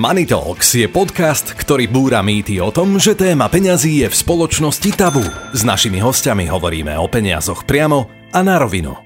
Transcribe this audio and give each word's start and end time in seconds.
Money 0.00 0.24
Talks 0.24 0.80
je 0.80 0.88
podcast, 0.88 1.52
ktorý 1.52 1.84
búra 1.84 2.24
mýty 2.24 2.56
o 2.56 2.72
tom, 2.72 2.96
že 2.96 3.12
téma 3.12 3.52
peňazí 3.52 4.00
je 4.00 4.08
v 4.08 4.16
spoločnosti 4.16 4.96
tabu. 4.96 5.20
S 5.52 5.60
našimi 5.60 6.00
hostiami 6.00 6.48
hovoríme 6.48 6.96
o 6.96 7.04
peniazoch 7.04 7.68
priamo 7.68 8.08
a 8.32 8.40
na 8.40 8.56
rovinu. 8.56 8.96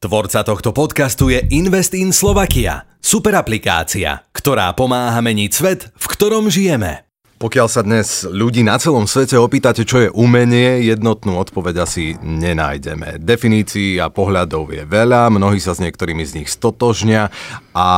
Tvorca 0.00 0.40
tohto 0.40 0.72
podcastu 0.72 1.28
je 1.28 1.44
Invest 1.52 1.92
in 1.92 2.16
Slovakia, 2.16 2.88
super 2.96 3.36
aplikácia, 3.36 4.24
ktorá 4.32 4.72
pomáha 4.72 5.20
meniť 5.20 5.50
svet, 5.52 5.92
v 5.92 6.06
ktorom 6.08 6.48
žijeme. 6.48 7.04
Pokiaľ 7.44 7.68
sa 7.68 7.84
dnes 7.84 8.24
ľudí 8.24 8.64
na 8.64 8.80
celom 8.80 9.04
svete 9.04 9.36
opýtate, 9.36 9.84
čo 9.84 10.08
je 10.08 10.14
umenie, 10.16 10.80
jednotnú 10.88 11.36
odpoveď 11.44 11.84
asi 11.84 12.16
nenájdeme. 12.24 13.20
Definícií 13.20 14.00
a 14.00 14.08
pohľadov 14.08 14.72
je 14.72 14.88
veľa, 14.88 15.28
mnohí 15.28 15.60
sa 15.60 15.76
s 15.76 15.82
niektorými 15.84 16.24
z 16.24 16.40
nich 16.40 16.48
stotožnia 16.48 17.28
a 17.76 17.88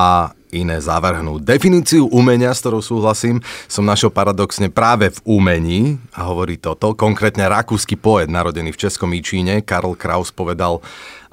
iné 0.54 0.78
zavrhnú. 0.78 1.42
Definíciu 1.42 2.06
umenia, 2.14 2.54
s 2.54 2.62
ktorou 2.62 2.78
súhlasím, 2.78 3.42
som 3.66 3.82
našiel 3.82 4.14
paradoxne 4.14 4.70
práve 4.70 5.10
v 5.10 5.18
umení 5.26 5.98
a 6.14 6.30
hovorí 6.30 6.54
toto. 6.54 6.94
Konkrétne 6.94 7.50
rakúsky 7.50 7.98
poet, 7.98 8.30
narodený 8.30 8.70
v 8.70 8.80
Českom 8.86 9.10
Íčíne, 9.10 9.66
Karl 9.66 9.98
Kraus 9.98 10.30
povedal, 10.30 10.78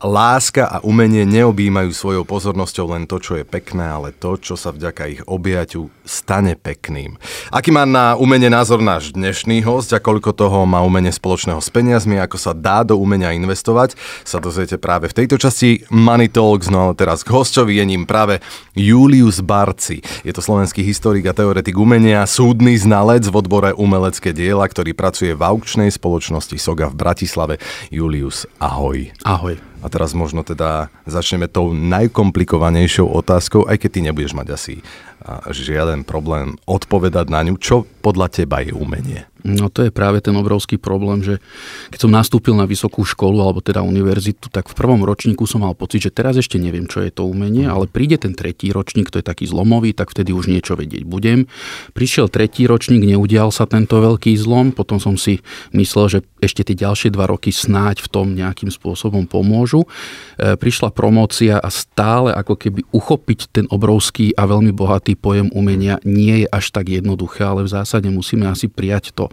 Láska 0.01 0.65
a 0.65 0.77
umenie 0.81 1.29
neobjímajú 1.29 1.93
svojou 1.93 2.25
pozornosťou 2.25 2.97
len 2.97 3.05
to, 3.05 3.21
čo 3.21 3.37
je 3.37 3.45
pekné, 3.45 3.85
ale 3.85 4.09
to, 4.09 4.33
čo 4.33 4.57
sa 4.57 4.73
vďaka 4.73 5.03
ich 5.05 5.21
objaťu 5.29 5.93
stane 6.01 6.57
pekným. 6.57 7.21
Aký 7.53 7.69
má 7.69 7.85
na 7.85 8.17
umenie 8.17 8.49
názor 8.49 8.81
náš 8.81 9.13
dnešný 9.13 9.61
host 9.61 9.93
a 9.93 10.01
koľko 10.01 10.33
toho 10.33 10.65
má 10.65 10.81
umenie 10.81 11.13
spoločného 11.13 11.61
s 11.61 11.69
peniazmi, 11.69 12.17
ako 12.17 12.33
sa 12.41 12.57
dá 12.57 12.81
do 12.81 12.97
umenia 12.97 13.29
investovať, 13.29 13.93
sa 14.25 14.41
dozviete 14.41 14.81
práve 14.81 15.05
v 15.05 15.21
tejto 15.21 15.37
časti 15.37 15.85
Money 15.93 16.33
Talks, 16.33 16.73
no 16.73 16.89
ale 16.89 16.97
teraz 16.97 17.21
k 17.21 17.37
hostovi 17.37 17.77
je 17.77 17.85
ním 17.85 18.09
práve 18.09 18.41
Julius 18.73 19.37
Barci. 19.45 20.01
Je 20.25 20.33
to 20.33 20.41
slovenský 20.41 20.81
historik 20.81 21.29
a 21.29 21.37
teoretik 21.37 21.77
umenia, 21.77 22.25
súdny 22.25 22.73
znalec 22.73 23.29
v 23.29 23.37
odbore 23.37 23.69
umelecké 23.77 24.33
diela, 24.33 24.65
ktorý 24.65 24.97
pracuje 24.97 25.37
v 25.37 25.45
aukčnej 25.45 25.93
spoločnosti 25.93 26.57
Soga 26.57 26.89
v 26.89 26.97
Bratislave. 26.97 27.61
Julius, 27.93 28.49
ahoj. 28.57 29.13
Ahoj. 29.21 29.70
A 29.81 29.89
teraz 29.89 30.13
možno 30.13 30.45
teda 30.45 30.93
začneme 31.09 31.49
tou 31.49 31.73
najkomplikovanejšou 31.73 33.09
otázkou, 33.09 33.65
aj 33.65 33.81
keď 33.81 33.89
ty 33.89 33.99
nebudeš 34.05 34.33
mať 34.37 34.47
asi 34.53 34.73
žiaden 35.49 36.03
problém 36.03 36.57
odpovedať 36.65 37.25
na 37.29 37.41
ňu. 37.45 37.55
Čo 37.61 37.85
podľa 38.01 38.27
teba 38.33 38.65
je 38.65 38.73
umenie? 38.73 39.31
No 39.41 39.73
to 39.73 39.89
je 39.89 39.91
práve 39.93 40.21
ten 40.21 40.33
obrovský 40.37 40.77
problém, 40.77 41.25
že 41.25 41.41
keď 41.89 41.99
som 42.05 42.11
nastúpil 42.13 42.53
na 42.53 42.69
vysokú 42.69 43.01
školu 43.01 43.41
alebo 43.41 43.57
teda 43.57 43.81
univerzitu, 43.81 44.53
tak 44.53 44.69
v 44.69 44.77
prvom 44.77 45.01
ročníku 45.01 45.49
som 45.49 45.65
mal 45.65 45.73
pocit, 45.73 46.05
že 46.05 46.13
teraz 46.13 46.37
ešte 46.37 46.61
neviem, 46.61 46.85
čo 46.85 47.01
je 47.01 47.09
to 47.09 47.25
umenie, 47.25 47.65
ale 47.65 47.89
príde 47.89 48.21
ten 48.21 48.37
tretí 48.37 48.69
ročník, 48.69 49.09
to 49.09 49.17
je 49.17 49.25
taký 49.25 49.49
zlomový, 49.49 49.97
tak 49.97 50.13
vtedy 50.13 50.29
už 50.29 50.45
niečo 50.45 50.77
vedieť 50.77 51.09
budem. 51.09 51.49
Prišiel 51.97 52.29
tretí 52.29 52.69
ročník, 52.69 53.01
neudial 53.01 53.49
sa 53.49 53.65
tento 53.65 53.97
veľký 53.97 54.37
zlom, 54.37 54.77
potom 54.77 55.01
som 55.01 55.17
si 55.17 55.41
myslel, 55.73 56.05
že 56.05 56.19
ešte 56.37 56.61
tie 56.61 56.77
ďalšie 56.77 57.09
dva 57.09 57.25
roky 57.25 57.49
snáď 57.49 58.05
v 58.05 58.07
tom 58.13 58.37
nejakým 58.37 58.69
spôsobom 58.69 59.25
pomôžu. 59.25 59.85
E, 60.37 60.53
prišla 60.53 60.93
promócia 60.93 61.57
a 61.57 61.69
stále 61.73 62.29
ako 62.33 62.57
keby 62.57 62.85
uchopiť 62.93 63.39
ten 63.49 63.65
obrovský 63.73 64.37
a 64.37 64.45
veľmi 64.45 64.69
bohatý 64.69 65.10
pojem 65.15 65.51
umenia 65.53 65.99
nie 66.03 66.45
je 66.45 66.47
až 66.49 66.73
tak 66.75 66.89
jednoduché, 66.89 67.45
ale 67.45 67.67
v 67.67 67.73
zásade 67.73 68.07
musíme 68.09 68.47
asi 68.49 68.67
prijať 68.67 69.13
to, 69.13 69.29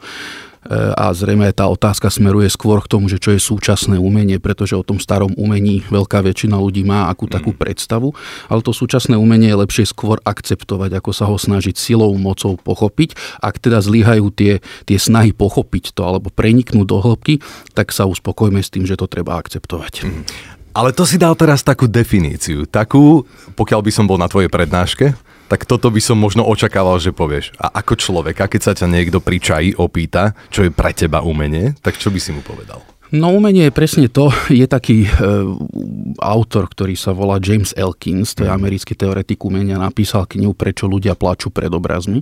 a 0.68 1.14
zrejme 1.16 1.48
tá 1.56 1.64
otázka 1.70 2.12
smeruje 2.12 2.50
skôr 2.52 2.82
k 2.84 2.90
tomu, 2.90 3.08
že 3.08 3.16
čo 3.16 3.32
je 3.32 3.40
súčasné 3.40 3.96
umenie, 3.96 4.36
pretože 4.42 4.76
o 4.76 4.84
tom 4.84 5.00
starom 5.00 5.32
umení 5.38 5.86
veľká 5.88 6.20
väčšina 6.20 6.60
ľudí 6.60 6.84
má 6.84 7.08
akú 7.08 7.24
takú 7.24 7.54
mm. 7.54 7.58
predstavu, 7.58 8.12
ale 8.50 8.60
to 8.60 8.76
súčasné 8.76 9.16
umenie 9.16 9.48
je 9.54 9.60
lepšie 9.64 9.84
skôr 9.88 10.20
akceptovať, 10.26 10.98
ako 11.00 11.10
sa 11.14 11.24
ho 11.30 11.40
snažiť 11.40 11.78
silou, 11.78 12.12
mocou 12.20 12.58
pochopiť. 12.60 13.40
Ak 13.40 13.62
teda 13.62 13.80
zlyhajú 13.80 14.28
tie, 14.34 14.60
tie 14.84 14.98
snahy 15.00 15.32
pochopiť 15.32 15.96
to 15.96 16.02
alebo 16.04 16.28
preniknúť 16.28 16.86
do 16.86 16.98
hĺbky, 17.00 17.40
tak 17.72 17.94
sa 17.94 18.05
uspokojme 18.05 18.61
s 18.61 18.68
tým, 18.68 18.84
že 18.84 18.98
to 18.98 19.08
treba 19.08 19.40
akceptovať. 19.40 20.05
Mm. 20.05 20.24
Ale 20.77 20.92
to 20.92 21.08
si 21.08 21.17
dal 21.17 21.33
teraz 21.34 21.64
takú 21.64 21.88
definíciu, 21.88 22.68
takú, 22.68 23.24
pokiaľ 23.56 23.80
by 23.83 23.90
som 23.94 24.05
bol 24.05 24.20
na 24.20 24.30
tvojej 24.30 24.52
prednáške, 24.52 25.17
tak 25.48 25.64
toto 25.64 25.89
by 25.89 25.98
som 25.98 26.20
možno 26.20 26.45
očakával, 26.45 27.01
že 27.01 27.17
povieš. 27.17 27.57
A 27.57 27.81
ako 27.81 27.97
človeka, 27.97 28.47
keď 28.47 28.61
sa 28.61 28.73
ťa 28.77 28.86
niekto 28.86 29.19
pri 29.25 29.41
čaji 29.41 29.70
opýta, 29.81 30.36
čo 30.53 30.69
je 30.69 30.70
pre 30.70 30.92
teba 30.92 31.25
umenie, 31.25 31.73
tak 31.81 31.97
čo 31.97 32.13
by 32.13 32.20
si 32.20 32.36
mu 32.36 32.45
povedal? 32.45 32.85
No 33.08 33.33
umenie 33.33 33.69
je 33.69 33.73
presne 33.73 34.07
to. 34.13 34.29
Je 34.52 34.69
taký 34.69 35.08
e, 35.08 35.11
autor, 36.20 36.69
ktorý 36.69 36.92
sa 36.92 37.17
volá 37.17 37.41
James 37.41 37.73
Elkins, 37.73 38.36
to 38.36 38.45
je 38.45 38.51
mhm. 38.52 38.58
americký 38.61 38.92
teoretik 38.92 39.41
umenia, 39.41 39.80
napísal 39.80 40.29
knihu 40.29 40.52
Prečo 40.52 40.85
ľudia 40.85 41.17
plačú 41.17 41.48
pred 41.48 41.73
obrazmi. 41.73 42.20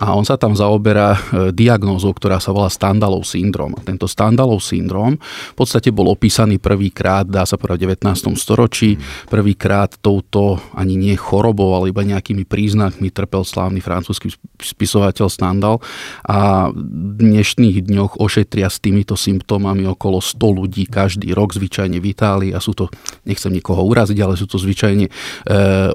A 0.00 0.16
on 0.16 0.26
sa 0.26 0.34
tam 0.34 0.58
zaoberá 0.58 1.14
e, 1.14 1.18
diagnózou, 1.54 2.10
ktorá 2.10 2.42
sa 2.42 2.50
volá 2.50 2.66
Standalov 2.66 3.22
syndrom. 3.22 3.78
A 3.78 3.80
tento 3.86 4.10
Standalov 4.10 4.58
syndrom 4.58 5.14
v 5.22 5.56
podstate 5.56 5.94
bol 5.94 6.10
opísaný 6.10 6.58
prvýkrát, 6.58 7.22
dá 7.22 7.46
sa 7.46 7.54
povedať, 7.54 7.86
v 7.86 8.02
19. 8.02 8.34
storočí. 8.34 8.98
Mhm. 8.98 9.30
Prvýkrát 9.30 9.94
touto 10.02 10.58
ani 10.74 10.98
nie 10.98 11.14
chorobou, 11.14 11.78
ale 11.78 11.94
iba 11.94 12.02
nejakými 12.02 12.42
príznakmi 12.42 13.14
trpel 13.14 13.46
slávny 13.46 13.78
francúzsky 13.78 14.34
spisovateľ 14.58 15.30
Standal. 15.30 15.78
A 16.26 16.70
v 16.74 17.22
dnešných 17.22 17.86
dňoch 17.86 18.18
ošetria 18.18 18.66
s 18.66 18.82
týmito 18.82 19.14
symptómami 19.14 19.86
okolo 19.86 20.23
100 20.24 20.40
ľudí 20.40 20.88
každý 20.88 21.36
rok 21.36 21.52
zvyčajne 21.52 22.00
v 22.00 22.16
Itálii 22.16 22.52
a 22.56 22.58
sú 22.64 22.72
to, 22.72 22.88
nechcem 23.28 23.52
nikoho 23.52 23.84
uraziť, 23.84 24.18
ale 24.24 24.40
sú 24.40 24.48
to 24.48 24.56
zvyčajne 24.56 25.06
e, 25.06 25.12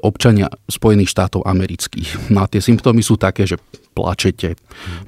občania 0.06 0.46
Spojených 0.70 1.10
štátov 1.10 1.42
amerických. 1.42 2.08
No 2.30 2.46
a 2.46 2.50
tie 2.50 2.62
symptómy 2.62 3.02
sú 3.02 3.18
také, 3.18 3.42
že 3.42 3.58
plačete, 3.90 4.54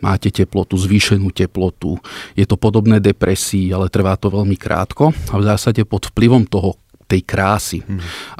máte 0.02 0.34
teplotu, 0.34 0.74
zvýšenú 0.74 1.30
teplotu, 1.30 2.02
je 2.34 2.42
to 2.42 2.58
podobné 2.58 2.98
depresii, 2.98 3.70
ale 3.70 3.86
trvá 3.86 4.18
to 4.18 4.26
veľmi 4.26 4.58
krátko 4.58 5.14
a 5.30 5.34
v 5.38 5.46
zásade 5.46 5.86
pod 5.86 6.10
vplyvom 6.10 6.50
toho 6.50 6.74
tej 7.12 7.22
krásy 7.28 7.84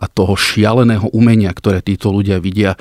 a 0.01 0.09
toho 0.09 0.33
šialeného 0.33 1.13
umenia, 1.13 1.53
ktoré 1.53 1.85
títo 1.85 2.09
ľudia 2.09 2.41
vidia 2.41 2.73
e, 2.73 2.79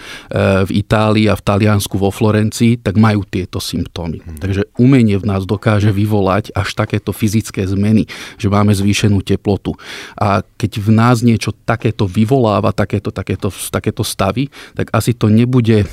v 0.64 0.80
Itálii 0.80 1.28
a 1.28 1.36
v 1.36 1.44
Taliansku 1.44 2.00
vo 2.00 2.08
Florencii, 2.08 2.80
tak 2.80 2.96
majú 2.96 3.28
tieto 3.28 3.60
symptómy. 3.60 4.24
Takže 4.40 4.72
umenie 4.80 5.20
v 5.20 5.28
nás 5.28 5.44
dokáže 5.44 5.92
vyvolať 5.92 6.56
až 6.56 6.72
takéto 6.72 7.12
fyzické 7.12 7.68
zmeny, 7.68 8.08
že 8.40 8.48
máme 8.48 8.72
zvýšenú 8.72 9.20
teplotu. 9.20 9.76
A 10.16 10.40
keď 10.56 10.80
v 10.80 10.90
nás 10.96 11.20
niečo 11.20 11.52
takéto 11.52 12.08
vyvoláva, 12.08 12.72
takéto, 12.72 13.12
takéto, 13.12 13.52
takéto 13.52 14.08
stavy, 14.08 14.48
tak 14.74 14.88
asi 14.96 15.12
to 15.12 15.28
nebude 15.28 15.84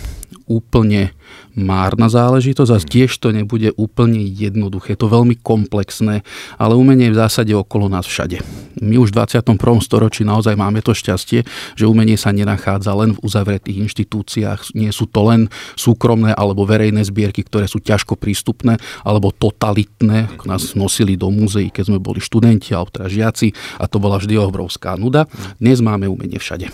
úplne 0.49 1.13
márna 1.59 2.07
záležitosť 2.07 2.71
a 2.71 2.79
tiež 2.79 3.11
to 3.19 3.35
nebude 3.35 3.75
úplne 3.75 4.23
jednoduché. 4.23 4.95
Je 4.95 5.01
to 5.03 5.11
veľmi 5.11 5.37
komplexné, 5.43 6.23
ale 6.57 6.79
umenie 6.79 7.11
je 7.11 7.15
v 7.19 7.21
zásade 7.21 7.53
okolo 7.53 7.91
nás 7.91 8.07
všade. 8.07 8.41
My 8.79 8.95
už 8.95 9.11
v 9.11 9.27
21. 9.27 9.59
storočí 9.83 10.23
naozaj 10.23 10.55
máme 10.55 10.79
to 10.87 10.95
šťastie, 10.95 11.43
že 11.75 11.89
umenie 11.91 12.15
sa 12.15 12.31
nenachádza 12.31 12.95
len 12.95 13.19
v 13.19 13.23
uzavretých 13.27 13.83
inštitúciách. 13.91 14.79
Nie 14.79 14.95
sú 14.95 15.11
to 15.11 15.27
len 15.27 15.51
súkromné 15.75 16.31
alebo 16.31 16.63
verejné 16.63 17.03
zbierky, 17.03 17.43
ktoré 17.43 17.67
sú 17.67 17.83
ťažko 17.83 18.15
prístupné 18.15 18.79
alebo 19.03 19.35
totalitné, 19.35 20.39
ako 20.39 20.45
nás 20.47 20.63
nosili 20.79 21.19
do 21.19 21.29
múzeí, 21.35 21.75
keď 21.75 21.91
sme 21.91 21.99
boli 21.99 22.23
študenti 22.23 22.71
alebo 22.71 22.95
teda 22.95 23.11
žiaci 23.11 23.51
a 23.83 23.91
to 23.91 23.99
bola 23.99 24.23
vždy 24.23 24.39
obrovská 24.39 24.95
nuda. 24.95 25.27
Dnes 25.59 25.83
máme 25.83 26.07
umenie 26.07 26.39
všade. 26.39 26.71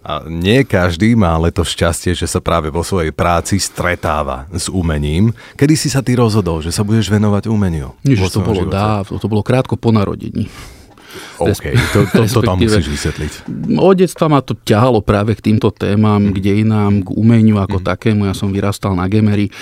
A 0.00 0.24
nie 0.24 0.64
každý 0.64 1.12
má 1.12 1.36
ale 1.36 1.52
to 1.52 1.60
šťastie, 1.60 2.16
že 2.16 2.24
sa 2.24 2.40
práve 2.40 2.72
vo 2.72 2.80
svojej 2.80 3.12
práci 3.12 3.60
stretáva 3.60 4.48
s 4.48 4.72
umením. 4.72 5.36
Kedy 5.60 5.74
si 5.76 5.92
sa 5.92 6.00
ty 6.00 6.16
rozhodol, 6.16 6.64
že 6.64 6.72
sa 6.72 6.80
budeš 6.80 7.12
venovať 7.12 7.52
umeniu? 7.52 7.92
Nič, 8.00 8.16
to 8.32 8.40
bolo 8.40 8.64
dávno, 8.64 9.20
to 9.20 9.28
bolo 9.28 9.44
krátko 9.44 9.76
po 9.76 9.92
narodení. 9.92 10.48
OK, 11.40 11.64
to, 11.92 11.98
to, 12.12 12.22
to 12.28 12.40
tam 12.44 12.60
musíš 12.60 12.86
vysvetliť. 12.86 13.32
Od 13.80 13.96
detstva 13.96 14.26
ma 14.28 14.40
to 14.44 14.54
ťahalo 14.54 15.00
práve 15.00 15.34
k 15.34 15.50
týmto 15.50 15.72
témam, 15.72 16.30
k 16.30 16.38
dejinám, 16.38 17.02
k 17.06 17.08
umeniu 17.16 17.58
ako 17.58 17.80
mm. 17.80 17.84
takému. 17.86 18.20
Ja 18.28 18.34
som 18.36 18.52
vyrastal 18.52 18.94
na 18.94 19.08
Gemery. 19.08 19.48
E, 19.48 19.52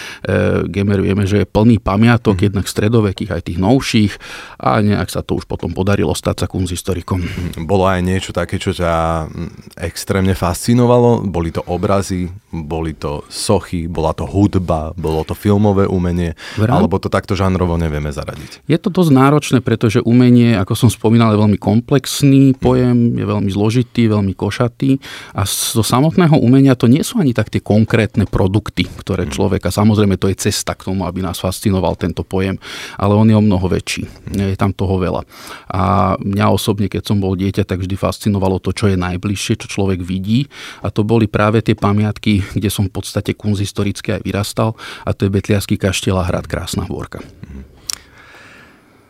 Gemer 0.66 1.00
vieme, 1.00 1.24
že 1.24 1.42
je 1.42 1.46
plný 1.46 1.78
pamiatok, 1.78 2.40
mm. 2.40 2.44
jednak 2.50 2.66
stredovekých, 2.66 3.30
aj 3.32 3.42
tých 3.48 3.58
novších 3.58 4.12
a 4.58 4.82
nejak 4.82 5.08
sa 5.08 5.22
to 5.22 5.38
už 5.38 5.46
potom 5.46 5.72
podarilo 5.72 6.12
stať 6.12 6.44
sa 6.44 6.46
kunzistorikom. 6.50 7.22
Mm. 7.22 7.64
Bolo 7.64 7.86
aj 7.86 8.00
niečo 8.02 8.30
také, 8.34 8.58
čo 8.58 8.74
ťa 8.74 9.26
mm, 9.28 9.80
extrémne 9.84 10.34
fascinovalo? 10.34 11.24
Boli 11.24 11.54
to 11.54 11.62
obrazy, 11.64 12.28
boli 12.48 12.96
to 12.96 13.20
sochy, 13.28 13.84
bola 13.84 14.16
to 14.16 14.24
hudba, 14.24 14.96
bolo 14.96 15.20
to 15.20 15.36
filmové 15.36 15.84
umenie, 15.84 16.32
Vrám? 16.56 16.80
alebo 16.80 16.96
to 16.96 17.12
takto 17.12 17.36
žánrovo 17.36 17.76
nevieme 17.76 18.08
zaradiť? 18.08 18.64
Je 18.64 18.78
to 18.80 18.88
dosť 18.88 19.12
náročné, 19.12 19.58
pretože 19.60 20.00
umenie, 20.00 20.56
ako 20.56 20.72
som 20.72 20.88
spomínal, 20.88 21.36
je 21.36 21.42
veľmi 21.44 21.60
komplexný 21.60 22.56
pojem, 22.56 23.20
je 23.20 23.24
veľmi 23.28 23.50
zložitý, 23.52 24.08
veľmi 24.08 24.32
košatý 24.32 24.96
a 25.36 25.44
zo 25.44 25.84
samotného 25.84 26.40
umenia 26.40 26.72
to 26.72 26.88
nie 26.88 27.04
sú 27.04 27.20
ani 27.20 27.36
tak 27.36 27.52
tie 27.52 27.60
konkrétne 27.60 28.24
produkty, 28.24 28.88
ktoré 28.88 29.28
mhm. 29.28 29.32
človeka, 29.36 29.68
samozrejme 29.68 30.16
to 30.16 30.32
je 30.32 30.48
cesta 30.48 30.72
k 30.72 30.88
tomu, 30.88 31.04
aby 31.04 31.20
nás 31.20 31.36
fascinoval 31.36 32.00
tento 32.00 32.24
pojem, 32.24 32.56
ale 32.96 33.12
on 33.12 33.28
je 33.28 33.36
o 33.36 33.44
mnoho 33.44 33.68
väčší. 33.68 34.08
Je 34.32 34.56
tam 34.56 34.72
toho 34.72 34.96
veľa. 34.96 35.22
A 35.68 36.14
mňa 36.16 36.46
osobne, 36.48 36.88
keď 36.88 37.12
som 37.12 37.20
bol 37.20 37.36
dieťa, 37.36 37.68
tak 37.68 37.84
vždy 37.84 37.94
fascinovalo 37.94 38.56
to, 38.56 38.72
čo 38.72 38.88
je 38.88 38.96
najbližšie, 38.96 39.60
čo 39.60 39.66
človek 39.68 40.00
vidí 40.00 40.48
a 40.80 40.88
to 40.88 41.04
boli 41.04 41.28
práve 41.28 41.60
tie 41.60 41.76
pamiatky, 41.76 42.37
kde 42.56 42.68
som 42.70 42.86
v 42.86 42.92
podstate 42.94 43.34
kunzhistoricky 43.34 44.18
aj 44.18 44.22
vyrastal 44.24 44.74
a 45.04 45.10
to 45.14 45.26
je 45.26 45.34
Betliarský 45.34 45.76
kaštiel 45.80 46.18
a 46.18 46.26
hrad 46.26 46.46
Krásna 46.46 46.86
Hôrka. 46.86 47.22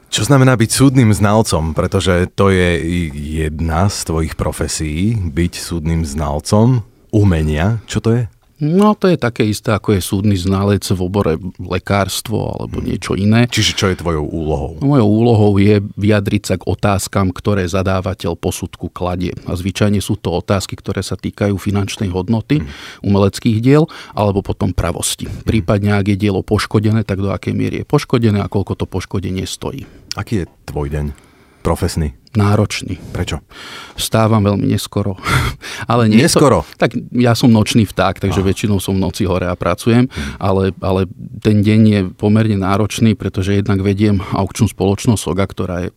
Čo 0.09 0.25
znamená 0.25 0.57
byť 0.57 0.71
súdnym 0.73 1.13
znalcom? 1.13 1.77
Pretože 1.77 2.33
to 2.33 2.49
je 2.49 2.81
jedna 3.13 3.93
z 3.93 4.09
tvojich 4.09 4.35
profesí, 4.41 5.13
byť 5.21 5.53
súdnym 5.61 6.09
znalcom 6.09 6.81
umenia. 7.13 7.85
Čo 7.85 8.01
to 8.01 8.09
je? 8.17 8.23
No 8.59 8.99
to 8.99 9.07
je 9.07 9.15
také 9.15 9.47
isté, 9.47 9.71
ako 9.71 9.95
je 9.95 10.03
súdny 10.03 10.35
znalec 10.35 10.83
v 10.83 10.99
obore 10.99 11.39
lekárstvo 11.63 12.59
alebo 12.59 12.83
niečo 12.83 13.15
iné. 13.15 13.47
Čiže 13.47 13.73
čo 13.79 13.87
je 13.87 13.97
tvojou 14.03 14.27
úlohou? 14.27 14.73
No, 14.83 14.99
mojou 14.99 15.09
úlohou 15.09 15.53
je 15.63 15.79
vyjadriť 15.95 16.43
sa 16.43 16.55
k 16.59 16.67
otázkam, 16.67 17.31
ktoré 17.31 17.71
zadávateľ 17.71 18.35
posudku 18.35 18.91
kladie. 18.91 19.31
A 19.47 19.55
zvyčajne 19.55 20.03
sú 20.03 20.19
to 20.19 20.35
otázky, 20.35 20.75
ktoré 20.75 21.07
sa 21.07 21.15
týkajú 21.15 21.55
finančnej 21.55 22.11
hodnoty 22.11 22.59
mm. 22.59 23.07
umeleckých 23.07 23.63
diel 23.63 23.87
alebo 24.11 24.43
potom 24.43 24.75
pravosti. 24.75 25.31
Prípadne, 25.47 25.95
ak 25.95 26.11
je 26.11 26.17
dielo 26.19 26.43
poškodené, 26.43 27.07
tak 27.07 27.23
do 27.23 27.31
akej 27.31 27.55
miery 27.55 27.83
je 27.83 27.87
poškodené 27.87 28.43
a 28.43 28.51
koľko 28.51 28.75
to 28.75 28.91
poškodenie 28.91 29.47
stojí. 29.47 29.87
Aký 30.19 30.43
je 30.43 30.51
tvoj 30.67 30.91
deň 30.91 31.15
profesný? 31.63 32.19
Náročný. 32.37 33.01
Prečo? 33.15 33.41
Vstávam 33.97 34.45
veľmi 34.45 34.69
neskoro. 34.69 35.17
ale 35.93 36.11
nie 36.11 36.21
neskoro? 36.21 36.65
To, 36.65 36.77
tak 36.77 36.97
ja 37.15 37.33
som 37.33 37.49
nočný 37.49 37.89
vták, 37.89 38.21
takže 38.21 38.41
Aha. 38.43 38.49
väčšinou 38.49 38.79
som 38.83 38.99
v 38.99 39.05
noci 39.05 39.25
hore 39.25 39.49
a 39.49 39.57
pracujem, 39.57 40.11
hmm. 40.11 40.37
ale, 40.43 40.75
ale 40.83 41.09
ten 41.41 41.65
deň 41.65 41.81
je 41.89 42.01
pomerne 42.15 42.59
náročný, 42.59 43.15
pretože 43.15 43.57
jednak 43.57 43.81
vediem 43.81 44.21
aukčnú 44.35 44.69
spoločnosť 44.69 45.21
SOGA, 45.23 45.47
ktorá 45.49 45.77
je 45.87 45.91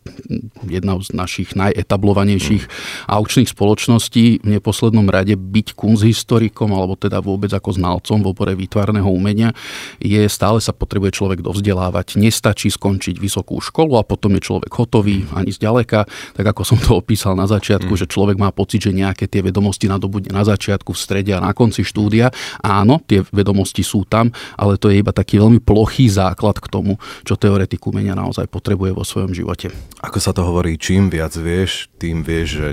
jedna 0.70 0.96
z 1.02 1.12
našich 1.12 1.52
najetablovanejších 1.58 2.62
hmm. 2.64 3.12
aukčných 3.12 3.50
spoločností. 3.50 4.24
V 4.42 4.48
neposlednom 4.48 5.06
rade 5.10 5.34
byť 5.36 5.76
kunzhistorikom, 5.76 6.72
alebo 6.72 6.96
teda 6.96 7.20
vôbec 7.20 7.50
ako 7.52 7.76
znalcom 7.76 8.22
v 8.22 8.30
opore 8.30 8.52
výtvarného 8.56 9.08
umenia, 9.08 9.52
je 9.98 10.22
stále 10.30 10.62
sa 10.62 10.72
potrebuje 10.72 11.14
človek 11.16 11.44
dovzdelávať. 11.44 12.16
Nestačí 12.18 12.70
skončiť 12.72 13.18
vysokú 13.18 13.58
školu 13.62 13.98
a 13.98 14.06
potom 14.06 14.34
je 14.38 14.42
človek 14.42 14.72
hotový 14.74 15.24
ani 15.34 15.50
zďaleka 15.54 16.04
tak 16.32 16.46
ako 16.54 16.62
som 16.62 16.78
to 16.78 16.98
opísal 16.98 17.34
na 17.34 17.44
začiatku, 17.44 17.90
mm. 17.92 18.00
že 18.04 18.06
človek 18.06 18.36
má 18.38 18.54
pocit, 18.54 18.86
že 18.86 18.94
nejaké 18.94 19.26
tie 19.26 19.42
vedomosti 19.42 19.90
nadobudne 19.90 20.30
na 20.30 20.46
začiatku, 20.46 20.94
v 20.94 20.98
strede 20.98 21.32
a 21.34 21.42
na 21.42 21.50
konci 21.52 21.82
štúdia. 21.82 22.30
Áno, 22.62 23.02
tie 23.04 23.26
vedomosti 23.34 23.82
sú 23.82 24.06
tam, 24.06 24.30
ale 24.56 24.78
to 24.78 24.88
je 24.88 25.02
iba 25.02 25.10
taký 25.10 25.42
veľmi 25.42 25.60
plochý 25.62 26.08
základ 26.08 26.58
k 26.62 26.66
tomu, 26.70 26.96
čo 27.26 27.34
teoretik 27.34 27.82
umenia 27.84 28.16
naozaj 28.16 28.46
potrebuje 28.48 28.92
vo 28.94 29.04
svojom 29.04 29.32
živote. 29.34 29.74
Ako 30.02 30.18
sa 30.18 30.30
to 30.30 30.46
hovorí, 30.46 30.78
čím 30.78 31.10
viac 31.10 31.34
vieš, 31.34 31.90
tým 31.98 32.22
vieš, 32.22 32.48
že 32.58 32.68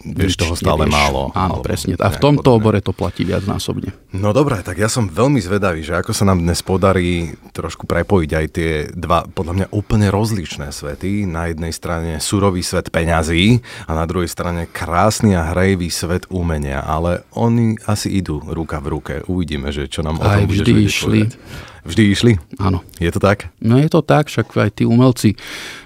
Vieš 0.00 0.40
toho 0.40 0.56
stále 0.56 0.88
nevieš. 0.88 0.96
málo. 0.96 1.22
Áno, 1.36 1.60
presne. 1.60 1.92
A 2.00 2.08
v 2.08 2.16
tomto 2.16 2.56
obore 2.56 2.80
to 2.80 2.96
platí 2.96 3.28
viac 3.28 3.44
násobne. 3.44 3.92
No 4.16 4.32
dobré, 4.32 4.64
tak 4.64 4.80
ja 4.80 4.88
som 4.88 5.12
veľmi 5.12 5.38
zvedavý, 5.44 5.84
že 5.84 6.00
ako 6.00 6.16
sa 6.16 6.24
nám 6.24 6.40
dnes 6.40 6.64
podarí 6.64 7.36
trošku 7.52 7.84
prepojiť 7.84 8.30
aj 8.32 8.46
tie 8.48 8.72
dva, 8.96 9.28
podľa 9.28 9.52
mňa 9.54 9.66
úplne 9.76 10.08
rozličné 10.08 10.72
svety. 10.72 11.28
Na 11.28 11.52
jednej 11.52 11.76
strane 11.76 12.16
surový 12.16 12.64
svet 12.64 12.88
peňazí 12.88 13.60
a 13.84 13.92
na 13.92 14.08
druhej 14.08 14.32
strane 14.32 14.64
krásny 14.64 15.36
a 15.36 15.52
hrejivý 15.52 15.92
svet 15.92 16.24
umenia. 16.32 16.80
Ale 16.80 17.28
oni 17.36 17.76
asi 17.84 18.08
idú 18.08 18.40
ruka 18.40 18.80
v 18.80 18.86
ruke. 18.88 19.14
Uvidíme, 19.28 19.68
že 19.68 19.84
čo 19.84 20.00
nám 20.00 20.16
o 20.16 20.24
tom 20.24 20.32
aj 20.32 20.44
vždy 20.48 20.72
išli. 20.88 21.20
Povedať. 21.28 21.78
Vždy 21.84 22.02
išli? 22.12 22.32
Áno. 22.60 22.84
Je 23.00 23.08
to 23.08 23.20
tak? 23.20 23.48
No 23.60 23.80
je 23.80 23.88
to 23.88 24.04
tak, 24.04 24.28
však 24.28 24.52
aj 24.52 24.70
tí 24.80 24.84
umelci 24.84 25.36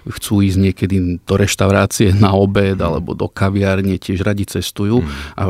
chcú 0.04 0.42
ísť 0.44 0.58
niekedy 0.58 0.96
do 1.22 1.34
reštaurácie 1.38 2.12
na 2.12 2.34
obed 2.34 2.76
mm. 2.76 2.84
alebo 2.84 3.14
do 3.14 3.30
kaviárne, 3.30 3.96
tiež 3.96 4.26
radi 4.26 4.44
cestujú. 4.44 5.00
Mm. 5.00 5.08
A 5.38 5.42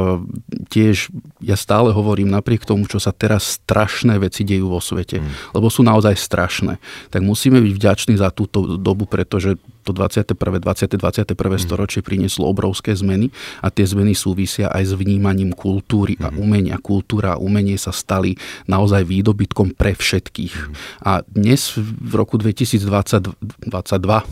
tiež 0.69 1.11
ja 1.41 1.57
stále 1.57 1.91
hovorím, 1.91 2.31
napriek 2.31 2.69
tomu, 2.69 2.85
čo 2.87 3.01
sa 3.01 3.11
teraz 3.11 3.61
strašné 3.65 4.21
veci 4.21 4.45
dejú 4.45 4.71
vo 4.71 4.81
svete, 4.81 5.21
mm. 5.21 5.57
lebo 5.57 5.73
sú 5.73 5.81
naozaj 5.83 6.15
strašné, 6.15 6.77
tak 7.09 7.25
musíme 7.25 7.59
byť 7.59 7.73
vďační 7.75 8.15
za 8.21 8.29
túto 8.31 8.77
dobu, 8.79 9.09
pretože 9.09 9.57
to 9.85 9.93
21. 9.93 10.65
20. 10.65 10.97
21. 10.97 11.37
Mm. 11.37 11.61
storočie 11.61 12.01
prinieslo 12.01 12.49
obrovské 12.49 12.97
zmeny 12.97 13.29
a 13.61 13.69
tie 13.69 13.85
zmeny 13.85 14.17
súvisia 14.17 14.73
aj 14.73 14.91
s 14.91 14.93
vnímaním 14.97 15.53
kultúry 15.53 16.17
a 16.19 16.33
mm. 16.33 16.37
umenia. 16.41 16.77
Kultúra 16.81 17.37
a 17.37 17.41
umenie 17.41 17.77
sa 17.77 17.93
stali 17.93 18.35
naozaj 18.65 19.05
výdobytkom 19.05 19.77
pre 19.77 19.93
všetkých. 19.93 20.55
Mm. 20.57 20.73
A 21.05 21.13
dnes 21.29 21.77
v 21.77 22.13
roku 22.17 22.41
2022 22.41 23.29
mm. 23.69 24.25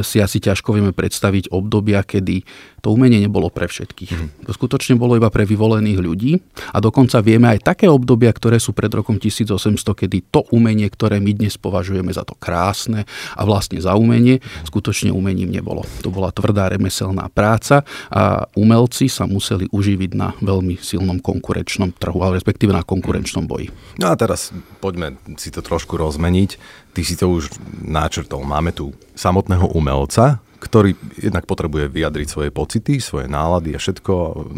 si 0.00 0.16
asi 0.18 0.38
ťažko 0.40 0.72
vieme 0.72 0.96
predstaviť 0.96 1.52
obdobia, 1.52 2.00
kedy 2.00 2.42
to 2.82 2.90
umenie 2.90 3.22
nebolo 3.22 3.46
pre 3.46 3.70
všetkých. 3.70 4.10
Mm. 4.10 4.28
To 4.44 4.50
skutočne 4.50 4.98
bolo 4.98 5.14
iba 5.14 5.30
pre 5.30 5.46
vyvolených 5.46 5.98
ľudí 6.02 6.32
a 6.74 6.82
dokonca 6.82 7.22
vieme 7.22 7.46
aj 7.54 7.62
také 7.62 7.86
obdobia, 7.86 8.34
ktoré 8.34 8.58
sú 8.58 8.74
pred 8.74 8.90
rokom 8.90 9.22
1800, 9.22 9.54
kedy 9.94 10.34
to 10.34 10.42
umenie, 10.50 10.90
ktoré 10.90 11.22
my 11.22 11.30
dnes 11.30 11.54
považujeme 11.54 12.10
za 12.10 12.26
to 12.26 12.34
krásne 12.34 13.06
a 13.38 13.42
vlastne 13.46 13.78
za 13.78 13.94
umenie, 13.94 14.42
skutočne 14.66 15.14
umením 15.14 15.54
nebolo. 15.54 15.86
To 16.02 16.10
bola 16.10 16.34
tvrdá 16.34 16.66
remeselná 16.74 17.30
práca 17.30 17.86
a 18.10 18.50
umelci 18.58 19.06
sa 19.06 19.30
museli 19.30 19.70
uživiť 19.70 20.10
na 20.18 20.34
veľmi 20.42 20.74
silnom 20.82 21.22
konkurenčnom 21.22 21.94
trhu, 21.94 22.18
ale 22.18 22.42
respektíve 22.42 22.74
na 22.74 22.82
konkurenčnom 22.82 23.46
boji. 23.46 23.70
No 24.02 24.10
a 24.10 24.18
teraz 24.18 24.50
poďme 24.82 25.14
si 25.38 25.54
to 25.54 25.62
trošku 25.62 25.94
rozmeniť. 25.94 26.58
Ty 26.92 27.00
si 27.06 27.14
to 27.14 27.30
už 27.30 27.54
náčrtol. 27.86 28.42
Máme 28.42 28.74
tu 28.74 28.90
samotného 29.14 29.70
umelca, 29.70 30.42
ktorý 30.62 30.94
jednak 31.18 31.42
potrebuje 31.50 31.90
vyjadriť 31.90 32.28
svoje 32.30 32.50
pocity, 32.54 33.02
svoje 33.02 33.26
nálady 33.26 33.74
a 33.74 33.82
všetko, 33.82 34.12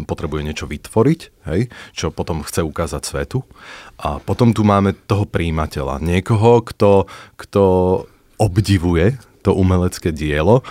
potrebuje 0.05 0.41
niečo 0.45 0.69
vytvoriť, 0.69 1.19
hej, 1.49 1.73
čo 1.97 2.13
potom 2.13 2.45
chce 2.45 2.61
ukázať 2.61 3.01
svetu. 3.01 3.41
A 3.97 4.21
potom 4.21 4.53
tu 4.53 4.61
máme 4.61 4.93
toho 4.93 5.25
príjimateľa, 5.25 5.97
niekoho, 6.05 6.61
kto, 6.61 7.09
kto 7.33 7.63
obdivuje 8.37 9.17
to 9.45 9.53
umelecké 9.53 10.09
dielo. 10.09 10.65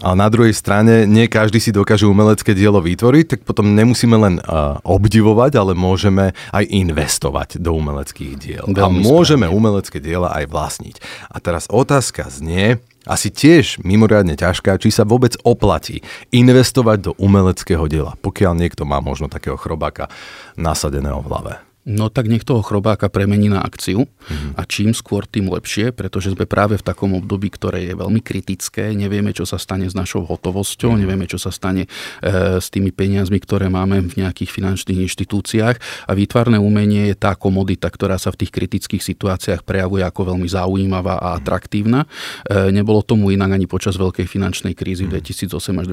A 0.00 0.14
na 0.16 0.30
druhej 0.32 0.54
strane, 0.54 1.04
nie 1.04 1.26
každý 1.26 1.58
si 1.60 1.74
dokáže 1.74 2.08
umelecké 2.08 2.54
dielo 2.54 2.80
vytvoriť, 2.80 3.26
tak 3.36 3.40
potom 3.42 3.74
nemusíme 3.74 4.16
len 4.16 4.34
uh, 4.40 4.78
obdivovať, 4.86 5.60
ale 5.60 5.76
môžeme 5.76 6.32
aj 6.54 6.64
investovať 6.70 7.60
do 7.60 7.76
umeleckých 7.76 8.32
diel. 8.38 8.64
Veľmi 8.70 8.80
a 8.80 8.86
môžeme 9.04 9.44
správne. 9.44 9.58
umelecké 9.60 9.98
diela 10.00 10.32
aj 10.32 10.46
vlastniť. 10.48 10.96
A 11.28 11.36
teraz 11.42 11.68
otázka 11.68 12.32
znie, 12.32 12.80
asi 13.08 13.32
tiež 13.32 13.80
mimoriadne 13.80 14.36
ťažká, 14.36 14.76
či 14.76 14.92
sa 14.92 15.08
vôbec 15.08 15.36
oplatí 15.46 16.04
investovať 16.34 16.98
do 17.00 17.12
umeleckého 17.16 17.88
diela, 17.88 18.18
pokiaľ 18.20 18.52
niekto 18.58 18.84
má 18.84 19.00
možno 19.00 19.32
takého 19.32 19.56
chrobáka 19.56 20.12
nasadeného 20.58 21.24
v 21.24 21.28
hlave. 21.32 21.69
No 21.88 22.12
tak 22.12 22.28
nech 22.28 22.44
toho 22.44 22.60
chrobáka 22.60 23.08
premení 23.08 23.48
na 23.48 23.64
akciu 23.64 24.04
mm-hmm. 24.04 24.52
a 24.60 24.68
čím 24.68 24.92
skôr, 24.92 25.24
tým 25.24 25.48
lepšie, 25.48 25.96
pretože 25.96 26.36
sme 26.36 26.44
práve 26.44 26.76
v 26.76 26.84
takom 26.84 27.16
období, 27.16 27.48
ktoré 27.48 27.88
je 27.88 27.96
veľmi 27.96 28.20
kritické. 28.20 28.92
Nevieme, 28.92 29.32
čo 29.32 29.48
sa 29.48 29.56
stane 29.56 29.88
s 29.88 29.96
našou 29.96 30.28
hotovosťou, 30.28 30.92
mm-hmm. 30.92 31.00
nevieme, 31.00 31.24
čo 31.24 31.40
sa 31.40 31.48
stane 31.48 31.88
e, 31.88 32.60
s 32.60 32.68
tými 32.68 32.92
peniazmi, 32.92 33.40
ktoré 33.40 33.72
máme 33.72 34.04
v 34.12 34.12
nejakých 34.20 34.52
finančných 34.52 35.08
inštitúciách 35.08 36.04
a 36.04 36.12
výtvarné 36.12 36.60
umenie 36.60 37.08
je 37.08 37.16
tá 37.16 37.32
komodita, 37.32 37.88
ktorá 37.88 38.20
sa 38.20 38.28
v 38.28 38.44
tých 38.44 38.52
kritických 38.52 39.00
situáciách 39.00 39.64
prejavuje 39.64 40.04
ako 40.04 40.36
veľmi 40.36 40.52
zaujímavá 40.52 41.16
a 41.16 41.32
mhm. 41.32 41.36
atraktívna. 41.40 42.04
E, 42.44 42.76
nebolo 42.76 43.00
tomu 43.00 43.32
inak 43.32 43.56
ani 43.56 43.64
počas 43.64 43.96
veľkej 43.96 44.28
finančnej 44.28 44.76
krízy 44.76 45.08
v 45.08 45.16
2008 45.16 45.48
mhm. 45.48 45.80
až 45.80 45.86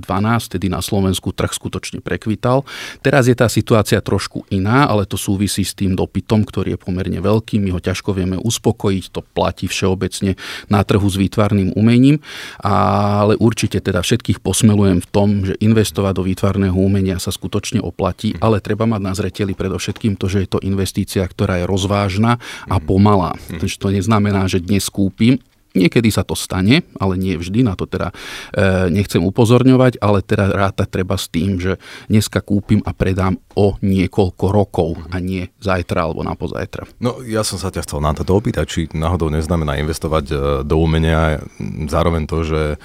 2012, 0.00 0.56
tedy 0.56 0.72
na 0.72 0.80
Slovensku 0.80 1.36
trh 1.36 1.52
skutočne 1.52 2.00
prekvital. 2.00 2.64
Teraz 3.04 3.28
je 3.28 3.36
tá 3.36 3.44
situácia 3.52 4.00
trošku 4.00 4.48
iná, 4.48 4.88
ale 4.88 5.04
to 5.04 5.20
sú 5.20 5.33
súvisí 5.34 5.66
s 5.66 5.74
tým 5.74 5.98
dopytom, 5.98 6.46
ktorý 6.46 6.78
je 6.78 6.78
pomerne 6.78 7.18
veľký. 7.18 7.58
My 7.58 7.74
ho 7.74 7.82
ťažko 7.82 8.14
vieme 8.14 8.38
uspokojiť, 8.38 9.04
to 9.10 9.26
platí 9.34 9.66
všeobecne 9.66 10.38
na 10.70 10.86
trhu 10.86 11.02
s 11.10 11.18
výtvarným 11.18 11.74
umením, 11.74 12.22
ale 12.62 13.34
určite 13.34 13.82
teda 13.82 13.98
všetkých 14.06 14.38
posmelujem 14.38 15.02
v 15.02 15.08
tom, 15.10 15.42
že 15.42 15.58
investovať 15.58 16.12
do 16.14 16.22
výtvarného 16.22 16.78
umenia 16.78 17.18
sa 17.18 17.34
skutočne 17.34 17.82
oplatí, 17.82 18.38
ale 18.38 18.62
treba 18.62 18.86
mať 18.86 19.00
na 19.02 19.12
zreteli 19.18 19.58
predovšetkým 19.58 20.14
to, 20.14 20.30
že 20.30 20.46
je 20.46 20.48
to 20.54 20.62
investícia, 20.62 21.26
ktorá 21.26 21.58
je 21.58 21.66
rozvážna 21.66 22.38
a 22.70 22.76
pomalá. 22.78 23.34
Takže 23.50 23.76
to 23.82 23.90
neznamená, 23.90 24.46
že 24.46 24.62
dnes 24.62 24.86
kúpim 24.86 25.42
Niekedy 25.74 26.06
sa 26.14 26.22
to 26.22 26.38
stane, 26.38 26.86
ale 27.02 27.18
nie 27.18 27.34
vždy, 27.34 27.66
na 27.66 27.74
to 27.74 27.90
teda 27.90 28.14
e, 28.54 28.94
nechcem 28.94 29.18
upozorňovať, 29.18 29.98
ale 29.98 30.22
teda 30.22 30.54
rátať 30.54 30.86
treba 30.86 31.18
s 31.18 31.26
tým, 31.26 31.58
že 31.58 31.82
dneska 32.06 32.38
kúpim 32.46 32.78
a 32.86 32.94
predám 32.94 33.42
o 33.58 33.74
niekoľko 33.82 34.44
rokov 34.54 35.02
a 35.10 35.18
nie 35.18 35.50
zajtra 35.58 36.06
alebo 36.06 36.22
na 36.22 36.38
pozajtra. 36.38 36.86
No 37.02 37.18
ja 37.26 37.42
som 37.42 37.58
sa 37.58 37.74
ťa 37.74 37.90
chcel 37.90 37.98
na 38.02 38.14
toto 38.14 38.38
opýtať, 38.38 38.66
či 38.70 38.80
náhodou 38.94 39.34
neznamená 39.34 39.78
investovať 39.82 40.24
e, 40.30 40.34
do 40.62 40.76
umenia 40.78 41.42
zároveň 41.90 42.30
to, 42.30 42.46
že 42.46 42.62
e, 42.74 42.76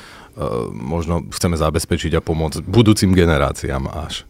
možno 0.73 1.29
chceme 1.29 1.61
zabezpečiť 1.61 2.17
a 2.17 2.25
pomôcť 2.25 2.65
budúcim 2.65 3.13
generáciám 3.13 3.85
až. 3.85 4.28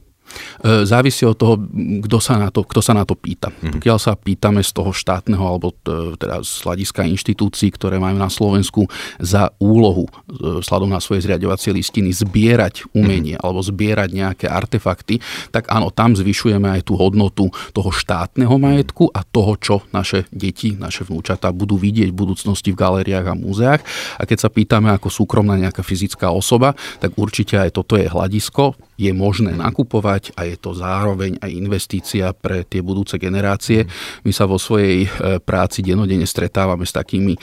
E, 0.59 0.85
závisí 0.85 1.23
od 1.23 1.39
toho, 1.39 1.55
kto 2.03 2.17
sa 2.19 2.35
na 2.35 2.49
to, 2.51 2.67
kto 2.67 2.81
sa 2.83 2.91
na 2.91 3.07
to 3.07 3.15
pýta. 3.15 3.49
Mm-hmm. 3.49 3.79
Pokiaľ 3.79 3.97
sa 3.97 4.13
pýtame 4.19 4.61
z 4.61 4.71
toho 4.75 4.91
štátneho 4.91 5.39
alebo 5.39 5.71
teda 6.19 6.43
z 6.43 6.53
hľadiska 6.67 7.07
inštitúcií, 7.07 7.71
ktoré 7.73 7.97
majú 7.97 8.19
na 8.19 8.27
Slovensku 8.27 8.85
za 9.17 9.49
úlohu 9.59 10.05
e, 10.05 10.59
sladom 10.59 10.91
na 10.91 10.99
svoje 10.99 11.23
zriadovacie 11.25 11.71
listiny 11.71 12.11
zbierať 12.11 12.91
umenie 12.91 13.39
mm-hmm. 13.39 13.45
alebo 13.45 13.59
zbierať 13.63 14.09
nejaké 14.11 14.45
artefakty, 14.51 15.23
tak 15.49 15.71
áno, 15.71 15.89
tam 15.95 16.13
zvyšujeme 16.13 16.67
aj 16.79 16.91
tú 16.91 16.99
hodnotu 16.99 17.47
toho 17.71 17.89
štátneho 17.89 18.59
majetku 18.59 19.07
a 19.15 19.23
toho, 19.23 19.55
čo 19.55 19.75
naše 19.95 20.27
deti, 20.29 20.75
naše 20.75 21.07
vnúčatá 21.07 21.49
budú 21.55 21.79
vidieť 21.79 22.11
v 22.11 22.19
budúcnosti 22.19 22.75
v 22.75 22.79
galériách 22.79 23.31
a 23.31 23.39
múzeách. 23.39 23.81
A 24.19 24.27
keď 24.27 24.37
sa 24.43 24.49
pýtame 24.51 24.91
ako 24.91 25.07
súkromná 25.07 25.55
nejaká 25.55 25.81
fyzická 25.81 26.29
osoba, 26.35 26.75
tak 26.99 27.15
určite 27.15 27.55
aj 27.55 27.79
toto 27.79 27.95
je 27.95 28.11
hľadisko, 28.11 28.88
je 28.99 29.15
možné 29.15 29.55
nakupovať 29.55 30.35
a 30.35 30.43
je 30.43 30.59
to 30.59 30.75
zároveň 30.75 31.39
aj 31.39 31.51
investícia 31.55 32.35
pre 32.35 32.67
tie 32.67 32.83
budúce 32.83 33.15
generácie. 33.15 33.87
My 34.27 34.35
sa 34.35 34.43
vo 34.43 34.59
svojej 34.59 35.07
e, 35.07 35.39
práci 35.39 35.79
denodene 35.79 36.27
stretávame 36.27 36.83
s 36.83 36.91
takými 36.91 37.33
e, 37.33 37.39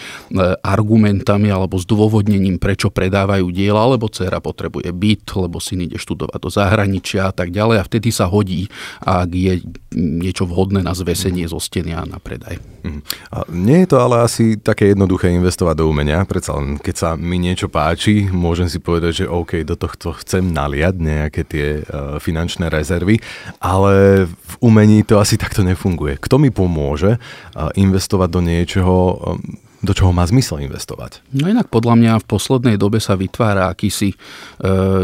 argumentami 0.61 1.49
alebo 1.49 1.81
zdôvodnením, 1.81 2.61
prečo 2.61 2.93
predávajú 2.93 3.49
diela, 3.49 3.89
lebo 3.89 4.13
dcera 4.13 4.45
potrebuje 4.45 4.93
byt, 4.93 5.25
lebo 5.41 5.57
syn 5.57 5.89
ide 5.89 5.97
študovať 5.97 6.37
do 6.37 6.51
zahraničia 6.53 7.33
a 7.33 7.33
tak 7.33 7.49
ďalej 7.57 7.81
a 7.81 7.87
vtedy 7.89 8.13
sa 8.13 8.29
hodí, 8.29 8.69
ak 9.01 9.33
je 9.33 9.65
niečo 9.97 10.45
vhodné 10.45 10.85
na 10.85 10.93
zvesenie 10.93 11.49
zo 11.49 11.57
steny 11.57 11.97
a 11.97 12.05
na 12.05 12.21
predaj. 12.21 12.61
Mhm. 12.85 13.01
A 13.33 13.37
nie 13.49 13.81
je 13.83 13.89
to 13.89 13.97
ale 13.97 14.29
asi 14.29 14.61
také 14.61 14.93
jednoduché 14.93 15.33
investovať 15.33 15.81
do 15.81 15.89
umenia, 15.89 16.21
predsa 16.29 16.61
len 16.61 16.77
keď 16.77 16.95
sa 16.95 17.11
mi 17.17 17.41
niečo 17.41 17.73
páči, 17.73 18.29
môžem 18.29 18.69
si 18.69 18.77
povedať, 18.77 19.25
že 19.25 19.33
OK, 19.33 19.65
do 19.65 19.73
tohto 19.73 20.13
chcem 20.21 20.53
naliať 20.53 20.95
nejaké 21.01 21.46
tie 21.47 21.81
uh, 21.81 22.19
finančné 22.21 22.69
rezervy, 22.69 23.23
ale 23.63 24.27
v 24.27 24.55
umení 24.61 25.07
to 25.07 25.23
asi 25.23 25.39
takto 25.39 25.63
nefunguje. 25.63 26.19
Kto 26.19 26.43
mi 26.43 26.51
pomôže 26.51 27.17
uh, 27.17 27.71
investovať 27.79 28.29
do 28.29 28.41
niečoho, 28.43 28.97
um, 29.15 29.66
do 29.87 29.95
čoho 29.95 30.11
má 30.11 30.27
zmysel 30.27 30.67
investovať. 30.67 31.23
No 31.31 31.47
inak 31.47 31.71
podľa 31.71 31.95
mňa 31.95 32.13
v 32.23 32.27
poslednej 32.27 32.77
dobe 32.77 32.99
sa 32.99 33.15
vytvára 33.15 33.71
akýsi 33.71 34.11
e, 34.11 34.17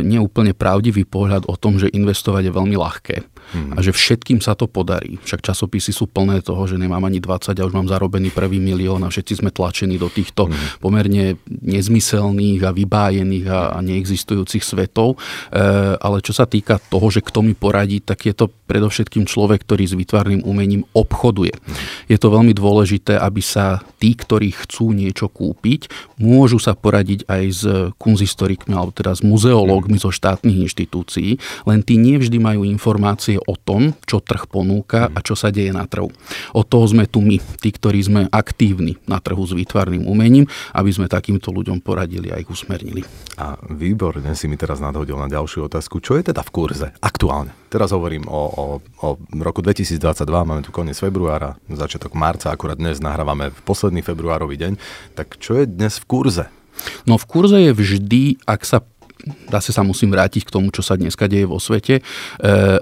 neúplne 0.03 0.51
pravdivý 0.53 1.07
pohľad 1.07 1.47
o 1.47 1.55
tom, 1.55 1.79
že 1.79 1.87
investovať 1.95 2.51
je 2.51 2.53
veľmi 2.53 2.75
ľahké 2.75 3.17
hmm. 3.55 3.73
a 3.77 3.79
že 3.85 3.95
všetkým 3.95 4.43
sa 4.43 4.59
to 4.59 4.67
podarí. 4.67 5.21
Však 5.23 5.45
časopisy 5.45 5.93
sú 5.95 6.09
plné 6.09 6.43
toho, 6.43 6.65
že 6.67 6.81
nemám 6.81 7.05
ani 7.05 7.23
20 7.23 7.55
a 7.55 7.67
už 7.69 7.75
mám 7.77 7.87
zarobený 7.87 8.35
prvý 8.35 8.59
milión 8.59 9.05
a 9.05 9.13
všetci 9.13 9.45
sme 9.45 9.51
tlačení 9.55 10.01
do 10.01 10.09
týchto 10.09 10.49
hmm. 10.49 10.83
pomerne 10.83 11.39
nezmyselných 11.47 12.61
a 12.67 12.75
vybájených 12.75 13.47
a, 13.47 13.61
a 13.77 13.79
neexistujúcich 13.85 14.65
svetov. 14.65 15.17
E, 15.53 15.57
ale 16.01 16.25
čo 16.25 16.33
sa 16.35 16.49
týka 16.49 16.81
toho, 16.91 17.13
že 17.13 17.23
kto 17.23 17.45
mi 17.45 17.55
poradí, 17.55 18.03
tak 18.03 18.27
je 18.27 18.35
to 18.35 18.51
predovšetkým 18.51 19.29
človek, 19.29 19.63
ktorý 19.63 19.85
s 19.85 19.95
výtvarným 19.95 20.43
umením 20.43 20.83
obchoduje. 20.97 21.55
Hmm. 21.55 21.77
Je 22.09 22.19
to 22.19 22.33
veľmi 22.33 22.57
dôležité, 22.57 23.21
aby 23.21 23.45
sa 23.45 23.85
tí, 24.01 24.17
ktorí 24.17 24.51
chcú 24.65 24.72
niečo 24.81 25.29
kúpiť, 25.29 25.93
môžu 26.17 26.57
sa 26.57 26.73
poradiť 26.73 27.29
aj 27.29 27.45
s 27.53 27.63
kunzistorikmi 28.01 28.73
alebo 28.73 28.97
teda 28.97 29.13
s 29.13 29.21
muzeológmi 29.21 30.01
zo 30.01 30.09
štátnych 30.09 30.65
inštitúcií, 30.65 31.37
len 31.69 31.85
tí 31.85 32.01
nevždy 32.01 32.41
majú 32.41 32.65
informácie 32.65 33.37
o 33.37 33.55
tom, 33.61 33.93
čo 34.09 34.25
trh 34.25 34.49
ponúka 34.49 35.13
a 35.13 35.19
čo 35.21 35.37
sa 35.37 35.53
deje 35.53 35.77
na 35.77 35.85
trhu. 35.85 36.09
Od 36.57 36.65
toho 36.65 36.89
sme 36.89 37.05
tu 37.05 37.21
my, 37.21 37.37
tí, 37.61 37.69
ktorí 37.69 38.01
sme 38.01 38.21
aktívni 38.33 38.97
na 39.05 39.21
trhu 39.21 39.45
s 39.45 39.53
výtvarným 39.53 40.09
umením, 40.09 40.49
aby 40.73 40.91
sme 40.95 41.13
takýmto 41.13 41.53
ľuďom 41.53 41.85
poradili 41.85 42.33
a 42.33 42.41
ich 42.41 42.49
usmernili. 42.49 43.05
A 43.37 43.59
výborne 43.69 44.33
si 44.39 44.47
mi 44.47 44.57
teraz 44.57 44.81
nadhodil 44.81 45.19
na 45.19 45.29
ďalšiu 45.29 45.67
otázku. 45.67 46.01
Čo 46.01 46.17
je 46.17 46.33
teda 46.33 46.41
v 46.41 46.51
kurze 46.55 46.89
aktuálne? 47.03 47.53
Teraz 47.73 47.89
hovorím 47.97 48.29
o, 48.29 48.43
o, 48.53 48.65
o 49.01 49.09
roku 49.41 49.65
2022, 49.65 50.29
máme 50.29 50.61
tu 50.61 50.69
koniec 50.69 51.01
februára, 51.01 51.57
začiatok 51.73 52.13
marca, 52.13 52.53
akurát 52.53 52.77
dnes 52.77 53.01
nahrávame 53.01 53.49
v 53.49 53.61
posledný 53.65 54.05
februárový 54.05 54.52
deň. 54.57 54.73
Tak 55.15 55.39
čo 55.39 55.61
je 55.61 55.65
dnes 55.69 55.93
v 56.01 56.05
kurze? 56.09 56.47
No 57.07 57.21
v 57.21 57.29
kurze 57.29 57.59
je 57.61 57.73
vždy, 57.73 58.23
ak 58.49 58.65
sa 58.65 58.83
zase 59.51 59.71
sa 59.71 59.87
musím 59.87 60.11
vrátiť 60.11 60.43
k 60.43 60.51
tomu, 60.51 60.75
čo 60.75 60.83
sa 60.83 60.99
dneska 60.99 61.31
deje 61.31 61.47
vo 61.47 61.63
svete. 61.63 62.01
E, 62.01 62.03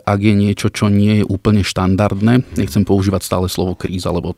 ak 0.00 0.20
je 0.20 0.32
niečo, 0.32 0.72
čo 0.72 0.88
nie 0.88 1.20
je 1.20 1.24
úplne 1.28 1.60
štandardné, 1.60 2.56
nechcem 2.56 2.80
používať 2.80 3.28
stále 3.28 3.46
slovo 3.52 3.76
kríza, 3.76 4.08
lebo 4.08 4.32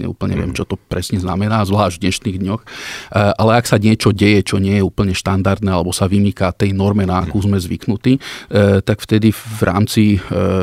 neúplne 0.00 0.34
viem, 0.34 0.52
čo 0.54 0.66
to 0.66 0.74
presne 0.76 1.18
znamená, 1.20 1.62
zvlášť 1.64 1.96
v 1.98 2.02
dnešných 2.08 2.36
dňoch. 2.40 2.62
E, 2.62 2.66
ale 3.34 3.50
ak 3.58 3.66
sa 3.68 3.76
niečo 3.78 4.10
deje, 4.10 4.42
čo 4.44 4.56
nie 4.58 4.78
je 4.80 4.84
úplne 4.84 5.14
štandardné 5.14 5.70
alebo 5.70 5.94
sa 5.94 6.10
vymýka 6.10 6.54
tej 6.54 6.74
norme, 6.74 7.06
na 7.06 7.22
akú 7.22 7.40
sme 7.42 7.58
zvyknutí, 7.58 8.18
e, 8.18 8.20
tak 8.82 9.02
vtedy 9.02 9.30
v 9.30 9.60
rámci 9.62 10.02
e, 10.16 10.18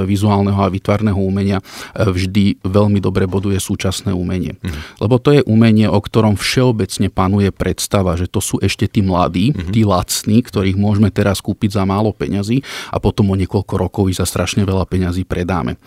vizuálneho 0.06 0.60
a 0.60 0.72
vytvarného 0.72 1.18
umenia 1.18 1.64
vždy 1.96 2.64
veľmi 2.64 3.00
dobre 3.04 3.28
boduje 3.28 3.58
súčasné 3.58 4.14
umenie. 4.14 4.58
Lebo 4.98 5.18
to 5.22 5.36
je 5.36 5.42
umenie, 5.46 5.88
o 5.88 6.00
ktorom 6.00 6.36
všeobecne 6.38 7.12
panuje 7.12 7.50
predstava, 7.54 8.16
že 8.16 8.30
to 8.30 8.40
sú 8.40 8.58
ešte 8.64 8.88
tí 8.88 9.04
mladí, 9.04 9.54
tí 9.72 9.84
lacní, 9.86 10.42
ktorých 10.42 10.78
môžeme 10.78 11.10
teraz 11.14 11.44
kúpiť 11.44 11.78
za 11.78 11.84
málo 11.84 12.16
peňazí 12.16 12.64
a 12.90 12.98
potom 12.98 13.32
o 13.32 13.36
niekoľko 13.36 13.74
rokov 13.78 14.04
ich 14.10 14.18
za 14.18 14.26
strašne 14.26 14.64
veľa 14.64 14.88
peňazí 14.88 15.28
predáme. 15.28 15.78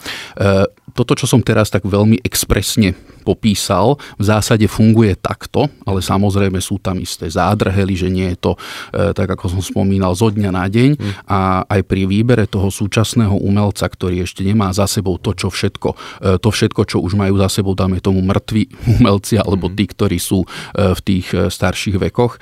Toto, 0.95 1.19
čo 1.19 1.27
som 1.27 1.43
teraz 1.43 1.75
tak 1.75 1.83
veľmi 1.83 2.23
expresne 2.23 2.95
popísal, 3.27 3.97
v 4.21 4.25
zásade 4.29 4.69
funguje 4.69 5.17
takto, 5.17 5.67
ale 5.83 6.05
samozrejme 6.05 6.61
sú 6.61 6.77
tam 6.79 7.01
isté 7.01 7.27
zádrhely, 7.27 7.95
že 7.97 8.09
nie 8.13 8.29
je 8.37 8.39
to, 8.39 8.53
e, 8.55 9.11
tak 9.17 9.27
ako 9.33 9.59
som 9.59 9.63
spomínal, 9.65 10.13
zo 10.15 10.29
dňa 10.29 10.51
na 10.53 10.69
deň 10.69 10.91
mm. 10.95 11.13
a 11.27 11.65
aj 11.65 11.81
pri 11.89 12.05
výbere 12.05 12.45
toho 12.45 12.69
súčasného 12.69 13.35
umelca, 13.41 13.89
ktorý 13.89 14.23
ešte 14.23 14.45
nemá 14.45 14.71
za 14.77 14.85
sebou 14.85 15.17
to, 15.17 15.33
čo 15.33 15.49
všetko, 15.49 15.89
e, 16.21 16.37
to 16.39 16.49
všetko, 16.53 16.85
čo 16.85 17.01
už 17.01 17.17
majú 17.17 17.41
za 17.41 17.49
sebou, 17.49 17.73
dáme 17.73 17.99
tomu 17.99 18.21
mŕtvi 18.21 18.69
umelci 19.01 19.41
alebo 19.41 19.73
tí, 19.73 19.89
ktorí 19.89 20.21
sú 20.21 20.45
e, 20.45 20.49
v 20.95 21.01
tých 21.01 21.27
starších 21.35 21.97
vekoch, 21.97 22.37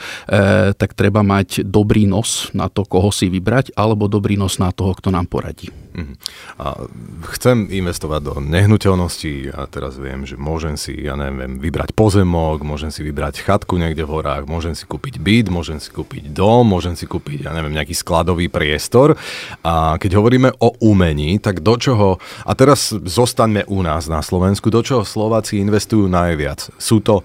tak 0.75 0.99
treba 0.99 1.23
mať 1.23 1.63
dobrý 1.63 2.09
nos 2.09 2.51
na 2.57 2.67
to, 2.67 2.83
koho 2.83 3.15
si 3.15 3.31
vybrať, 3.31 3.77
alebo 3.79 4.11
dobrý 4.11 4.35
nos 4.35 4.59
na 4.59 4.75
toho, 4.75 4.97
kto 4.97 5.15
nám 5.15 5.31
poradí. 5.31 5.71
Mm. 5.93 6.17
A 6.57 6.89
chcem 7.37 7.69
investovať 7.69 8.21
do 8.25 8.35
nehnuteľností 8.41 9.53
a 9.53 9.69
teraz 9.69 10.01
viem, 10.01 10.25
že 10.25 10.41
môžem 10.41 10.81
si, 10.81 10.97
ja 11.05 11.13
neviem, 11.21 11.61
vybrať 11.61 11.93
pozemok, 11.93 12.65
môžem 12.65 12.89
si 12.89 13.05
vybrať 13.05 13.45
chatku 13.45 13.77
niekde 13.77 14.09
v 14.09 14.13
horách, 14.17 14.49
môžem 14.49 14.73
si 14.73 14.89
kúpiť 14.89 15.21
byt, 15.21 15.47
môžem 15.53 15.77
si 15.77 15.93
kúpiť 15.93 16.33
dom, 16.33 16.65
môžem 16.65 16.97
si 16.97 17.05
kúpiť, 17.05 17.45
ja 17.45 17.53
neviem, 17.53 17.77
nejaký 17.77 17.93
skladový 17.93 18.49
priestor. 18.49 19.21
A 19.61 20.01
keď 20.01 20.17
hovoríme 20.17 20.57
o 20.65 20.81
umení, 20.81 21.37
tak 21.37 21.61
do 21.61 21.77
čoho, 21.77 22.17
a 22.49 22.53
teraz 22.57 22.97
zostaňme 22.97 23.69
u 23.69 23.85
nás 23.85 24.09
na 24.09 24.25
Slovensku, 24.25 24.73
do 24.73 24.81
čoho 24.81 25.05
Slováci 25.05 25.61
investujú 25.61 26.09
najviac? 26.09 26.73
Sú 26.81 27.05
to 27.05 27.21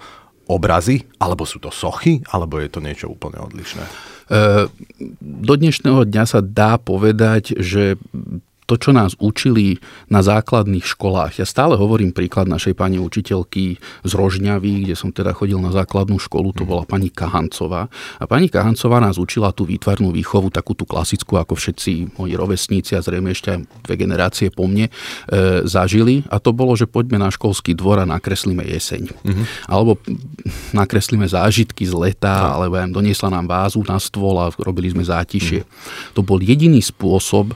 obrazy, 0.47 1.03
alebo 1.19 1.43
sú 1.43 1.59
to 1.59 1.71
sochy, 1.71 2.23
alebo 2.31 2.59
je 2.59 2.71
to 2.71 2.79
niečo 2.79 3.11
úplne 3.11 3.39
odlišné? 3.43 3.83
E, 3.83 4.67
do 5.23 5.53
dnešného 5.55 6.07
dňa 6.07 6.23
sa 6.27 6.39
dá 6.39 6.79
povedať, 6.79 7.55
že 7.59 7.99
to, 8.67 8.75
čo 8.75 8.91
nás 8.91 9.15
učili 9.17 9.79
na 10.11 10.19
základných 10.19 10.83
školách. 10.83 11.39
Ja 11.39 11.47
stále 11.47 11.79
hovorím 11.79 12.11
príklad 12.11 12.51
našej 12.51 12.75
pani 12.75 12.99
učiteľky 12.99 13.79
z 13.79 14.11
Rožňavy, 14.11 14.83
kde 14.83 14.95
som 14.99 15.15
teda 15.15 15.31
chodil 15.31 15.55
na 15.63 15.71
základnú 15.71 16.19
školu, 16.19 16.51
to 16.51 16.67
bola 16.67 16.83
pani 16.83 17.07
Kahancová. 17.07 17.87
A 18.19 18.23
pani 18.27 18.51
Kahancová 18.51 18.99
nás 18.99 19.15
učila 19.15 19.55
tú 19.55 19.63
výtvarnú 19.63 20.11
výchovu, 20.11 20.51
takú 20.51 20.75
tú 20.75 20.83
klasickú, 20.83 21.39
ako 21.39 21.55
všetci 21.55 22.19
moji 22.19 22.35
rovesníci 22.35 22.99
a 22.99 23.01
zrejme 23.01 23.31
ešte 23.31 23.55
aj 23.55 23.59
dve 23.87 23.95
generácie 23.95 24.51
po 24.51 24.67
mne 24.67 24.91
e, 24.91 25.63
zažili. 25.63 26.27
A 26.27 26.43
to 26.43 26.51
bolo, 26.51 26.75
že 26.75 26.91
poďme 26.91 27.23
na 27.23 27.31
školský 27.31 27.71
dvor 27.71 28.03
a 28.03 28.05
nakreslíme 28.05 28.67
jeseň. 28.67 29.15
Mm-hmm. 29.15 29.45
Alebo 29.71 29.95
nakreslíme 30.75 31.23
zážitky 31.23 31.87
z 31.87 31.95
leta, 31.95 32.51
alebo 32.51 32.75
ja 32.75 32.83
doniesla 32.83 33.31
nám 33.31 33.47
vázu 33.47 33.79
na 33.87 33.95
stôl 33.95 34.35
a 34.43 34.51
robili 34.59 34.91
sme 34.91 35.07
zátišie. 35.07 35.63
Mm-hmm. 35.63 36.15
To 36.19 36.21
bol 36.21 36.43
jediný 36.43 36.83
spôsob 36.83 37.55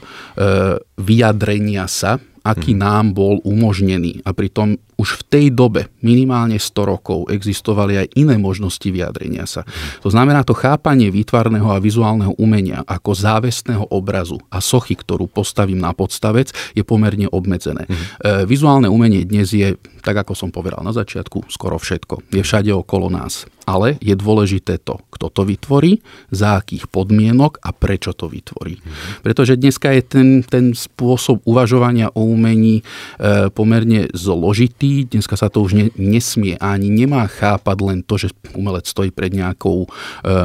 vyjadrenia 1.02 1.90
sa, 1.90 2.22
aký 2.42 2.74
hmm. 2.74 2.80
nám 2.80 3.06
bol 3.14 3.42
umožnený. 3.42 4.22
A 4.22 4.30
pritom 4.34 4.78
už 5.02 5.18
v 5.18 5.22
tej 5.26 5.46
dobe, 5.50 5.90
minimálne 5.98 6.62
100 6.62 6.78
rokov, 6.86 7.26
existovali 7.26 8.06
aj 8.06 8.06
iné 8.14 8.38
možnosti 8.38 8.86
vyjadrenia 8.86 9.50
sa. 9.50 9.66
To 10.06 10.14
znamená, 10.14 10.46
to 10.46 10.54
chápanie 10.54 11.10
výtvarného 11.10 11.66
a 11.66 11.82
vizuálneho 11.82 12.38
umenia 12.38 12.86
ako 12.86 13.10
závestného 13.10 13.90
obrazu 13.90 14.38
a 14.46 14.62
sochy, 14.62 14.94
ktorú 14.94 15.26
postavím 15.26 15.82
na 15.82 15.90
podstavec, 15.90 16.54
je 16.78 16.86
pomerne 16.86 17.26
obmedzené. 17.26 17.90
Hmm. 17.90 17.98
E, 18.22 18.32
vizuálne 18.46 18.86
umenie 18.86 19.26
dnes 19.26 19.50
je 19.50 19.74
tak 20.02 20.26
ako 20.26 20.34
som 20.34 20.50
povedal 20.50 20.82
na 20.82 20.90
začiatku, 20.90 21.46
skoro 21.46 21.78
všetko. 21.78 22.34
Je 22.34 22.42
všade 22.42 22.74
okolo 22.74 23.06
nás. 23.06 23.46
Ale 23.62 23.94
je 24.02 24.18
dôležité 24.18 24.82
to, 24.82 24.98
kto 25.14 25.30
to 25.30 25.46
vytvorí, 25.46 26.02
za 26.34 26.58
akých 26.58 26.90
podmienok 26.90 27.62
a 27.62 27.70
prečo 27.70 28.10
to 28.10 28.26
vytvorí. 28.26 28.82
Mm. 28.82 29.22
Pretože 29.22 29.54
dneska 29.54 29.94
je 29.94 30.02
ten, 30.02 30.28
ten 30.42 30.74
spôsob 30.74 31.46
uvažovania 31.46 32.10
o 32.10 32.26
umení 32.26 32.82
e, 32.82 33.46
pomerne 33.54 34.10
zložitý. 34.10 34.91
Dneska 35.08 35.34
sa 35.40 35.48
to 35.48 35.64
už 35.64 35.72
ne, 35.72 35.86
nesmie 35.96 36.60
ani 36.60 36.92
nemá 36.92 37.24
chápať 37.24 37.76
len 37.80 37.98
to, 38.04 38.20
že 38.20 38.34
umelec 38.52 38.84
stojí 38.84 39.08
pred 39.10 39.32
nejakou 39.32 39.84
e, 39.84 39.88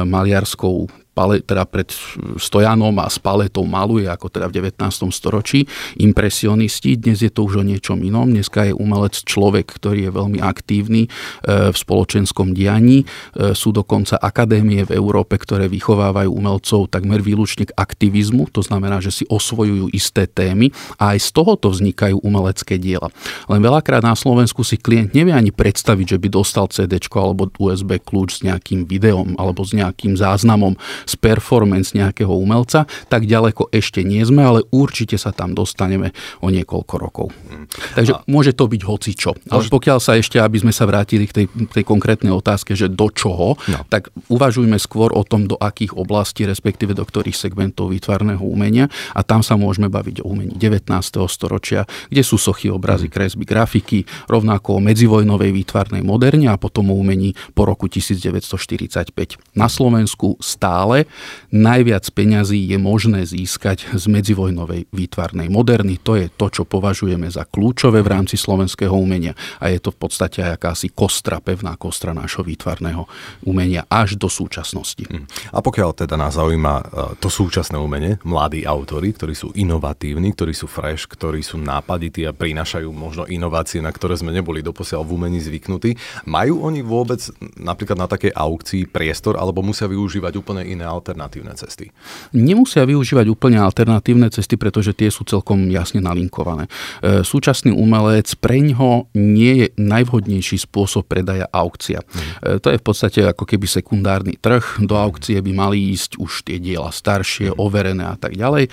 maliarskou 0.08 0.88
pale, 1.18 1.42
teda 1.42 1.66
pred 1.66 1.90
stojanom 2.38 2.94
a 3.02 3.10
s 3.10 3.18
paletou 3.18 3.66
maluje, 3.66 4.06
ako 4.06 4.30
teda 4.30 4.46
v 4.46 4.70
19. 4.70 5.10
storočí. 5.10 5.66
Impresionisti, 5.98 6.94
dnes 6.94 7.26
je 7.26 7.34
to 7.34 7.42
už 7.42 7.58
o 7.58 7.64
niečom 7.66 7.98
inom. 7.98 8.30
Dneska 8.30 8.70
je 8.70 8.78
umelec 8.78 9.18
človek, 9.26 9.66
ktorý 9.66 10.06
je 10.06 10.12
veľmi 10.14 10.38
aktívny 10.38 11.10
e, 11.10 11.74
v 11.74 11.76
spoločenskom 11.76 12.54
dianí. 12.54 13.02
E, 13.02 13.56
sú 13.58 13.74
dokonca 13.74 14.14
akadémie 14.22 14.86
v 14.86 14.94
Európe, 14.94 15.34
ktoré 15.34 15.66
vychovávajú 15.66 16.30
umelcov 16.30 16.86
takmer 16.86 17.18
výlučne 17.18 17.66
k 17.66 17.74
aktivizmu, 17.74 18.54
to 18.54 18.62
znamená, 18.62 19.02
že 19.02 19.10
si 19.10 19.24
osvojujú 19.26 19.90
isté 19.90 20.30
témy 20.30 20.70
a 21.02 21.18
aj 21.18 21.18
z 21.18 21.28
tohoto 21.34 21.74
vznikajú 21.74 22.22
umelecké 22.22 22.78
diela. 22.78 23.10
Len 23.50 23.58
veľakrát 23.58 24.06
na 24.06 24.14
Slovensku 24.14 24.62
si 24.62 24.78
klient 24.78 25.10
nevie 25.16 25.34
ani 25.34 25.50
predstaviť, 25.50 26.14
že 26.14 26.20
by 26.22 26.28
dostal 26.30 26.70
CD 26.70 27.00
alebo 27.08 27.50
USB 27.58 27.98
kľúč 27.98 28.38
s 28.38 28.40
nejakým 28.44 28.84
videom 28.84 29.34
alebo 29.40 29.64
s 29.64 29.74
nejakým 29.74 30.14
záznamom 30.14 30.76
z 31.08 31.16
performance 31.16 31.96
nejakého 31.96 32.30
umelca, 32.30 32.84
tak 33.08 33.24
ďaleko 33.24 33.72
ešte 33.72 34.04
nie 34.04 34.20
sme, 34.22 34.44
ale 34.44 34.60
určite 34.68 35.16
sa 35.16 35.32
tam 35.32 35.56
dostaneme 35.56 36.12
o 36.44 36.52
niekoľko 36.52 36.94
rokov. 37.00 37.26
Mm. 37.48 37.66
Takže 37.96 38.12
a... 38.12 38.22
môže 38.28 38.52
to 38.52 38.68
byť 38.68 38.82
hocičo. 38.84 39.30
Ale 39.48 39.64
pokiaľ 39.72 39.98
sa 39.98 40.20
ešte, 40.20 40.36
aby 40.36 40.60
sme 40.60 40.72
sa 40.74 40.84
vrátili 40.84 41.24
k 41.24 41.32
tej, 41.32 41.46
tej 41.72 41.84
konkrétnej 41.88 42.30
otázke, 42.34 42.76
že 42.76 42.92
do 42.92 43.08
čoho, 43.08 43.56
no. 43.70 43.80
tak 43.88 44.12
uvažujme 44.28 44.76
skôr 44.76 45.14
o 45.16 45.24
tom, 45.24 45.48
do 45.48 45.56
akých 45.56 45.94
oblastí, 45.94 46.44
respektíve 46.44 46.92
do 46.92 47.06
ktorých 47.06 47.32
segmentov 47.32 47.94
výtvarného 47.94 48.42
umenia 48.42 48.90
a 49.14 49.24
tam 49.24 49.40
sa 49.40 49.54
môžeme 49.54 49.88
baviť 49.88 50.26
o 50.26 50.34
umení 50.34 50.52
19. 50.58 50.90
storočia, 51.30 51.86
kde 52.10 52.22
sú 52.26 52.36
sochy, 52.36 52.68
obrazy, 52.68 53.06
mm. 53.08 53.12
kresby, 53.14 53.44
grafiky, 53.46 53.98
rovnako 54.26 54.78
o 54.78 54.84
medzivojnovej 54.84 55.54
výtvarnej 55.54 56.02
moderne 56.02 56.50
a 56.50 56.58
potom 56.58 56.90
o 56.90 56.98
umení 56.98 57.32
po 57.54 57.64
roku 57.64 57.86
1945. 57.86 59.14
Na 59.54 59.70
Slovensku 59.70 60.36
stále 60.42 60.97
ale 60.98 61.06
najviac 61.54 62.10
peňazí 62.10 62.66
je 62.66 62.78
možné 62.78 63.22
získať 63.22 63.94
z 63.94 64.04
medzivojnovej 64.10 64.90
výtvarnej 64.90 65.46
moderny. 65.46 66.02
To 66.02 66.18
je 66.18 66.26
to, 66.34 66.50
čo 66.50 66.62
považujeme 66.66 67.30
za 67.30 67.46
kľúčové 67.46 68.02
v 68.02 68.10
rámci 68.10 68.34
slovenského 68.34 68.90
umenia 68.90 69.38
a 69.62 69.70
je 69.70 69.78
to 69.78 69.94
v 69.94 69.98
podstate 70.02 70.42
aj 70.42 70.58
akási 70.58 70.90
kostra, 70.90 71.38
pevná 71.38 71.78
kostra 71.78 72.10
nášho 72.10 72.42
výtvarného 72.42 73.06
umenia 73.46 73.86
až 73.86 74.18
do 74.18 74.26
súčasnosti. 74.26 75.06
Hm. 75.06 75.30
A 75.54 75.62
pokiaľ 75.62 75.94
teda 75.94 76.18
nás 76.18 76.34
zaujíma 76.34 76.74
e, 76.74 76.84
to 77.22 77.30
súčasné 77.30 77.78
umenie, 77.78 78.18
mladí 78.26 78.66
autory, 78.66 79.14
ktorí 79.14 79.34
sú 79.38 79.54
inovatívni, 79.54 80.34
ktorí 80.34 80.50
sú 80.50 80.66
fresh, 80.66 81.06
ktorí 81.06 81.44
sú 81.46 81.62
nápadití 81.62 82.26
a 82.26 82.34
prinášajú 82.34 82.90
možno 82.90 83.22
inovácie, 83.30 83.78
na 83.78 83.94
ktoré 83.94 84.18
sme 84.18 84.34
neboli 84.34 84.64
doposiaľ 84.64 85.06
v 85.06 85.14
umení 85.14 85.38
zvyknutí, 85.38 85.94
majú 86.26 86.66
oni 86.66 86.82
vôbec 86.82 87.22
napríklad 87.54 87.98
na 88.00 88.08
takej 88.10 88.32
aukcii 88.34 88.88
priestor 88.88 89.36
alebo 89.36 89.60
musia 89.60 89.86
využívať 89.86 90.32
úplne 90.40 90.64
iné 90.64 90.87
alternatívne 90.88 91.52
cesty? 91.54 91.92
Nemusia 92.32 92.88
využívať 92.88 93.28
úplne 93.28 93.60
alternatívne 93.60 94.32
cesty, 94.32 94.56
pretože 94.56 94.96
tie 94.96 95.12
sú 95.12 95.28
celkom 95.28 95.68
jasne 95.68 96.00
nalinkované. 96.00 96.66
E, 97.04 97.20
súčasný 97.22 97.76
umelec 97.76 98.32
pre 98.40 98.64
ňo 98.64 99.12
nie 99.14 99.64
je 99.64 99.66
najvhodnejší 99.76 100.64
spôsob 100.64 101.06
predaja 101.06 101.46
aukcia. 101.52 102.00
Mm. 102.00 102.64
To 102.64 102.68
je 102.72 102.78
v 102.80 102.84
podstate 102.84 103.20
ako 103.22 103.44
keby 103.44 103.68
sekundárny 103.68 104.40
trh. 104.40 104.80
Do 104.82 104.96
aukcie 104.96 105.38
by 105.38 105.52
mali 105.52 105.92
ísť 105.92 106.16
už 106.16 106.48
tie 106.48 106.56
diela 106.56 106.88
staršie, 106.88 107.52
mm. 107.52 107.56
overené 107.60 108.04
a 108.08 108.16
tak 108.16 108.34
ďalej. 108.34 108.66
E, 108.66 108.70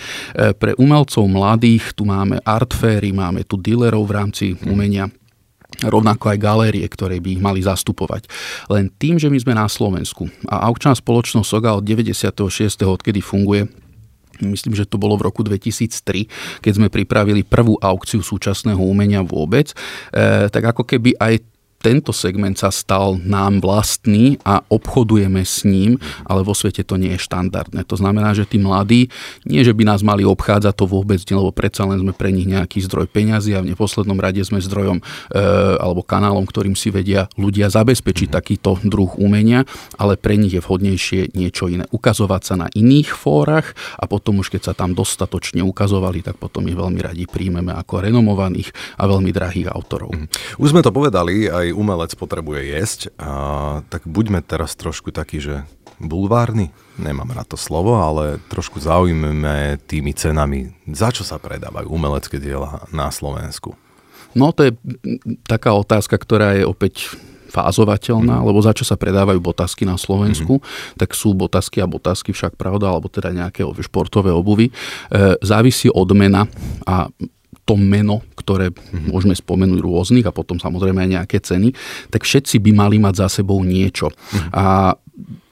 pre 0.56 0.72
umelcov 0.80 1.28
mladých 1.28 1.92
tu 1.94 2.08
máme 2.08 2.40
artféry, 2.42 3.12
máme 3.12 3.44
tu 3.44 3.60
dealerov 3.60 4.08
v 4.08 4.16
rámci 4.16 4.46
mm. 4.56 4.72
umenia 4.72 5.06
rovnako 5.86 6.34
aj 6.34 6.38
galérie, 6.42 6.86
ktoré 6.86 7.22
by 7.22 7.40
ich 7.40 7.42
mali 7.42 7.62
zastupovať. 7.62 8.28
Len 8.70 8.90
tým, 8.90 9.22
že 9.22 9.30
my 9.30 9.38
sme 9.40 9.54
na 9.56 9.70
Slovensku 9.70 10.28
a 10.50 10.68
aukčná 10.70 10.94
spoločnosť 10.98 11.48
SOGA 11.48 11.78
od 11.78 11.86
96. 11.86 12.84
odkedy 12.84 13.22
funguje, 13.22 13.70
myslím, 14.44 14.76
že 14.76 14.90
to 14.90 15.00
bolo 15.00 15.16
v 15.16 15.32
roku 15.32 15.42
2003, 15.46 16.60
keď 16.60 16.72
sme 16.76 16.88
pripravili 16.92 17.48
prvú 17.48 17.80
aukciu 17.80 18.20
súčasného 18.20 18.82
umenia 18.82 19.24
vôbec, 19.24 19.72
e, 19.72 20.50
tak 20.52 20.76
ako 20.76 20.84
keby 20.84 21.16
aj 21.16 21.55
tento 21.86 22.10
segment 22.10 22.58
sa 22.58 22.74
stal 22.74 23.22
nám 23.22 23.62
vlastný 23.62 24.42
a 24.42 24.66
obchodujeme 24.74 25.46
s 25.46 25.62
ním, 25.62 26.02
ale 26.26 26.42
vo 26.42 26.58
svete 26.58 26.82
to 26.82 26.98
nie 26.98 27.14
je 27.14 27.22
štandardné. 27.22 27.86
To 27.86 27.94
znamená, 27.94 28.34
že 28.34 28.50
tí 28.50 28.58
mladí, 28.58 29.14
nie 29.46 29.62
že 29.62 29.70
by 29.70 29.94
nás 29.94 30.02
mali 30.02 30.26
obchádzať, 30.26 30.74
to 30.74 30.90
vôbec 30.90 31.22
lebo 31.22 31.54
predsa 31.54 31.86
len 31.86 32.02
sme 32.02 32.16
pre 32.16 32.34
nich 32.34 32.50
nejaký 32.50 32.82
zdroj 32.90 33.06
peňazí 33.12 33.54
a 33.54 33.62
v 33.62 33.76
neposlednom 33.76 34.18
rade 34.18 34.42
sme 34.42 34.64
zdrojom 34.64 34.98
e, 34.98 35.04
alebo 35.78 36.02
kanálom, 36.02 36.48
ktorým 36.48 36.74
si 36.74 36.90
vedia 36.90 37.30
ľudia 37.38 37.70
zabezpečiť 37.70 38.34
takýto 38.34 38.82
druh 38.82 39.14
umenia, 39.22 39.68
ale 40.00 40.18
pre 40.18 40.40
nich 40.40 40.56
je 40.56 40.64
vhodnejšie 40.64 41.38
niečo 41.38 41.70
iné. 41.70 41.86
Ukazovať 41.92 42.42
sa 42.42 42.56
na 42.56 42.68
iných 42.72 43.14
fórach 43.14 43.76
a 44.00 44.10
potom 44.10 44.42
už 44.42 44.50
keď 44.50 44.72
sa 44.72 44.74
tam 44.74 44.96
dostatočne 44.96 45.62
ukazovali, 45.62 46.24
tak 46.24 46.40
potom 46.40 46.66
ich 46.66 46.78
veľmi 46.78 47.04
radi 47.04 47.28
príjmeme 47.28 47.76
ako 47.76 48.10
renomovaných 48.10 48.72
a 48.98 49.06
veľmi 49.06 49.30
drahých 49.36 49.70
autorov. 49.70 50.16
Mhm. 50.16 50.58
Už 50.58 50.72
sme 50.72 50.82
to 50.82 50.90
povedali, 50.96 51.46
aj 51.52 51.75
umelec 51.76 52.16
potrebuje 52.16 52.62
jesť, 52.72 53.00
a, 53.20 53.84
tak 53.92 54.08
buďme 54.08 54.40
teraz 54.42 54.74
trošku 54.80 55.12
takí, 55.12 55.44
že 55.44 55.68
bulvárny, 56.00 56.76
nemám 57.00 57.32
na 57.32 57.44
to 57.48 57.56
slovo, 57.56 58.00
ale 58.00 58.40
trošku 58.52 58.84
zaujímame 58.84 59.80
tými 59.88 60.12
cenami, 60.12 60.76
za 60.92 61.12
čo 61.12 61.24
sa 61.24 61.40
predávajú 61.40 61.88
umelecké 61.88 62.40
diela 62.40 62.84
na 62.92 63.12
Slovensku. 63.12 63.76
No 64.36 64.52
to 64.52 64.68
je 64.68 64.72
taká 65.48 65.72
otázka, 65.72 66.20
ktorá 66.20 66.60
je 66.60 66.68
opäť 66.68 67.16
fázovateľná, 67.56 68.44
mm. 68.44 68.46
lebo 68.52 68.60
za 68.60 68.76
čo 68.76 68.84
sa 68.84 69.00
predávajú 69.00 69.40
botasky 69.40 69.88
na 69.88 69.96
Slovensku, 69.96 70.60
mm. 70.60 71.00
tak 71.00 71.16
sú 71.16 71.32
botasky 71.32 71.80
a 71.80 71.88
botasky 71.88 72.36
však 72.36 72.60
pravda, 72.60 72.92
alebo 72.92 73.08
teda 73.08 73.32
nejaké 73.32 73.64
športové 73.80 74.36
obuvy. 74.36 74.68
E, 74.68 74.72
závisí 75.40 75.88
od 75.88 76.12
mena 76.12 76.52
a 76.84 77.08
to 77.66 77.74
meno, 77.76 78.22
ktoré 78.38 78.70
mm-hmm. 78.70 79.10
môžeme 79.10 79.34
spomenúť 79.34 79.82
rôznych 79.82 80.26
a 80.30 80.36
potom 80.36 80.62
samozrejme 80.62 81.02
aj 81.02 81.10
nejaké 81.18 81.38
ceny, 81.42 81.74
tak 82.14 82.22
všetci 82.22 82.62
by 82.62 82.72
mali 82.78 82.98
mať 83.02 83.26
za 83.26 83.42
sebou 83.42 83.60
niečo. 83.66 84.14
Mm-hmm. 84.14 84.52
A 84.54 84.94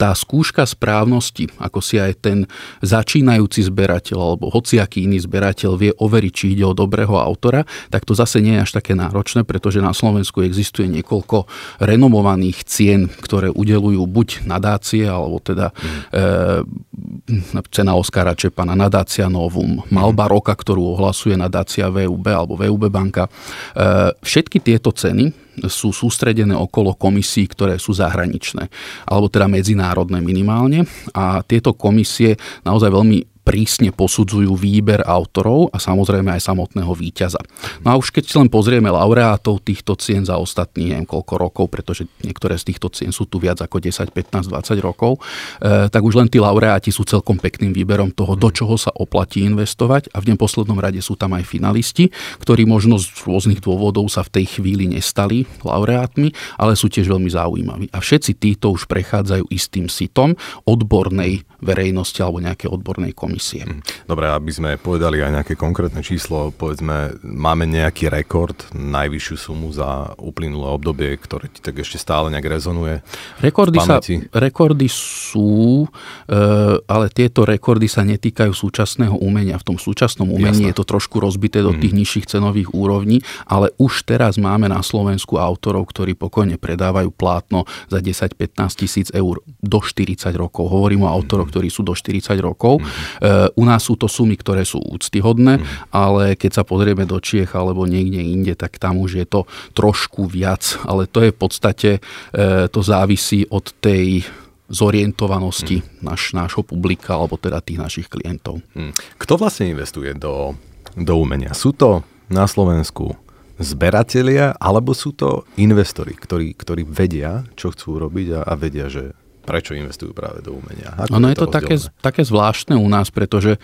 tá 0.04 0.12
skúška 0.12 0.68
správnosti, 0.68 1.48
ako 1.64 1.80
si 1.80 1.96
aj 1.96 2.20
ten 2.20 2.44
začínajúci 2.84 3.64
zberateľ 3.72 4.18
alebo 4.20 4.52
hociaký 4.52 5.08
iný 5.08 5.24
zberateľ 5.24 5.72
vie 5.80 5.96
overiť, 5.96 6.34
či 6.36 6.46
ide 6.60 6.68
o 6.68 6.76
dobrého 6.76 7.16
autora, 7.16 7.64
tak 7.88 8.04
to 8.04 8.12
zase 8.12 8.44
nie 8.44 8.60
je 8.60 8.68
až 8.68 8.84
také 8.84 9.00
náročné, 9.00 9.48
pretože 9.48 9.80
na 9.80 9.96
Slovensku 9.96 10.44
existuje 10.44 10.92
niekoľko 10.92 11.48
renomovaných 11.80 12.68
cien, 12.68 13.08
ktoré 13.08 13.48
udelujú 13.48 14.04
buď 14.04 14.44
nadácie, 14.44 15.08
alebo 15.08 15.40
teda 15.40 15.72
mm. 15.72 17.40
e, 17.40 17.64
cena 17.72 17.96
Oskara 17.96 18.36
Čepana, 18.36 18.76
nadácia 18.76 19.32
Novum, 19.32 19.88
Malba 19.88 20.28
roka, 20.28 20.52
ktorú 20.52 21.00
ohlasuje 21.00 21.40
nadácia 21.40 21.88
VUB 21.88 22.28
alebo 22.28 22.60
VUB 22.60 22.92
banka. 22.92 23.32
E, 23.72 24.12
všetky 24.20 24.60
tieto 24.60 24.92
ceny 24.92 25.44
sú 25.70 25.94
sústredené 25.94 26.58
okolo 26.58 26.98
komisí, 26.98 27.46
ktoré 27.46 27.78
sú 27.78 27.94
zahraničné, 27.94 28.74
alebo 29.06 29.30
teda 29.30 29.46
medzinárodné 29.46 29.93
minimálne. 30.26 30.86
A 31.14 31.46
tieto 31.46 31.78
komisie 31.78 32.36
naozaj 32.66 32.90
veľmi 32.90 33.33
prísne 33.44 33.92
posudzujú 33.92 34.56
výber 34.56 35.04
autorov 35.04 35.68
a 35.76 35.78
samozrejme 35.78 36.32
aj 36.32 36.48
samotného 36.48 36.92
víťaza. 36.96 37.40
No 37.84 37.94
a 37.94 38.00
už 38.00 38.16
keď 38.16 38.24
si 38.24 38.36
len 38.40 38.48
pozrieme 38.48 38.88
laureátov 38.88 39.60
týchto 39.62 40.00
cien 40.00 40.24
za 40.24 40.40
ostatní 40.40 40.96
neviem 40.96 41.04
koľko 41.04 41.34
rokov, 41.36 41.66
pretože 41.68 42.08
niektoré 42.24 42.56
z 42.56 42.72
týchto 42.72 42.88
cien 42.90 43.12
sú 43.12 43.28
tu 43.28 43.38
viac 43.44 43.60
ako 43.60 43.84
10, 43.84 44.16
15, 44.16 44.48
20 44.48 44.80
rokov, 44.80 45.20
e, 45.60 45.92
tak 45.92 46.02
už 46.02 46.16
len 46.16 46.32
tí 46.32 46.40
laureáti 46.40 46.90
sú 46.90 47.04
celkom 47.04 47.36
pekným 47.36 47.76
výberom 47.76 48.16
toho, 48.16 48.40
do 48.40 48.48
čoho 48.48 48.80
sa 48.80 48.96
oplatí 48.96 49.44
investovať 49.44 50.16
a 50.16 50.24
v 50.24 50.34
neposlednom 50.34 50.80
rade 50.80 51.04
sú 51.04 51.20
tam 51.20 51.36
aj 51.36 51.44
finalisti, 51.44 52.08
ktorí 52.40 52.64
možno 52.64 52.96
z 52.96 53.12
rôznych 53.28 53.60
dôvodov 53.60 54.08
sa 54.08 54.24
v 54.24 54.40
tej 54.40 54.60
chvíli 54.60 54.88
nestali 54.88 55.44
laureátmi, 55.68 56.32
ale 56.56 56.80
sú 56.80 56.88
tiež 56.88 57.12
veľmi 57.12 57.28
zaujímaví. 57.28 57.86
A 57.92 58.00
všetci 58.00 58.40
títo 58.40 58.72
už 58.72 58.88
prechádzajú 58.88 59.52
istým 59.52 59.92
sitom 59.92 60.40
odbornej 60.64 61.44
verejnosti 61.60 62.24
alebo 62.24 62.40
nejakej 62.40 62.70
odbornej 62.72 63.12
komisie 63.12 63.33
komisie. 63.34 63.66
Mhm. 63.66 63.82
Dobre, 64.06 64.30
aby 64.30 64.52
sme 64.54 64.70
povedali 64.78 65.26
aj 65.26 65.42
nejaké 65.42 65.54
konkrétne 65.58 66.06
číslo, 66.06 66.54
povedzme, 66.54 67.18
máme 67.26 67.66
nejaký 67.66 68.14
rekord, 68.14 68.54
najvyššiu 68.78 69.36
sumu 69.42 69.74
za 69.74 70.14
uplynulé 70.22 70.70
obdobie, 70.70 71.18
ktoré 71.18 71.50
ti 71.50 71.66
tak 71.66 71.82
ešte 71.82 71.98
stále 71.98 72.30
nejak 72.30 72.46
rezonuje? 72.46 73.02
Rekordy, 73.42 73.82
sa, 73.82 73.98
rekordy 74.38 74.86
sú, 74.86 75.90
e, 76.30 76.38
ale 76.86 77.10
tieto 77.10 77.42
rekordy 77.42 77.90
sa 77.90 78.06
netýkajú 78.06 78.54
súčasného 78.54 79.18
umenia. 79.18 79.58
V 79.58 79.74
tom 79.74 79.78
súčasnom 79.82 80.30
umení 80.30 80.70
Jasne. 80.70 80.70
je 80.70 80.78
to 80.78 80.86
trošku 80.86 81.18
rozbité 81.18 81.66
do 81.66 81.74
tých 81.74 81.96
mm. 81.96 82.00
nižších 82.06 82.26
cenových 82.38 82.70
úrovní, 82.78 83.26
ale 83.50 83.74
už 83.82 84.06
teraz 84.06 84.38
máme 84.38 84.70
na 84.70 84.86
Slovensku 84.86 85.42
autorov, 85.42 85.90
ktorí 85.90 86.14
pokojne 86.14 86.62
predávajú 86.62 87.10
plátno 87.10 87.66
za 87.90 87.98
10-15 87.98 88.38
tisíc 88.78 89.08
eur 89.10 89.42
do 89.64 89.80
40 89.82 90.30
rokov. 90.38 90.70
Hovorím 90.70 91.08
o 91.08 91.10
autoroch, 91.10 91.50
ktorí 91.50 91.72
sú 91.72 91.82
do 91.82 91.96
40 91.96 92.36
rokov. 92.44 92.84
Mm. 92.84 93.23
U 93.56 93.64
nás 93.64 93.88
sú 93.88 93.96
to 93.96 94.12
sumy, 94.12 94.36
ktoré 94.36 94.68
sú 94.68 94.84
úctyhodné, 94.84 95.64
mm. 95.64 95.66
ale 95.96 96.36
keď 96.36 96.60
sa 96.60 96.64
pozrieme 96.68 97.08
do 97.08 97.16
Čiech 97.24 97.56
alebo 97.56 97.88
niekde 97.88 98.20
inde, 98.20 98.54
tak 98.60 98.76
tam 98.76 99.00
už 99.00 99.24
je 99.24 99.26
to 99.28 99.48
trošku 99.72 100.28
viac. 100.28 100.76
Ale 100.84 101.08
to 101.08 101.24
je 101.24 101.32
v 101.32 101.38
podstate, 101.40 101.92
e, 102.36 102.68
to 102.68 102.80
závisí 102.84 103.48
od 103.48 103.72
tej 103.80 104.28
zorientovanosti 104.68 105.80
mm. 105.80 106.04
naš, 106.04 106.36
nášho 106.36 106.68
publika 106.68 107.16
alebo 107.16 107.40
teda 107.40 107.64
tých 107.64 107.80
našich 107.80 108.08
klientov. 108.12 108.60
Mm. 108.76 108.92
Kto 109.16 109.40
vlastne 109.40 109.72
investuje 109.72 110.12
do, 110.20 110.60
do 111.00 111.14
umenia? 111.16 111.56
Sú 111.56 111.72
to 111.72 112.04
na 112.28 112.44
Slovensku 112.44 113.16
zberatelia, 113.62 114.58
alebo 114.58 114.92
sú 114.98 115.14
to 115.14 115.46
investori, 115.62 116.18
ktorí, 116.18 116.58
ktorí 116.58 116.84
vedia, 116.84 117.46
čo 117.54 117.72
chcú 117.72 118.02
robiť 118.02 118.28
a, 118.36 118.42
a 118.50 118.54
vedia, 118.58 118.90
že 118.90 119.14
prečo 119.44 119.76
investujú 119.76 120.16
práve 120.16 120.40
do 120.40 120.56
umenia. 120.56 120.96
Ako 120.96 121.20
ono 121.20 121.28
je 121.30 121.38
to, 121.38 121.48
to 121.48 121.54
také, 121.54 121.76
také 122.00 122.22
zvláštne 122.24 122.80
u 122.80 122.88
nás, 122.88 123.12
pretože 123.12 123.56
e, 123.56 123.60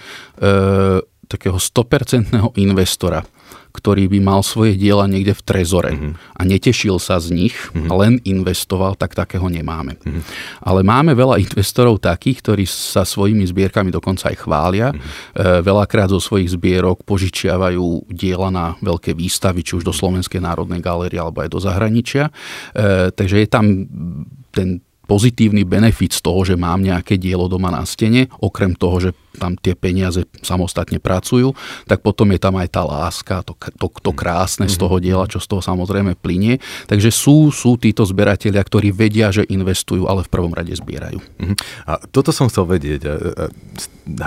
takého 1.26 1.58
100% 1.58 2.60
investora 2.60 3.24
ktorý 3.70 4.10
by 4.10 4.20
mal 4.20 4.42
svoje 4.42 4.74
diela 4.74 5.06
niekde 5.06 5.38
v 5.38 5.46
trezore 5.46 5.92
mm-hmm. 5.94 6.14
a 6.36 6.42
netešil 6.42 6.98
sa 6.98 7.22
z 7.22 7.32
nich 7.32 7.54
mm-hmm. 7.54 7.90
len 7.94 8.14
investoval, 8.26 8.98
tak 8.98 9.14
takého 9.14 9.46
nemáme. 9.46 9.96
Mm-hmm. 10.02 10.24
Ale 10.66 10.82
máme 10.82 11.14
veľa 11.14 11.38
investorov 11.46 12.02
takých, 12.02 12.42
ktorí 12.42 12.66
sa 12.66 13.06
svojimi 13.06 13.46
zbierkami 13.46 13.94
dokonca 13.94 14.34
aj 14.34 14.38
chvália. 14.42 14.90
Mm-hmm. 14.90 15.10
E, 15.38 15.62
veľakrát 15.62 16.10
zo 16.10 16.20
svojich 16.20 16.50
zbierok 16.58 17.06
požičiavajú 17.06 18.10
diela 18.10 18.50
na 18.50 18.74
veľké 18.82 19.14
výstavy, 19.14 19.62
či 19.62 19.78
už 19.78 19.86
do 19.86 19.94
Slovenskej 19.94 20.42
národnej 20.42 20.82
galérie 20.82 21.22
alebo 21.22 21.46
aj 21.46 21.50
do 21.54 21.60
zahraničia. 21.62 22.34
E, 22.74 23.14
takže 23.14 23.46
je 23.46 23.48
tam 23.48 23.66
ten 24.50 24.82
pozitívny 25.10 25.66
benefit 25.66 26.14
z 26.14 26.22
toho, 26.22 26.46
že 26.46 26.54
mám 26.54 26.86
nejaké 26.86 27.18
dielo 27.18 27.50
doma 27.50 27.74
na 27.74 27.82
stene, 27.82 28.30
okrem 28.38 28.78
toho, 28.78 29.02
že 29.02 29.10
tam 29.42 29.58
tie 29.58 29.74
peniaze 29.74 30.22
samostatne 30.46 31.02
pracujú, 31.02 31.58
tak 31.90 32.06
potom 32.06 32.30
je 32.30 32.38
tam 32.38 32.62
aj 32.62 32.70
tá 32.70 32.86
láska, 32.86 33.42
to, 33.42 33.58
to, 33.58 33.90
to 33.90 34.12
krásne 34.14 34.70
z 34.70 34.78
toho 34.78 35.02
diela, 35.02 35.26
čo 35.26 35.42
z 35.42 35.50
toho 35.50 35.66
samozrejme 35.66 36.14
plinie. 36.14 36.62
Takže 36.86 37.10
sú, 37.10 37.50
sú 37.50 37.82
títo 37.82 38.06
zberatelia, 38.06 38.62
ktorí 38.62 38.94
vedia, 38.94 39.34
že 39.34 39.50
investujú, 39.50 40.06
ale 40.06 40.22
v 40.22 40.30
prvom 40.30 40.54
rade 40.54 40.78
zbierajú. 40.78 41.18
Mhm. 41.42 41.56
A 41.90 41.98
toto 42.14 42.30
som 42.30 42.46
chcel 42.46 42.70
vedieť. 42.70 43.02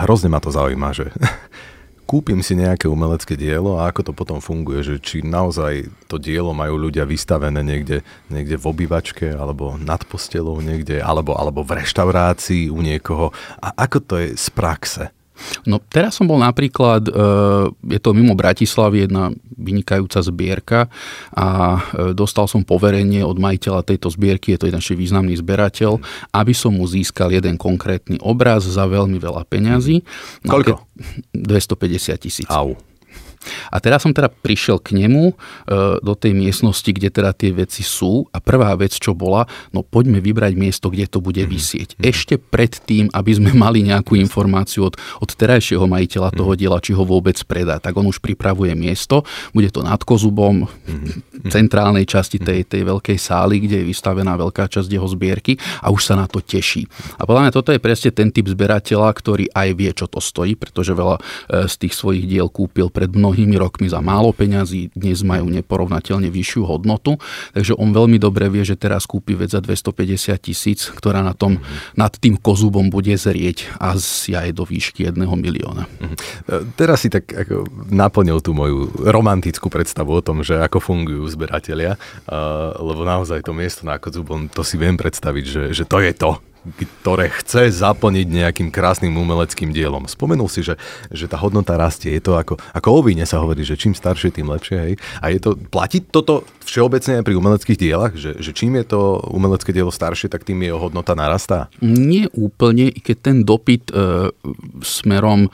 Hrozne 0.02 0.32
ma 0.32 0.42
to 0.42 0.50
zaujíma, 0.50 0.90
že 0.90 1.06
kúpim 2.04 2.42
si 2.44 2.58
nejaké 2.58 2.90
umelecké 2.90 3.38
dielo 3.38 3.78
a 3.80 3.88
ako 3.88 4.10
to 4.10 4.12
potom 4.12 4.38
funguje, 4.42 4.84
že 4.84 4.94
či 5.00 5.24
naozaj 5.24 5.88
to 6.10 6.18
dielo 6.18 6.52
majú 6.52 6.76
ľudia 6.76 7.08
vystavené 7.08 7.62
niekde, 7.64 8.04
niekde 8.28 8.58
v 8.58 8.68
obývačke 8.68 9.32
alebo 9.32 9.78
nad 9.80 10.02
postelou 10.04 10.60
niekde, 10.60 11.00
alebo, 11.00 11.38
alebo 11.38 11.64
v 11.64 11.80
reštaurácii 11.80 12.68
u 12.68 12.80
niekoho. 12.82 13.30
A 13.62 13.72
ako 13.74 13.98
to 14.02 14.14
je 14.20 14.28
z 14.34 14.46
praxe? 14.52 15.21
No 15.66 15.80
teraz 15.80 16.18
som 16.18 16.30
bol 16.30 16.38
napríklad, 16.38 17.08
e, 17.08 17.12
je 17.96 18.00
to 18.00 18.14
mimo 18.14 18.36
Bratislavy, 18.36 19.08
jedna 19.08 19.34
vynikajúca 19.56 20.20
zbierka 20.22 20.80
a 21.32 21.46
e, 21.78 22.14
dostal 22.14 22.46
som 22.46 22.66
poverenie 22.66 23.22
od 23.26 23.38
majiteľa 23.38 23.82
tejto 23.86 24.12
zbierky, 24.12 24.54
je 24.54 24.58
to 24.62 24.68
jeden 24.68 24.82
významný 24.82 25.34
zberateľ, 25.38 25.98
aby 26.36 26.52
som 26.52 26.76
mu 26.76 26.84
získal 26.84 27.32
jeden 27.32 27.56
konkrétny 27.56 28.20
obraz 28.20 28.66
za 28.68 28.84
veľmi 28.84 29.16
veľa 29.16 29.48
peňazí. 29.48 30.04
Koľko? 30.44 30.84
250 31.32 32.22
tisíc. 32.22 32.48
Au. 32.50 32.91
A 33.70 33.76
teraz 33.82 34.04
som 34.04 34.14
teda 34.14 34.30
prišiel 34.30 34.78
k 34.78 34.96
nemu 34.96 35.32
e, 35.32 35.34
do 36.00 36.14
tej 36.14 36.32
miestnosti, 36.34 36.88
kde 36.88 37.08
teda 37.10 37.34
tie 37.34 37.50
veci 37.50 37.82
sú 37.82 38.26
a 38.30 38.38
prvá 38.38 38.74
vec, 38.78 38.94
čo 38.96 39.12
bola, 39.12 39.46
no 39.74 39.82
poďme 39.82 40.22
vybrať 40.22 40.52
miesto, 40.54 40.88
kde 40.88 41.06
to 41.08 41.18
bude 41.18 41.42
mhm. 41.42 41.48
vysieť. 41.50 41.88
Mm-hmm. 41.96 42.08
Ešte 42.08 42.34
pred 42.38 42.72
tým, 42.72 43.10
aby 43.12 43.32
sme 43.34 43.50
mali 43.54 43.84
nejakú 43.86 44.14
informáciu 44.18 44.90
od, 44.90 44.94
od 45.20 45.30
terajšieho 45.30 45.84
majiteľa 45.86 46.32
mhm. 46.32 46.36
toho 46.38 46.52
diela, 46.54 46.78
či 46.82 46.92
ho 46.94 47.04
vôbec 47.06 47.36
predá. 47.46 47.78
Tak 47.82 47.96
on 47.96 48.08
už 48.08 48.22
pripravuje 48.22 48.74
miesto, 48.76 49.26
bude 49.50 49.68
to 49.72 49.82
nad 49.82 50.00
Kozubom, 50.02 50.66
v 50.68 51.48
centrálnej 51.48 52.04
časti 52.06 52.38
tej, 52.38 52.68
tej 52.68 52.86
veľkej 52.86 53.18
sály, 53.18 53.64
kde 53.64 53.82
je 53.82 53.88
vystavená 53.88 54.36
veľká 54.36 54.68
časť 54.68 54.88
jeho 54.88 55.08
zbierky 55.08 55.56
a 55.80 55.90
už 55.90 56.02
sa 56.04 56.14
na 56.14 56.28
to 56.28 56.38
teší. 56.44 56.86
A 57.18 57.24
podľa 57.24 57.48
mňa 57.48 57.52
toto 57.52 57.70
je 57.72 57.80
presne 57.82 58.10
ten 58.12 58.28
typ 58.30 58.46
zberateľa, 58.46 59.08
ktorý 59.10 59.44
aj 59.50 59.68
vie, 59.74 59.90
čo 59.96 60.06
to 60.06 60.20
stojí, 60.20 60.54
pretože 60.54 60.92
veľa 60.92 61.16
e, 61.18 61.22
z 61.66 61.74
tých 61.80 61.94
svojich 61.96 62.24
diel 62.28 62.46
kúpil 62.52 62.92
pred 62.92 63.08
mnohými 63.08 63.31
mnohými 63.32 63.56
rokmi 63.56 63.88
za 63.88 64.04
málo 64.04 64.36
peňazí, 64.36 64.92
dnes 64.92 65.24
majú 65.24 65.48
neporovnateľne 65.48 66.28
vyššiu 66.28 66.68
hodnotu, 66.68 67.16
takže 67.56 67.72
on 67.80 67.96
veľmi 67.96 68.20
dobre 68.20 68.52
vie, 68.52 68.60
že 68.60 68.76
teraz 68.76 69.08
kúpi 69.08 69.32
vec 69.32 69.56
za 69.56 69.64
250 69.64 70.36
tisíc, 70.36 70.92
ktorá 70.92 71.24
na 71.24 71.32
tom, 71.32 71.56
mm-hmm. 71.56 71.96
nad 71.96 72.12
tým 72.12 72.36
kozubom 72.36 72.92
bude 72.92 73.16
zrieť 73.16 73.72
a 73.80 73.96
aj 73.96 74.52
do 74.52 74.68
výšky 74.68 75.08
jedného 75.08 75.32
milióna. 75.32 75.88
Mm-hmm. 75.88 76.76
Teraz 76.76 77.00
si 77.00 77.08
tak 77.08 77.32
ako 77.32 77.64
naplnil 77.88 78.44
tú 78.44 78.52
moju 78.52 78.92
romantickú 79.00 79.72
predstavu 79.72 80.12
o 80.12 80.20
tom, 80.20 80.44
že 80.44 80.60
ako 80.60 80.84
fungujú 80.84 81.24
zberatelia, 81.32 81.96
uh, 81.96 82.76
lebo 82.84 83.08
naozaj 83.08 83.40
to 83.40 83.56
miesto 83.56 83.88
na 83.88 83.96
kozubom, 83.96 84.52
to 84.52 84.60
si 84.60 84.76
viem 84.76 85.00
predstaviť, 85.00 85.44
že, 85.48 85.62
že 85.72 85.84
to 85.88 86.04
je 86.04 86.12
to, 86.12 86.36
ktoré 86.62 87.26
chce 87.42 87.74
zaplniť 87.74 88.26
nejakým 88.30 88.68
krásnym 88.70 89.18
umeleckým 89.18 89.74
dielom. 89.74 90.06
Spomenul 90.06 90.46
si, 90.46 90.62
že, 90.62 90.78
že 91.10 91.26
tá 91.26 91.34
hodnota 91.38 91.74
rastie. 91.74 92.14
Je 92.14 92.22
to 92.22 92.38
ako, 92.38 92.54
ako 92.70 92.88
o 92.94 93.00
víne 93.02 93.26
sa 93.26 93.42
hovorí, 93.42 93.66
že 93.66 93.74
čím 93.74 93.98
staršie, 93.98 94.30
tým 94.30 94.46
lepšie. 94.46 94.78
Hej? 94.78 94.94
A 95.18 95.34
je 95.34 95.38
to, 95.42 95.58
platí 95.58 95.98
toto 95.98 96.46
všeobecne 96.62 97.18
aj 97.18 97.26
pri 97.26 97.34
umeleckých 97.34 97.78
dielach, 97.78 98.14
že, 98.14 98.38
že 98.38 98.54
čím 98.54 98.78
je 98.78 98.86
to 98.86 99.18
umelecké 99.34 99.74
dielo 99.74 99.90
staršie, 99.90 100.30
tak 100.30 100.46
tým 100.46 100.62
jeho 100.62 100.78
hodnota 100.78 101.18
narastá? 101.18 101.66
Nie 101.82 102.30
úplne, 102.30 102.86
i 102.86 103.00
keď 103.02 103.16
ten 103.18 103.36
dopyt 103.42 103.90
e, 103.90 104.30
smerom 104.86 105.46
e, 105.46 105.50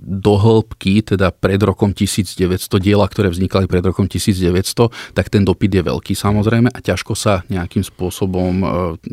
do 0.00 0.34
hĺbky, 0.40 1.04
teda 1.04 1.28
pred 1.30 1.60
rokom 1.60 1.92
1900, 1.92 2.40
diela, 2.80 3.04
ktoré 3.04 3.28
vznikali 3.28 3.68
pred 3.68 3.84
rokom 3.84 4.08
1900, 4.08 4.88
tak 5.12 5.28
ten 5.28 5.44
dopyt 5.44 5.70
je 5.76 5.82
veľký 5.84 6.16
samozrejme 6.16 6.72
a 6.72 6.78
ťažko 6.80 7.12
sa 7.12 7.44
nejakým 7.52 7.84
spôsobom 7.84 8.52
e, 8.64 8.66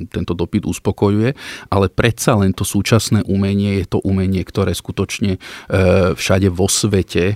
tento 0.07 0.31
dopyt 0.31 0.60
pocit 0.61 0.69
uspokojuje, 0.81 1.33
ale 1.73 1.89
predsa 1.89 2.37
len 2.37 2.53
to 2.53 2.61
súčasné 2.61 3.25
umenie 3.25 3.81
je 3.81 3.85
to 3.89 3.99
umenie, 4.05 4.45
ktoré 4.45 4.71
skutočne 4.71 5.35
e, 5.35 5.39
všade 6.13 6.47
vo 6.53 6.69
svete 6.69 7.35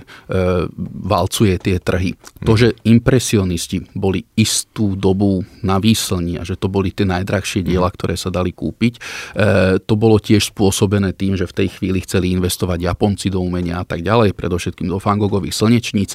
valcuje 1.02 1.58
tie 1.58 1.76
trhy. 1.82 2.14
To, 2.46 2.54
že 2.54 2.78
impresionisti 2.86 3.82
boli 3.92 4.24
istú 4.38 4.94
dobu 4.94 5.42
na 5.66 5.82
výslni 5.82 6.38
a 6.38 6.46
že 6.46 6.56
to 6.56 6.70
boli 6.70 6.94
tie 6.94 7.04
najdrahšie 7.04 7.66
diela, 7.66 7.90
ktoré 7.90 8.14
sa 8.14 8.30
dali 8.30 8.54
kúpiť, 8.54 8.94
e, 8.96 9.00
to 9.82 9.94
bolo 9.98 10.22
tiež 10.22 10.54
spôsobené 10.54 11.12
tým, 11.12 11.34
že 11.34 11.50
v 11.50 11.66
tej 11.66 11.68
chvíli 11.80 11.98
chceli 12.06 12.32
investovať 12.32 12.78
Japonci 12.86 13.28
do 13.28 13.42
umenia 13.42 13.82
a 13.82 13.86
tak 13.86 14.06
ďalej, 14.06 14.38
predovšetkým 14.38 14.88
do 14.88 15.02
fangogových 15.02 15.56
slnečníc. 15.56 16.14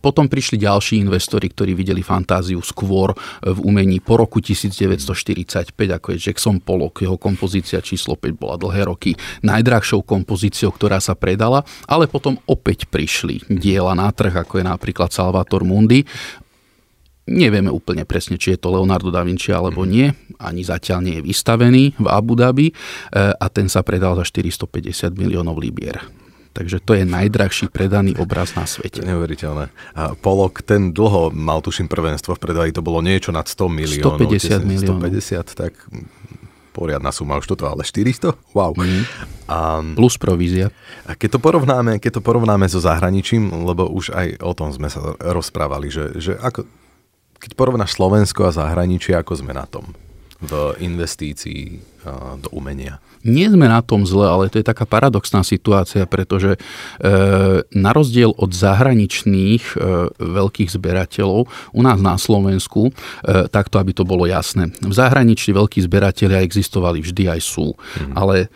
Potom 0.00 0.30
prišli 0.30 0.60
ďalší 0.60 1.02
investori, 1.02 1.50
ktorí 1.50 1.74
videli 1.74 2.00
fantáziu 2.00 2.62
skôr 2.62 3.12
v 3.42 3.58
umení 3.62 3.98
po 3.98 4.16
roku 4.16 4.38
1945, 4.38 5.74
ako 5.74 6.06
je 6.14 6.18
Jack 6.18 6.37
Jackson 6.38 6.62
Pollock, 6.62 7.02
jeho 7.02 7.18
kompozícia 7.18 7.82
číslo 7.82 8.14
5 8.14 8.38
bola 8.38 8.54
dlhé 8.54 8.86
roky 8.86 9.18
najdrahšou 9.42 10.06
kompozíciou, 10.06 10.70
ktorá 10.70 11.02
sa 11.02 11.18
predala, 11.18 11.66
ale 11.90 12.06
potom 12.06 12.38
opäť 12.46 12.86
prišli 12.86 13.42
diela 13.50 13.98
na 13.98 14.06
trh, 14.14 14.30
ako 14.30 14.62
je 14.62 14.64
napríklad 14.70 15.10
Salvator 15.10 15.66
Mundi. 15.66 16.06
Nevieme 17.26 17.74
úplne 17.74 18.06
presne, 18.06 18.38
či 18.38 18.54
je 18.54 18.62
to 18.62 18.70
Leonardo 18.70 19.10
da 19.10 19.26
Vinci 19.26 19.50
alebo 19.50 19.82
nie. 19.82 20.14
Ani 20.38 20.62
zatiaľ 20.62 21.02
nie 21.02 21.18
je 21.18 21.26
vystavený 21.26 21.98
v 21.98 22.06
Abu 22.06 22.38
Dhabi 22.38 22.70
e, 22.70 22.74
a 23.34 23.46
ten 23.50 23.66
sa 23.66 23.82
predal 23.82 24.14
za 24.14 24.24
450 24.30 25.18
miliónov 25.18 25.58
libier. 25.58 26.06
Takže 26.58 26.82
to 26.82 26.98
je 26.98 27.06
najdrahší 27.06 27.70
predaný 27.70 28.18
obraz 28.18 28.58
na 28.58 28.66
svete. 28.66 29.06
Neuveriteľné. 29.06 29.70
A 29.94 30.18
Polok, 30.18 30.66
ten 30.66 30.90
dlho 30.90 31.30
mal, 31.30 31.62
tuším, 31.62 31.86
prvenstvo 31.86 32.34
v 32.34 32.40
predaji, 32.42 32.74
to 32.74 32.82
bolo 32.82 32.98
niečo 32.98 33.30
nad 33.30 33.46
100 33.46 33.70
miliónov. 33.70 34.18
150 34.18 34.66
miliónov. 34.66 34.98
150, 34.98 35.54
tak 35.54 35.78
poriadna 36.78 37.10
suma, 37.10 37.42
už 37.42 37.50
toto 37.50 37.66
ale 37.66 37.82
400? 37.82 38.54
Wow. 38.54 38.78
Mm. 38.78 39.02
A, 39.50 39.82
Plus 39.98 40.14
provízia. 40.14 40.70
A 41.02 41.18
keď 41.18 41.36
to 41.36 41.38
porovnáme, 41.42 41.98
keď 41.98 42.18
to 42.18 42.22
porovnáme 42.22 42.70
so 42.70 42.78
zahraničím, 42.78 43.50
lebo 43.66 43.90
už 43.90 44.14
aj 44.14 44.38
o 44.38 44.54
tom 44.54 44.70
sme 44.70 44.86
sa 44.86 45.18
rozprávali, 45.18 45.90
že, 45.90 46.14
že 46.22 46.32
ako, 46.38 46.62
keď 47.42 47.50
porovnáš 47.58 47.98
Slovensko 47.98 48.46
a 48.46 48.54
zahraničie, 48.54 49.18
ako 49.18 49.42
sme 49.42 49.50
na 49.50 49.66
tom? 49.66 49.90
V 50.38 50.52
investícii 50.78 51.82
do 52.38 52.48
umenia? 52.54 53.02
Nie 53.26 53.50
sme 53.50 53.66
na 53.66 53.82
tom 53.82 54.06
zle, 54.06 54.30
ale 54.30 54.46
to 54.46 54.62
je 54.62 54.66
taká 54.66 54.86
paradoxná 54.86 55.42
situácia, 55.42 56.06
pretože 56.06 56.54
e, 56.54 56.58
na 57.74 57.90
rozdiel 57.90 58.30
od 58.38 58.54
zahraničných 58.54 59.74
e, 59.74 59.76
veľkých 60.16 60.70
zberateľov 60.70 61.50
u 61.74 61.80
nás 61.82 61.98
na 61.98 62.14
Slovensku, 62.14 62.88
e, 62.88 62.92
takto 63.50 63.82
aby 63.82 63.90
to 63.90 64.06
bolo 64.06 64.30
jasné, 64.30 64.70
v 64.78 64.94
zahraničí 64.94 65.50
veľkí 65.50 65.82
zberatelia 65.82 66.46
existovali 66.46 67.02
vždy 67.02 67.24
aj 67.26 67.40
sú, 67.42 67.74
mm. 67.74 68.14
ale 68.14 68.46
e, 68.46 68.48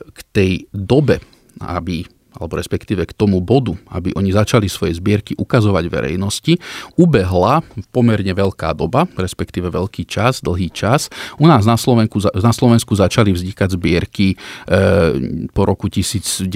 k 0.00 0.18
tej 0.32 0.50
dobe, 0.72 1.20
aby 1.60 2.08
alebo 2.36 2.60
respektíve 2.60 3.08
k 3.08 3.16
tomu 3.16 3.40
bodu, 3.40 3.72
aby 3.90 4.12
oni 4.12 4.30
začali 4.32 4.68
svoje 4.68 4.96
zbierky 5.00 5.32
ukazovať 5.40 5.84
verejnosti, 5.88 6.60
ubehla 7.00 7.64
pomerne 7.90 8.32
veľká 8.36 8.76
doba, 8.76 9.08
respektíve 9.16 9.72
veľký 9.72 10.04
čas, 10.04 10.44
dlhý 10.44 10.68
čas. 10.70 11.08
U 11.40 11.48
nás 11.48 11.64
na 11.64 11.80
Slovensku, 11.80 12.20
na 12.36 12.52
Slovensku 12.52 12.92
začali 12.92 13.32
vznikať 13.32 13.68
zbierky 13.72 14.34
e, 14.34 14.36
po 15.50 15.64
roku 15.64 15.88
1990, 15.88 16.48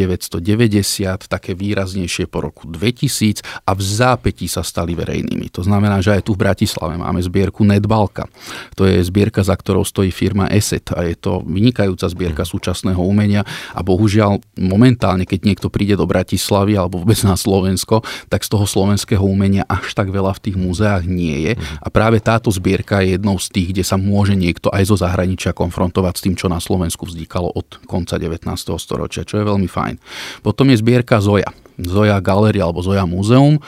také 1.26 1.56
výraznejšie 1.56 2.28
po 2.28 2.44
roku 2.44 2.68
2000 2.68 3.40
a 3.64 3.72
v 3.72 3.80
zápätí 3.80 4.46
sa 4.46 4.60
stali 4.60 4.92
verejnými. 4.92 5.48
To 5.56 5.64
znamená, 5.64 6.04
že 6.04 6.20
aj 6.20 6.28
tu 6.28 6.36
v 6.36 6.44
Bratislave 6.44 7.00
máme 7.00 7.24
zbierku 7.24 7.64
Netbalka. 7.64 8.28
To 8.76 8.84
je 8.84 9.00
zbierka, 9.00 9.40
za 9.40 9.56
ktorou 9.56 9.86
stojí 9.86 10.12
firma 10.12 10.50
ESET 10.52 10.92
a 10.92 11.06
je 11.08 11.16
to 11.16 11.40
vynikajúca 11.46 12.06
zbierka 12.10 12.44
mhm. 12.44 12.50
súčasného 12.50 13.00
umenia 13.00 13.42
a 13.72 13.80
bohužiaľ 13.80 14.42
momentálne, 14.60 15.24
keď 15.24 15.40
niekto 15.46 15.68
príde 15.70 15.94
do 15.94 16.04
Bratislavy 16.04 16.74
alebo 16.76 17.00
vôbec 17.00 17.16
na 17.22 17.38
Slovensko, 17.38 18.02
tak 18.28 18.42
z 18.42 18.50
toho 18.50 18.66
slovenského 18.66 19.22
umenia 19.22 19.64
až 19.70 19.94
tak 19.94 20.10
veľa 20.10 20.36
v 20.36 20.42
tých 20.50 20.56
múzeách 20.58 21.06
nie 21.06 21.48
je. 21.48 21.52
A 21.80 21.88
práve 21.88 22.18
táto 22.18 22.50
zbierka 22.50 23.00
je 23.00 23.16
jednou 23.16 23.38
z 23.38 23.48
tých, 23.48 23.68
kde 23.72 23.84
sa 23.86 23.96
môže 23.96 24.34
niekto 24.34 24.68
aj 24.74 24.90
zo 24.90 24.96
zahraničia 24.98 25.54
konfrontovať 25.54 26.14
s 26.18 26.24
tým, 26.26 26.34
čo 26.34 26.50
na 26.50 26.58
Slovensku 26.58 27.06
vznikalo 27.06 27.54
od 27.54 27.80
konca 27.86 28.18
19. 28.18 28.44
storočia, 28.76 29.22
čo 29.22 29.38
je 29.38 29.44
veľmi 29.46 29.70
fajn. 29.70 29.94
Potom 30.42 30.68
je 30.68 30.76
zbierka 30.82 31.22
Zoja. 31.22 31.48
Zoja 31.84 32.20
Galéria 32.20 32.68
alebo 32.68 32.84
Zoja 32.84 33.04
Múzeum. 33.08 33.56
E, 33.56 33.60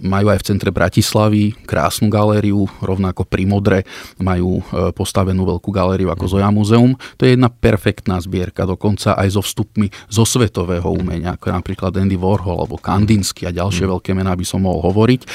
majú 0.00 0.26
aj 0.32 0.38
v 0.42 0.46
centre 0.54 0.70
Bratislavy 0.72 1.56
krásnu 1.64 2.12
galériu, 2.12 2.68
rovnako 2.80 3.24
pri 3.24 3.44
Modre 3.48 3.78
majú 4.20 4.60
e, 4.60 4.92
postavenú 4.92 5.48
veľkú 5.48 5.70
galériu 5.72 6.12
ako 6.12 6.38
Zoja 6.38 6.52
Múzeum. 6.52 6.96
To 7.16 7.22
je 7.24 7.34
jedna 7.34 7.48
perfektná 7.48 8.20
zbierka, 8.20 8.68
dokonca 8.68 9.16
aj 9.16 9.38
so 9.38 9.42
vstupmi 9.42 9.88
zo 10.08 10.28
svetového 10.28 10.88
umenia, 10.92 11.36
ako 11.36 11.52
napríklad 11.52 11.92
Andy 11.96 12.16
Warhol 12.16 12.62
alebo 12.62 12.76
Kandinsky 12.78 13.48
a 13.48 13.54
ďalšie 13.54 13.88
mm. 13.88 13.90
veľké 13.98 14.10
mená 14.12 14.32
by 14.36 14.44
som 14.44 14.64
mohol 14.64 14.92
hovoriť. 14.92 15.20
E, 15.22 15.28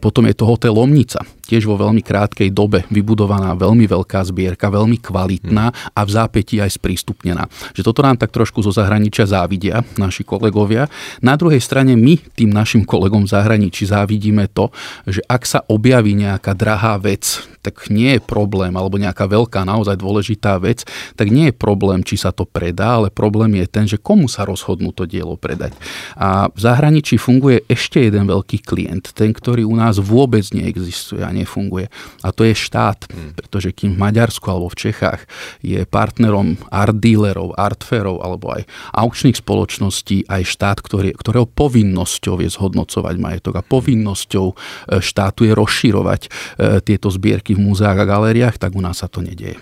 potom 0.00 0.24
je 0.28 0.34
to 0.36 0.44
hotel 0.48 0.74
Lomnica, 0.74 1.22
tiež 1.46 1.68
vo 1.68 1.76
veľmi 1.76 2.00
krátkej 2.00 2.50
dobe 2.50 2.84
vybudovaná 2.88 3.54
veľmi 3.54 3.84
veľká 3.84 4.20
zbierka, 4.26 4.72
veľmi 4.72 4.98
kvalitná 4.98 5.70
mm. 5.70 5.76
a 5.94 6.00
v 6.02 6.10
zápätí 6.10 6.58
aj 6.58 6.76
sprístupnená. 6.80 7.46
Že 7.76 7.84
toto 7.86 8.00
nám 8.02 8.18
tak 8.18 8.32
trošku 8.32 8.64
zo 8.64 8.72
zahraničia 8.72 9.28
závidia 9.28 9.84
naši 10.00 10.24
kolegovia. 10.26 10.88
Na 11.20 11.36
druhej 11.36 11.60
strane 11.60 11.94
my 11.94 12.18
tým 12.34 12.50
našim 12.50 12.82
kolegom 12.82 13.28
v 13.28 13.32
zahraničí 13.32 13.86
závidíme 13.88 14.50
to, 14.50 14.72
že 15.06 15.20
ak 15.24 15.42
sa 15.44 15.60
objaví 15.68 16.16
nejaká 16.16 16.56
drahá 16.56 16.96
vec, 16.98 17.53
tak 17.64 17.88
nie 17.88 18.16
je 18.16 18.20
problém, 18.20 18.76
alebo 18.76 19.00
nejaká 19.00 19.24
veľká, 19.24 19.64
naozaj 19.64 19.96
dôležitá 19.96 20.60
vec, 20.60 20.84
tak 21.16 21.32
nie 21.32 21.48
je 21.48 21.54
problém, 21.56 22.04
či 22.04 22.20
sa 22.20 22.28
to 22.28 22.44
predá, 22.44 23.00
ale 23.00 23.08
problém 23.08 23.56
je 23.56 23.66
ten, 23.66 23.88
že 23.88 23.96
komu 23.96 24.28
sa 24.28 24.44
rozhodnú 24.44 24.92
to 24.92 25.08
dielo 25.08 25.40
predať. 25.40 25.72
A 26.20 26.52
v 26.52 26.58
zahraničí 26.60 27.16
funguje 27.16 27.64
ešte 27.72 28.04
jeden 28.04 28.28
veľký 28.28 28.60
klient, 28.60 29.16
ten, 29.16 29.32
ktorý 29.32 29.64
u 29.64 29.72
nás 29.72 29.96
vôbec 29.96 30.44
neexistuje 30.52 31.24
a 31.24 31.32
nefunguje. 31.32 31.88
A 32.20 32.28
to 32.36 32.44
je 32.44 32.52
štát, 32.52 33.08
hmm. 33.08 33.40
pretože 33.40 33.72
kým 33.72 33.96
v 33.96 34.02
Maďarsku 34.04 34.44
alebo 34.52 34.68
v 34.68 34.90
Čechách 34.90 35.24
je 35.64 35.88
partnerom 35.88 36.60
art 36.68 37.00
dealerov, 37.00 37.56
art 37.56 37.80
fairov 37.80 38.20
alebo 38.20 38.52
aj 38.52 38.68
aukčných 38.92 39.38
spoločností 39.40 40.28
aj 40.28 40.42
štát, 40.44 40.78
ktorý, 40.82 41.14
ktorého 41.14 41.46
povinnosťou 41.48 42.42
je 42.42 42.50
zhodnocovať 42.50 43.14
majetok 43.16 43.54
a 43.56 43.62
povinnosťou 43.62 44.46
e, 44.50 44.54
štátu 45.00 45.46
je 45.46 45.52
rozširovať 45.54 46.20
e, 46.26 46.28
tieto 46.82 47.08
zbierky 47.08 47.53
v 47.54 47.64
múzeách 47.64 47.98
a 48.02 48.04
galériách, 48.04 48.58
tak 48.58 48.74
u 48.74 48.82
nás 48.82 49.00
sa 49.00 49.08
to 49.08 49.22
nedieje. 49.22 49.56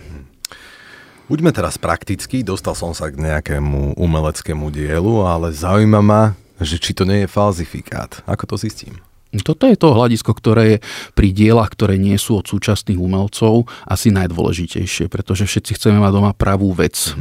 Buďme 1.31 1.55
teraz 1.55 1.78
prakticky, 1.81 2.44
dostal 2.44 2.76
som 2.76 2.92
sa 2.92 3.09
k 3.09 3.16
nejakému 3.16 3.96
umeleckému 3.96 4.68
dielu, 4.68 5.24
ale 5.24 5.55
zaujíma 5.55 6.00
ma, 6.05 6.37
že 6.61 6.76
či 6.76 6.92
to 6.92 7.09
nie 7.09 7.24
je 7.24 7.28
falzifikát. 7.31 8.20
Ako 8.28 8.44
to 8.44 8.57
zistím? 8.61 9.00
Toto 9.40 9.64
je 9.64 9.81
to 9.81 9.96
hľadisko, 9.96 10.37
ktoré 10.37 10.62
je 10.68 10.78
pri 11.16 11.33
dielach, 11.33 11.72
ktoré 11.72 11.96
nie 11.96 12.20
sú 12.20 12.37
od 12.37 12.44
súčasných 12.44 13.00
umelcov, 13.00 13.64
asi 13.88 14.12
najdôležitejšie, 14.12 15.09
pretože 15.09 15.48
všetci 15.48 15.81
chceme 15.81 16.05
mať 16.05 16.12
doma 16.12 16.37
pravú 16.37 16.76
vec. 16.76 17.16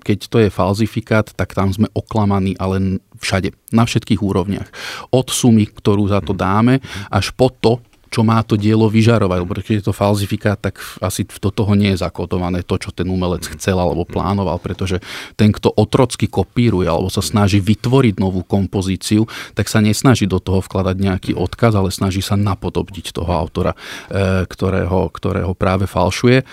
Keď 0.00 0.18
to 0.32 0.40
je 0.40 0.48
falzifikát, 0.48 1.28
tak 1.28 1.52
tam 1.52 1.68
sme 1.68 1.92
oklamaní, 1.92 2.56
ale 2.56 2.96
všade, 3.20 3.52
na 3.76 3.84
všetkých 3.84 4.24
úrovniach. 4.24 4.72
Od 5.12 5.28
sumy, 5.28 5.68
ktorú 5.68 6.08
za 6.08 6.24
to 6.24 6.32
dáme, 6.32 6.80
až 7.12 7.28
po 7.36 7.52
to, 7.52 7.84
čo 8.14 8.22
má 8.22 8.38
to 8.46 8.54
dielo 8.54 8.86
vyžarovať, 8.86 9.38
lebo 9.42 9.58
keď 9.58 9.82
je 9.82 9.86
to 9.90 9.94
falzifikát, 9.94 10.54
tak 10.54 10.78
asi 11.02 11.26
do 11.26 11.50
toho 11.50 11.74
nie 11.74 11.98
je 11.98 12.06
zakodované 12.06 12.62
to, 12.62 12.78
čo 12.78 12.94
ten 12.94 13.10
umelec 13.10 13.42
chcel 13.58 13.74
alebo 13.74 14.06
plánoval, 14.06 14.62
pretože 14.62 15.02
ten, 15.34 15.50
kto 15.50 15.74
otrocky 15.74 16.30
kopíruje 16.30 16.86
alebo 16.86 17.10
sa 17.10 17.18
snaží 17.18 17.58
vytvoriť 17.58 18.22
novú 18.22 18.46
kompozíciu, 18.46 19.26
tak 19.58 19.66
sa 19.66 19.82
nesnaží 19.82 20.30
do 20.30 20.38
toho 20.38 20.62
vkladať 20.62 20.94
nejaký 20.94 21.32
odkaz, 21.34 21.74
ale 21.74 21.90
snaží 21.90 22.22
sa 22.22 22.38
napodobniť 22.38 23.10
toho 23.10 23.34
autora, 23.34 23.74
e, 24.06 24.46
ktorého, 24.46 25.10
ktorého 25.10 25.50
práve 25.58 25.90
falšuje. 25.90 26.46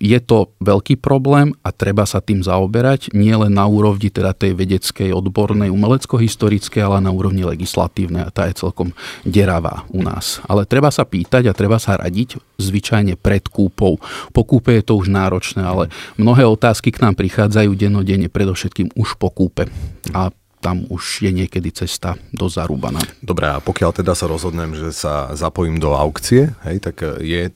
Je 0.00 0.16
to 0.16 0.56
veľký 0.64 0.96
problém 0.96 1.52
a 1.60 1.76
treba 1.76 2.08
sa 2.08 2.24
tým 2.24 2.40
zaoberať 2.40 3.12
nie 3.12 3.36
len 3.36 3.52
na 3.52 3.68
úrovni 3.68 4.08
teda 4.08 4.32
tej 4.32 4.56
vedeckej, 4.56 5.12
odbornej, 5.12 5.68
umelecko-historickej, 5.68 6.80
ale 6.80 7.04
na 7.04 7.12
úrovni 7.12 7.44
legislatívnej 7.44 8.24
a 8.24 8.32
tá 8.32 8.48
je 8.48 8.56
celkom 8.56 8.96
deravá 9.28 9.84
u 9.92 10.00
nás. 10.00 10.40
Ale 10.48 10.64
treba 10.64 10.88
sa 10.88 11.04
pýtať 11.04 11.52
a 11.52 11.56
treba 11.56 11.76
sa 11.76 12.00
radiť 12.00 12.40
zvyčajne 12.56 13.20
pred 13.20 13.44
kúpou. 13.44 14.00
Po 14.32 14.42
kúpe 14.48 14.72
je 14.80 14.88
to 14.88 14.96
už 14.96 15.12
náročné, 15.12 15.60
ale 15.60 15.92
mnohé 16.16 16.48
otázky 16.48 16.96
k 16.96 17.04
nám 17.04 17.20
prichádzajú 17.20 17.76
denodene, 17.76 18.32
predovšetkým 18.32 18.96
už 18.96 19.20
po 19.20 19.28
kúpe. 19.28 19.68
A 20.16 20.32
tam 20.64 20.84
už 20.88 21.28
je 21.28 21.32
niekedy 21.32 21.76
cesta 21.76 22.16
do 22.32 22.48
zarúbaná. 22.48 23.00
Dobre, 23.20 23.52
a 23.52 23.60
pokiaľ 23.60 24.00
teda 24.00 24.12
sa 24.16 24.28
rozhodnem, 24.28 24.76
že 24.76 24.96
sa 24.96 25.32
zapojím 25.36 25.76
do 25.76 25.92
aukcie, 25.92 26.56
hej, 26.64 26.84
tak 26.84 27.00
je 27.20 27.52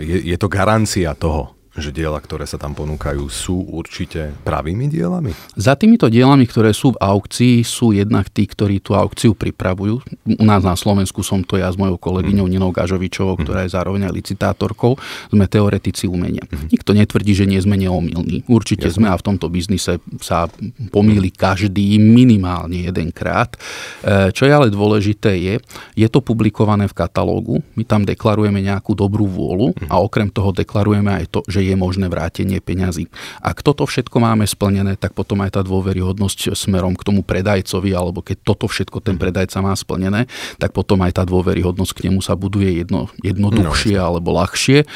je, 0.00 0.16
je 0.28 0.36
to 0.38 0.48
garancia 0.48 1.14
toho, 1.14 1.54
že 1.78 1.94
diela, 1.94 2.18
ktoré 2.18 2.50
sa 2.50 2.58
tam 2.58 2.74
ponúkajú, 2.74 3.30
sú 3.30 3.62
určite 3.70 4.34
pravými 4.42 4.90
dielami? 4.90 5.30
Za 5.54 5.78
týmito 5.78 6.10
dielami, 6.10 6.42
ktoré 6.42 6.74
sú 6.74 6.98
v 6.98 6.98
aukcii, 6.98 7.62
sú 7.62 7.94
jednak 7.94 8.26
tí, 8.26 8.42
ktorí 8.50 8.82
tú 8.82 8.98
aukciu 8.98 9.38
pripravujú. 9.38 10.02
U 10.26 10.44
nás 10.44 10.66
na 10.66 10.74
Slovensku 10.74 11.22
som 11.22 11.46
to 11.46 11.62
ja 11.62 11.70
s 11.70 11.78
mojou 11.78 11.94
kolegyňou 11.94 12.46
mm. 12.46 12.52
Ninou 12.52 12.70
Gažovičovou, 12.74 13.38
mm. 13.38 13.42
ktorá 13.46 13.60
je 13.62 13.70
zároveň 13.70 14.10
aj 14.10 14.16
licitátorkou. 14.18 14.98
Sme 15.30 15.46
teoretici 15.46 16.10
umenia. 16.10 16.42
Mm. 16.50 16.74
Nikto 16.74 16.90
netvrdí, 16.90 17.32
že 17.38 17.46
nie 17.46 17.62
sme 17.62 17.78
neomilní. 17.78 18.50
Určite 18.50 18.90
Jasne. 18.90 19.06
sme 19.06 19.08
a 19.14 19.14
v 19.14 19.26
tomto 19.30 19.46
biznise 19.46 20.02
sa 20.18 20.50
pomýli 20.90 21.30
každý 21.30 22.02
minimálne 22.02 22.90
jedenkrát. 22.90 23.54
E, 24.02 24.34
čo 24.34 24.42
je 24.42 24.52
ale 24.52 24.74
dôležité 24.74 25.38
je, 25.38 25.54
je 25.94 26.08
to 26.10 26.18
publikované 26.18 26.90
v 26.90 26.98
katalógu. 26.98 27.62
My 27.78 27.86
tam 27.86 28.02
deklarujeme 28.02 28.58
nejakú 28.58 28.98
dobrú 28.98 29.30
vôľu 29.30 29.70
mm. 29.78 29.86
a 29.86 30.02
okrem 30.02 30.26
toho 30.26 30.50
deklarujeme 30.50 31.14
aj 31.14 31.24
to, 31.30 31.40
že 31.46 31.59
že 31.60 31.68
je 31.68 31.76
možné 31.76 32.08
vrátenie 32.08 32.56
peňazí. 32.64 33.12
Ak 33.44 33.60
toto 33.60 33.84
všetko 33.84 34.16
máme 34.16 34.48
splnené, 34.48 34.96
tak 34.96 35.12
potom 35.12 35.44
aj 35.44 35.60
tá 35.60 35.62
dôveryhodnosť 35.62 36.56
smerom 36.56 36.96
k 36.96 37.04
tomu 37.04 37.20
predajcovi, 37.20 37.92
alebo 37.92 38.24
keď 38.24 38.40
toto 38.40 38.64
všetko 38.64 39.04
ten 39.04 39.20
predajca 39.20 39.60
má 39.60 39.76
splnené, 39.76 40.24
tak 40.56 40.72
potom 40.72 41.04
aj 41.04 41.20
tá 41.20 41.28
dôveryhodnosť 41.28 41.92
k 41.92 42.02
nemu 42.08 42.24
sa 42.24 42.32
buduje 42.32 42.80
jedno, 42.80 43.12
jednoduchšie 43.20 44.00
no, 44.00 44.08
alebo 44.08 44.32
ľahšie. 44.40 44.80
E, 44.80 44.86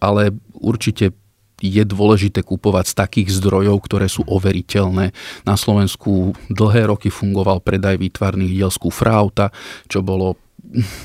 ale 0.00 0.32
určite 0.56 1.12
je 1.60 1.84
dôležité 1.84 2.40
kupovať 2.44 2.92
z 2.92 2.94
takých 2.96 3.28
zdrojov, 3.40 3.76
ktoré 3.84 4.08
sú 4.08 4.24
overiteľné. 4.24 5.12
Na 5.44 5.54
Slovensku 5.56 6.32
dlhé 6.48 6.88
roky 6.88 7.12
fungoval 7.12 7.60
predaj 7.60 8.00
výtvarných 8.00 8.52
diel 8.52 8.70
z 8.72 8.78
Kufrauta, 8.80 9.52
čo 9.88 10.00
bolo 10.00 10.40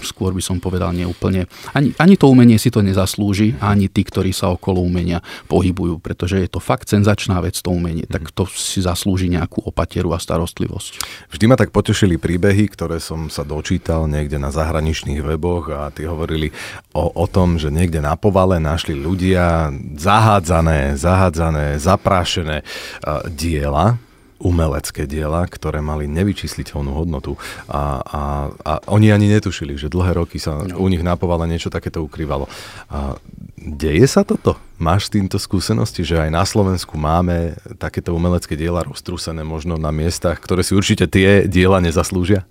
skôr 0.01 0.33
by 0.33 0.41
som 0.41 0.57
povedal 0.57 0.89
neúplne. 0.95 1.45
Ani, 1.75 1.93
ani 2.01 2.15
to 2.17 2.31
umenie 2.31 2.57
si 2.57 2.73
to 2.73 2.81
nezaslúži, 2.81 3.53
ani 3.61 3.91
tí, 3.91 4.01
ktorí 4.01 4.33
sa 4.33 4.49
okolo 4.49 4.81
umenia 4.81 5.21
pohybujú, 5.45 6.01
pretože 6.01 6.41
je 6.41 6.49
to 6.49 6.59
fakt 6.63 6.89
senzačná 6.89 7.37
vec 7.43 7.59
to 7.59 7.69
umenie, 7.69 8.07
tak 8.09 8.33
to 8.33 8.49
si 8.49 8.81
zaslúži 8.81 9.29
nejakú 9.29 9.61
opateru 9.61 10.15
a 10.15 10.19
starostlivosť. 10.19 11.03
Vždy 11.29 11.45
ma 11.45 11.55
tak 11.59 11.69
potešili 11.69 12.17
príbehy, 12.17 12.71
ktoré 12.71 12.97
som 12.97 13.29
sa 13.29 13.45
dočítal 13.45 14.09
niekde 14.09 14.41
na 14.41 14.49
zahraničných 14.49 15.21
weboch 15.21 15.69
a 15.69 15.93
tí 15.93 16.07
hovorili 16.09 16.49
o, 16.95 17.05
o 17.13 17.25
tom, 17.29 17.61
že 17.61 17.69
niekde 17.69 18.01
na 18.01 18.17
povale 18.17 18.57
našli 18.57 18.97
ľudia 18.97 19.69
zahádzané, 19.99 20.97
zahádzané, 20.97 21.77
zaprášené 21.77 22.65
uh, 22.65 23.27
diela, 23.29 24.01
umelecké 24.39 25.03
diela, 25.05 25.43
ktoré 25.45 25.83
mali 25.83 26.07
nevyčísliteľnú 26.07 26.95
hodnotu 26.95 27.35
a, 27.67 27.99
a, 28.01 28.21
a 28.55 28.71
oni 28.87 29.11
ani 29.11 29.27
netušili, 29.27 29.75
že 29.75 29.91
dlhé 29.91 30.15
roky 30.15 30.39
sa 30.39 30.63
no. 30.63 30.79
u 30.79 30.87
nich 30.87 31.03
na 31.03 31.19
povale 31.19 31.45
niečo 31.45 31.67
takéto 31.67 31.99
ukrývalo. 31.99 32.47
A 32.87 33.19
deje 33.59 34.07
sa 34.07 34.23
toto? 34.23 34.55
Máš 34.79 35.11
týmto 35.11 35.35
skúsenosti, 35.35 36.07
že 36.07 36.15
aj 36.15 36.31
na 36.31 36.47
Slovensku 36.47 36.95
máme 36.95 37.59
takéto 37.75 38.15
umelecké 38.15 38.55
diela 38.55 38.79
roztrúsené 38.87 39.43
možno 39.43 39.75
na 39.75 39.91
miestach, 39.91 40.39
ktoré 40.39 40.63
si 40.63 40.71
určite 40.71 41.05
tie 41.11 41.43
diela 41.45 41.83
nezaslúžia? 41.83 42.47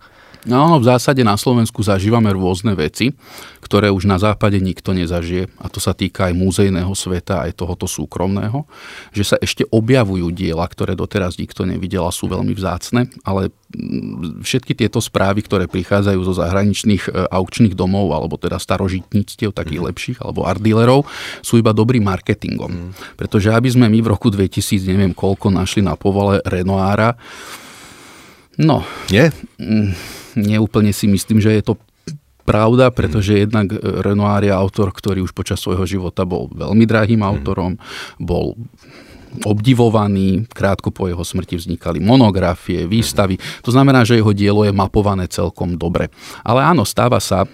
No, 0.48 0.80
v 0.80 0.88
zásade 0.88 1.20
na 1.20 1.36
Slovensku 1.36 1.84
zažívame 1.84 2.32
rôzne 2.32 2.72
veci, 2.72 3.12
ktoré 3.60 3.92
už 3.92 4.08
na 4.08 4.16
západe 4.16 4.56
nikto 4.56 4.96
nezažije. 4.96 5.52
A 5.60 5.68
to 5.68 5.76
sa 5.76 5.92
týka 5.92 6.32
aj 6.32 6.34
múzejného 6.34 6.88
sveta, 6.96 7.44
aj 7.44 7.52
tohoto 7.52 7.84
súkromného. 7.84 8.64
Že 9.12 9.24
sa 9.28 9.36
ešte 9.44 9.68
objavujú 9.68 10.32
diela, 10.32 10.64
ktoré 10.64 10.96
doteraz 10.96 11.36
nikto 11.36 11.68
nevidel 11.68 12.08
a 12.08 12.12
sú 12.16 12.32
veľmi 12.32 12.56
vzácne, 12.56 13.12
ale 13.28 13.52
mm, 13.76 14.40
všetky 14.40 14.72
tieto 14.72 15.04
správy, 15.04 15.44
ktoré 15.44 15.68
prichádzajú 15.68 16.20
zo 16.24 16.34
zahraničných 16.40 17.04
e, 17.12 17.28
aukčných 17.28 17.76
domov, 17.76 18.08
alebo 18.16 18.40
teda 18.40 18.56
starožitníctiev, 18.56 19.52
takých 19.52 19.84
mm. 19.84 19.86
lepších, 19.92 20.18
alebo 20.24 20.48
art 20.48 20.64
dealerov, 20.64 21.04
sú 21.44 21.60
iba 21.60 21.76
dobrým 21.76 22.08
marketingom. 22.08 22.72
Mm. 22.72 22.90
Pretože 23.20 23.52
aby 23.52 23.68
sme 23.68 23.92
my 23.92 24.00
v 24.00 24.10
roku 24.16 24.32
2000, 24.32 24.80
neviem 24.88 25.12
koľko, 25.12 25.52
našli 25.52 25.84
na 25.84 25.92
povale 25.92 26.40
Renoára, 26.48 27.20
no... 28.58 28.82
Je? 29.08 29.30
Mm, 29.56 29.94
neúplne 30.36 30.92
si 30.92 31.06
myslím, 31.08 31.38
že 31.40 31.54
je 31.54 31.62
to 31.62 31.74
pravda, 32.48 32.88
pretože 32.88 33.36
mm. 33.36 33.40
jednak 33.44 33.66
Renoir 34.04 34.48
je 34.48 34.52
autor, 34.52 34.88
ktorý 34.92 35.24
už 35.24 35.36
počas 35.36 35.60
svojho 35.60 35.84
života 35.84 36.24
bol 36.24 36.48
veľmi 36.52 36.84
drahým 36.88 37.20
mm. 37.20 37.28
autorom, 37.28 37.76
bol 38.16 38.56
obdivovaný, 39.44 40.48
krátko 40.48 40.88
po 40.88 41.04
jeho 41.04 41.20
smrti 41.20 41.60
vznikali 41.60 42.00
monografie, 42.00 42.88
výstavy. 42.88 43.36
To 43.60 43.70
znamená, 43.70 44.02
že 44.02 44.16
jeho 44.16 44.32
dielo 44.32 44.64
je 44.64 44.72
mapované 44.72 45.28
celkom 45.28 45.76
dobre. 45.76 46.08
Ale 46.40 46.64
áno, 46.64 46.88
stáva 46.88 47.20
sa, 47.20 47.44
e, 47.44 47.48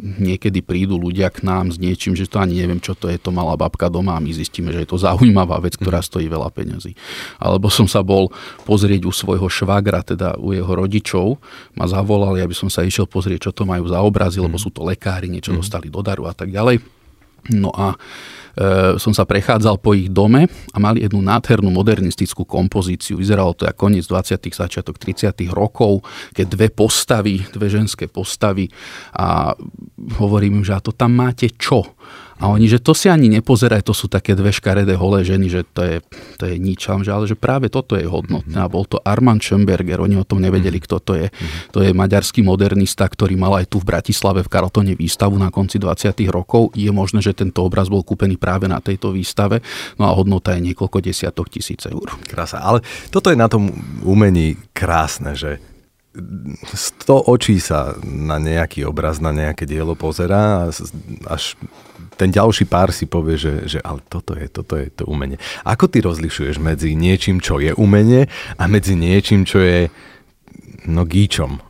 niekedy 0.00 0.64
prídu 0.64 0.96
ľudia 0.96 1.28
k 1.28 1.44
nám 1.44 1.70
s 1.72 1.76
niečím, 1.76 2.16
že 2.16 2.28
to 2.28 2.40
ani 2.40 2.64
neviem, 2.64 2.80
čo 2.80 2.96
to 2.96 3.08
je, 3.08 3.16
to 3.20 3.30
malá 3.30 3.54
babka 3.54 3.92
doma 3.92 4.16
a 4.16 4.22
my 4.22 4.32
zistíme, 4.32 4.72
že 4.72 4.82
je 4.84 4.88
to 4.88 4.98
zaujímavá 4.98 5.60
vec, 5.60 5.76
ktorá 5.76 6.00
mhm. 6.00 6.06
stojí 6.08 6.26
veľa 6.26 6.48
peňazí. 6.50 6.92
Alebo 7.38 7.68
som 7.68 7.86
sa 7.86 8.00
bol 8.00 8.32
pozrieť 8.64 9.04
u 9.04 9.12
svojho 9.12 9.46
švagra, 9.46 10.02
teda 10.02 10.40
u 10.40 10.56
jeho 10.56 10.72
rodičov, 10.72 11.38
ma 11.76 11.86
zavolali, 11.86 12.40
aby 12.40 12.56
som 12.56 12.72
sa 12.72 12.82
išiel 12.82 13.04
pozrieť, 13.06 13.50
čo 13.50 13.52
to 13.52 13.68
majú 13.68 13.86
za 13.86 14.00
obrazy, 14.00 14.40
lebo 14.40 14.56
mhm. 14.56 14.62
sú 14.62 14.70
to 14.72 14.82
lekári, 14.82 15.28
niečo 15.30 15.52
mhm. 15.54 15.58
dostali 15.60 15.86
do 15.92 16.00
daru 16.00 16.26
a 16.26 16.34
tak 16.34 16.50
ďalej. 16.50 16.82
No 17.50 17.74
a 17.74 17.98
som 18.96 19.12
sa 19.16 19.24
prechádzal 19.26 19.82
po 19.82 19.98
ich 19.98 20.12
dome 20.12 20.46
a 20.46 20.76
mali 20.78 21.02
jednu 21.02 21.24
nádhernú 21.24 21.72
modernistickú 21.74 22.46
kompozíciu. 22.46 23.18
Vyzeralo 23.18 23.56
to 23.56 23.66
ako 23.66 23.90
koniec 23.90 24.06
20. 24.06 24.38
začiatok 24.52 24.94
30. 25.00 25.34
rokov, 25.50 26.06
keď 26.30 26.46
dve 26.46 26.68
postavy, 26.70 27.42
dve 27.50 27.66
ženské 27.66 28.06
postavy 28.06 28.70
a 29.18 29.56
hovorím 30.22 30.52
im, 30.52 30.64
že 30.64 30.76
a 30.76 30.84
to 30.84 30.94
tam 30.94 31.16
máte 31.16 31.50
čo? 31.58 31.96
A 32.42 32.50
oni, 32.50 32.66
že 32.66 32.82
to 32.82 32.90
si 32.90 33.06
ani 33.06 33.30
nepozeraj, 33.30 33.86
to 33.86 33.94
sú 33.94 34.10
také 34.10 34.34
dve 34.34 34.50
škaredé 34.50 34.98
holé 34.98 35.22
ženy, 35.22 35.46
že 35.46 35.62
to 35.62 35.86
je, 35.86 35.96
to 36.42 36.50
je 36.50 36.58
nič, 36.58 36.90
ale 36.90 37.30
že 37.30 37.38
práve 37.38 37.70
toto 37.70 37.94
je 37.94 38.02
hodnotné. 38.02 38.58
A 38.58 38.66
bol 38.66 38.82
to 38.82 38.98
Armand 39.06 39.38
Schönberger, 39.38 40.02
oni 40.02 40.18
o 40.18 40.26
tom 40.26 40.42
nevedeli, 40.42 40.82
kto 40.82 40.98
to 40.98 41.14
je. 41.14 41.30
To 41.70 41.86
je 41.86 41.94
maďarský 41.94 42.42
modernista, 42.42 43.06
ktorý 43.06 43.38
mal 43.38 43.62
aj 43.62 43.70
tu 43.70 43.78
v 43.78 43.94
Bratislave 43.94 44.42
v 44.42 44.50
Karotone 44.50 44.98
výstavu 44.98 45.38
na 45.38 45.54
konci 45.54 45.78
20. 45.78 46.18
rokov. 46.34 46.74
Je 46.74 46.90
možné, 46.90 47.22
že 47.22 47.30
tento 47.30 47.62
obraz 47.62 47.86
bol 47.86 48.02
kúpený 48.02 48.34
práve 48.34 48.66
na 48.66 48.82
tejto 48.82 49.14
výstave, 49.14 49.62
no 50.02 50.10
a 50.10 50.12
hodnota 50.12 50.58
je 50.58 50.66
niekoľko 50.66 50.98
desiatok 50.98 51.46
tisíc 51.46 51.86
eur. 51.86 52.10
Krása, 52.26 52.58
ale 52.58 52.82
toto 53.14 53.30
je 53.30 53.38
na 53.38 53.46
tom 53.46 53.70
umení 54.02 54.58
krásne, 54.74 55.38
že 55.38 55.62
100 56.12 57.08
očí 57.08 57.56
sa 57.56 57.96
na 58.04 58.36
nejaký 58.36 58.84
obraz, 58.84 59.16
na 59.16 59.32
nejaké 59.32 59.64
dielo 59.64 59.96
pozerá 59.96 60.68
a 60.68 60.72
až 61.32 61.56
ten 62.20 62.28
ďalší 62.28 62.68
pár 62.68 62.92
si 62.92 63.08
povie, 63.08 63.40
že, 63.40 63.52
že 63.64 63.78
ale 63.80 64.04
toto 64.04 64.36
je, 64.36 64.44
toto 64.52 64.76
je 64.76 64.92
to 64.92 65.08
umenie. 65.08 65.40
Ako 65.64 65.88
ty 65.88 66.04
rozlišuješ 66.04 66.60
medzi 66.60 66.92
niečím, 66.92 67.40
čo 67.40 67.56
je 67.56 67.72
umenie 67.72 68.28
a 68.60 68.68
medzi 68.68 68.92
niečím, 68.92 69.48
čo 69.48 69.64
je 69.64 69.88
no 70.84 71.08
gíčom? 71.08 71.64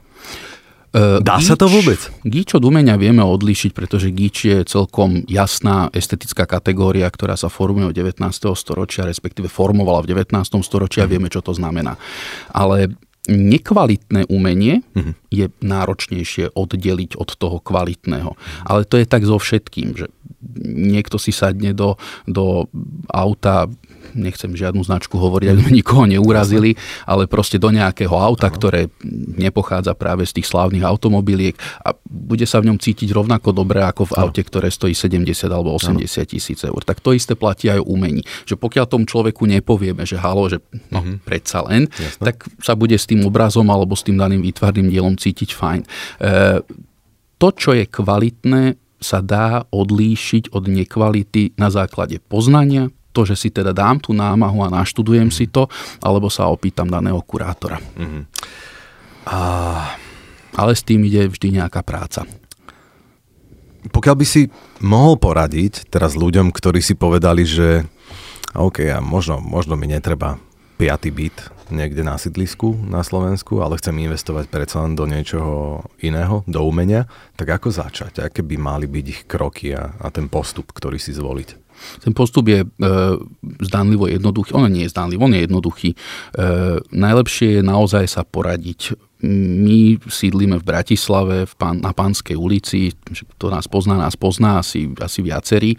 Uh, 0.93 1.25
Dá 1.25 1.41
gíč, 1.41 1.49
sa 1.49 1.57
to 1.57 1.73
vôbec? 1.73 1.97
Gíč 2.21 2.53
od 2.59 2.69
umenia 2.69 3.01
vieme 3.01 3.25
odlíšiť, 3.25 3.73
pretože 3.73 4.13
gíč 4.13 4.37
je 4.45 4.59
celkom 4.69 5.25
jasná 5.25 5.89
estetická 5.95 6.45
kategória, 6.45 7.09
ktorá 7.09 7.33
sa 7.39 7.49
formuje 7.49 7.89
od 7.89 7.97
19. 7.97 8.21
storočia, 8.59 9.09
respektíve 9.09 9.49
formovala 9.49 10.05
v 10.05 10.21
19. 10.21 10.37
storočí 10.61 11.01
a 11.01 11.09
mhm. 11.09 11.11
vieme, 11.11 11.29
čo 11.33 11.41
to 11.41 11.55
znamená. 11.57 11.97
Ale 12.53 12.93
nekvalitné 13.31 14.27
umenie 14.27 14.83
uh-huh. 14.83 15.15
je 15.31 15.47
náročnejšie 15.63 16.59
oddeliť 16.59 17.15
od 17.15 17.31
toho 17.39 17.63
kvalitného. 17.63 18.35
Ale 18.67 18.83
to 18.83 18.99
je 18.99 19.07
tak 19.07 19.23
so 19.23 19.39
všetkým, 19.39 19.95
že 19.95 20.11
niekto 20.67 21.23
si 21.23 21.31
sadne 21.31 21.71
do, 21.71 21.95
do 22.27 22.67
auta 23.07 23.71
nechcem 24.15 24.53
žiadnu 24.53 24.85
značku 24.85 25.17
hovoriť, 25.19 25.47
aby 25.53 25.61
sme 25.65 25.79
nikoho 25.81 26.05
neurazili, 26.09 26.77
ale 27.09 27.27
proste 27.27 27.57
do 27.57 27.69
nejakého 27.73 28.13
auta, 28.13 28.49
Aha. 28.49 28.55
ktoré 28.55 28.81
nepochádza 29.37 29.97
práve 29.97 30.29
z 30.29 30.41
tých 30.41 30.49
slávnych 30.49 30.85
automobiliek 30.85 31.57
a 31.83 31.97
bude 32.07 32.45
sa 32.45 32.61
v 32.61 32.73
ňom 32.73 32.79
cítiť 32.79 33.13
rovnako 33.13 33.53
dobre 33.53 33.83
ako 33.83 34.13
v 34.13 34.15
Aha. 34.17 34.21
aute, 34.29 34.43
ktoré 34.45 34.69
stojí 34.69 34.93
70 34.95 35.49
alebo 35.49 35.75
80 35.77 36.05
tisíc 36.29 36.61
eur. 36.63 36.81
Tak 36.85 37.01
to 37.01 37.17
isté 37.17 37.35
platí 37.37 37.69
aj 37.73 37.83
umení. 37.83 38.23
Že 38.45 38.61
pokiaľ 38.61 38.85
tomu 38.89 39.05
človeku 39.05 39.45
nepovieme, 39.49 40.05
že 40.09 40.21
halo, 40.21 40.49
že 40.49 40.63
no, 40.93 41.03
uh-huh. 41.03 41.17
predsa 41.25 41.65
len, 41.67 41.89
Jasne. 41.91 42.25
tak 42.25 42.47
sa 42.61 42.79
bude 42.79 42.95
s 42.95 43.09
tým 43.09 43.25
obrazom 43.27 43.67
alebo 43.69 43.99
s 43.99 44.07
tým 44.07 44.17
daným 44.21 44.45
výtvarným 44.45 44.89
dielom 44.89 45.15
cítiť 45.19 45.51
fajn. 45.53 45.81
E, 45.83 45.89
to, 47.39 47.49
čo 47.51 47.75
je 47.75 47.85
kvalitné, 47.91 48.79
sa 49.03 49.19
dá 49.19 49.67
odlíšiť 49.69 50.55
od 50.55 50.71
nekvality 50.71 51.59
na 51.59 51.69
základe 51.75 52.23
poznania, 52.23 52.89
to, 53.13 53.29
že 53.29 53.37
si 53.37 53.49
teda 53.53 53.77
dám 53.77 54.01
tú 54.01 54.17
námahu 54.17 54.65
a 54.65 54.73
naštudujem 54.73 55.29
mm. 55.29 55.37
si 55.37 55.47
to, 55.53 55.69
alebo 56.01 56.33
sa 56.33 56.49
opýtam 56.49 56.89
daného 56.89 57.21
kurátora. 57.23 57.79
Mm. 57.95 58.25
A... 59.29 59.39
Ale 60.53 60.77
s 60.77 60.85
tým 60.85 61.01
ide 61.09 61.33
vždy 61.33 61.63
nejaká 61.63 61.81
práca. 61.81 62.29
Pokiaľ 63.89 64.17
by 64.21 64.27
si 64.29 64.53
mohol 64.85 65.17
poradiť 65.17 65.89
teraz 65.89 66.13
ľuďom, 66.13 66.53
ktorí 66.53 66.85
si 66.85 66.93
povedali, 66.93 67.49
že 67.49 67.89
OK, 68.53 68.85
a 68.93 69.01
možno, 69.01 69.41
možno 69.41 69.81
mi 69.81 69.89
netreba 69.89 70.37
piatý 70.77 71.09
byt 71.09 71.63
niekde 71.73 72.05
na 72.05 72.21
sídlisku 72.21 72.77
na 72.85 73.01
Slovensku, 73.01 73.65
ale 73.65 73.81
chcem 73.81 73.97
investovať 73.97 74.53
predsa 74.53 74.85
len 74.85 74.93
do 74.93 75.09
niečoho 75.09 75.89
iného, 76.05 76.45
do 76.45 76.61
umenia, 76.69 77.09
tak 77.35 77.57
ako 77.57 77.73
začať? 77.73 78.21
Aké 78.21 78.45
by 78.45 78.61
mali 78.61 78.85
byť 78.85 79.07
ich 79.09 79.21
kroky 79.25 79.73
a, 79.73 79.97
a 79.97 80.13
ten 80.13 80.29
postup, 80.29 80.71
ktorý 80.71 81.01
si 81.01 81.17
zvoliť? 81.17 81.62
Ten 82.01 82.13
postup 82.13 82.49
je 82.49 82.65
e, 82.65 82.69
zdanlivo 83.63 84.07
jednoduchý. 84.09 84.55
On 84.55 84.67
nie 84.69 84.87
je 84.87 84.93
zdanlivo, 84.93 85.25
on 85.25 85.35
je 85.35 85.45
jednoduchý. 85.45 85.91
E, 85.93 85.97
najlepšie 86.91 87.59
je 87.59 87.63
naozaj 87.63 88.05
sa 88.09 88.23
poradiť. 88.27 88.97
My 89.23 90.03
sídlíme 90.03 90.59
v 90.59 90.67
Bratislave 90.67 91.37
v 91.47 91.55
pán, 91.55 91.79
na 91.79 91.95
Pánskej 91.95 92.35
ulici, 92.35 92.91
kto 93.39 93.55
nás 93.55 93.71
pozná, 93.71 93.95
nás 93.95 94.19
pozná, 94.19 94.59
asi, 94.59 94.91
asi 94.99 95.23
viacerí. 95.23 95.79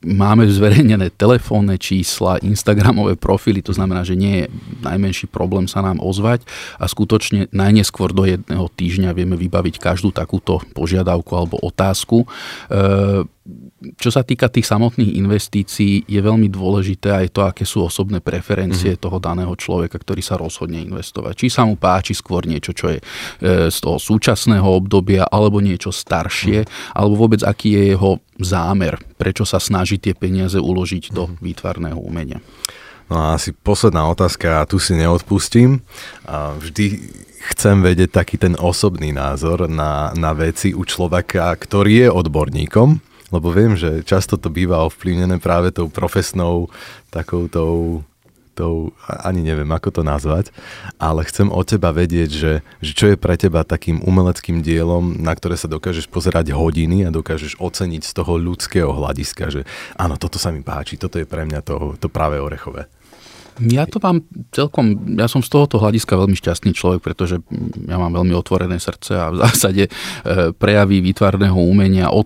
máme 0.00 0.48
zverejnené 0.48 1.12
telefónne 1.12 1.76
čísla, 1.76 2.40
Instagramové 2.40 3.20
profily, 3.20 3.60
to 3.60 3.76
znamená, 3.76 4.00
že 4.00 4.16
nie 4.16 4.44
je 4.44 4.46
najmenší 4.80 5.28
problém 5.28 5.68
sa 5.68 5.84
nám 5.84 6.00
ozvať 6.00 6.48
a 6.80 6.88
skutočne 6.88 7.52
najneskôr 7.52 8.16
do 8.16 8.24
jedného 8.24 8.66
týždňa 8.72 9.12
vieme 9.12 9.36
vybaviť 9.36 9.76
každú 9.76 10.08
takúto 10.10 10.64
požiadavku 10.72 11.32
alebo 11.36 11.60
otázku. 11.60 12.24
E, 12.24 12.26
čo 13.96 14.10
sa 14.12 14.20
týka 14.20 14.52
tých 14.52 14.68
samotných 14.68 15.16
investícií, 15.16 16.04
je 16.04 16.20
veľmi 16.20 16.52
dôležité 16.52 17.08
aj 17.12 17.26
to, 17.32 17.40
aké 17.44 17.64
sú 17.64 17.84
osobné 17.84 18.20
preferencie 18.20 18.92
mm-hmm. 18.94 19.04
toho 19.04 19.18
daného 19.20 19.54
človeka, 19.56 19.96
ktorý 19.96 20.20
sa 20.20 20.36
rozhodne 20.36 20.80
investovať. 20.84 21.32
Či 21.36 21.46
sa 21.48 21.62
mu 21.64 21.80
páči 21.80 22.12
skôr 22.12 22.44
niečo, 22.44 22.76
čo 22.76 22.92
je 22.92 22.98
e, 23.00 23.04
z 23.72 23.78
toho 23.80 23.96
súčasného 23.96 24.64
obdobia, 24.64 25.24
alebo 25.24 25.64
niečo 25.64 25.92
staršie, 25.92 26.64
mm-hmm. 26.64 26.96
alebo 26.96 27.14
vôbec 27.26 27.40
aký 27.40 27.76
je 27.76 27.82
jeho 27.96 28.20
zámer, 28.36 29.00
prečo 29.16 29.48
sa 29.48 29.56
snaží 29.56 29.96
tie 29.96 30.12
peniaze 30.12 30.60
uložiť 30.60 31.08
mm-hmm. 31.08 31.16
do 31.16 31.24
mhm. 31.28 31.34
výtvarného 31.40 32.00
umenia. 32.00 32.38
No 33.10 33.18
a 33.18 33.34
asi 33.34 33.50
posledná 33.50 34.06
otázka, 34.06 34.62
a 34.62 34.68
tu 34.70 34.78
si 34.78 34.94
neodpustím. 34.94 35.82
Vždy 36.30 37.02
chcem 37.50 37.82
vedieť 37.82 38.22
taký 38.22 38.38
ten 38.38 38.54
osobný 38.54 39.10
názor 39.10 39.66
na, 39.66 40.14
na 40.14 40.30
veci 40.30 40.70
u 40.70 40.86
človeka, 40.86 41.50
ktorý 41.58 42.06
je 42.06 42.08
odborníkom 42.14 43.09
lebo 43.30 43.50
viem, 43.54 43.78
že 43.78 44.02
často 44.06 44.36
to 44.36 44.50
býva 44.50 44.86
ovplyvnené 44.86 45.38
práve 45.42 45.70
tou 45.74 45.86
profesnou 45.90 46.70
takou 47.10 47.50
tou, 47.50 48.02
tou, 48.54 48.92
ani 49.06 49.40
neviem, 49.40 49.70
ako 49.72 49.88
to 49.88 50.02
nazvať, 50.04 50.52
ale 51.00 51.24
chcem 51.24 51.48
od 51.48 51.64
teba 51.64 51.94
vedieť, 51.94 52.30
že, 52.30 52.52
že 52.84 52.92
čo 52.92 53.06
je 53.08 53.16
pre 53.16 53.40
teba 53.40 53.64
takým 53.64 54.04
umeleckým 54.04 54.60
dielom, 54.60 55.16
na 55.16 55.32
ktoré 55.32 55.56
sa 55.56 55.70
dokážeš 55.70 56.12
pozerať 56.12 56.52
hodiny 56.52 57.08
a 57.08 57.14
dokážeš 57.14 57.56
oceniť 57.56 58.02
z 58.04 58.12
toho 58.12 58.36
ľudského 58.36 58.92
hľadiska, 58.92 59.44
že 59.48 59.60
áno, 59.96 60.20
toto 60.20 60.36
sa 60.36 60.52
mi 60.52 60.60
páči, 60.60 61.00
toto 61.00 61.16
je 61.16 61.24
pre 61.24 61.48
mňa 61.48 61.60
to, 61.64 61.96
to 61.96 62.12
práve 62.12 62.36
orechové. 62.36 62.90
Ja 63.60 63.84
to 63.84 64.00
mám 64.00 64.24
celkom, 64.56 64.96
ja 65.20 65.28
som 65.28 65.44
z 65.44 65.52
tohoto 65.52 65.76
hľadiska 65.76 66.16
veľmi 66.16 66.32
šťastný 66.32 66.72
človek, 66.72 67.04
pretože 67.04 67.44
ja 67.84 67.96
mám 68.00 68.16
veľmi 68.16 68.32
otvorené 68.32 68.80
srdce 68.80 69.12
a 69.20 69.28
v 69.28 69.36
zásade 69.44 69.84
e, 69.84 69.90
prejavy 70.56 71.04
výtvarného 71.04 71.60
umenia 71.60 72.08
od 72.08 72.24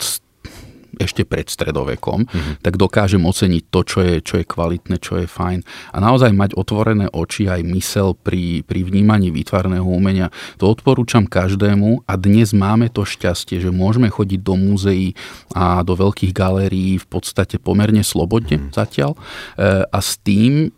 ešte 0.99 1.27
pred 1.27 1.47
stredovekom, 1.49 2.27
mm-hmm. 2.27 2.55
tak 2.63 2.79
dokážem 2.79 3.23
oceniť 3.23 3.63
to, 3.69 3.81
čo 3.83 3.99
je, 4.03 4.15
čo 4.21 4.35
je 4.41 4.47
kvalitné, 4.47 4.97
čo 5.03 5.19
je 5.21 5.27
fajn. 5.27 5.61
A 5.93 5.97
naozaj 5.99 6.31
mať 6.33 6.55
otvorené 6.55 7.11
oči 7.11 7.51
aj 7.51 7.61
mysel 7.75 8.15
pri, 8.15 8.63
pri 8.63 8.87
vnímaní 8.87 9.35
výtvarného 9.35 9.85
umenia. 9.85 10.31
To 10.63 10.71
odporúčam 10.71 11.27
každému 11.27 12.07
a 12.07 12.13
dnes 12.15 12.55
máme 12.55 12.91
to 12.91 13.03
šťastie, 13.03 13.59
že 13.59 13.75
môžeme 13.75 14.09
chodiť 14.09 14.41
do 14.41 14.55
múzeí 14.55 15.19
a 15.53 15.83
do 15.83 15.99
veľkých 15.99 16.33
galérií 16.33 17.03
v 17.03 17.07
podstate 17.09 17.59
pomerne 17.59 18.07
slobodne 18.07 18.61
mm-hmm. 18.61 18.75
zatiaľ. 18.75 19.13
E, 19.15 19.19
a 19.89 19.99
s 19.99 20.21
tým 20.21 20.71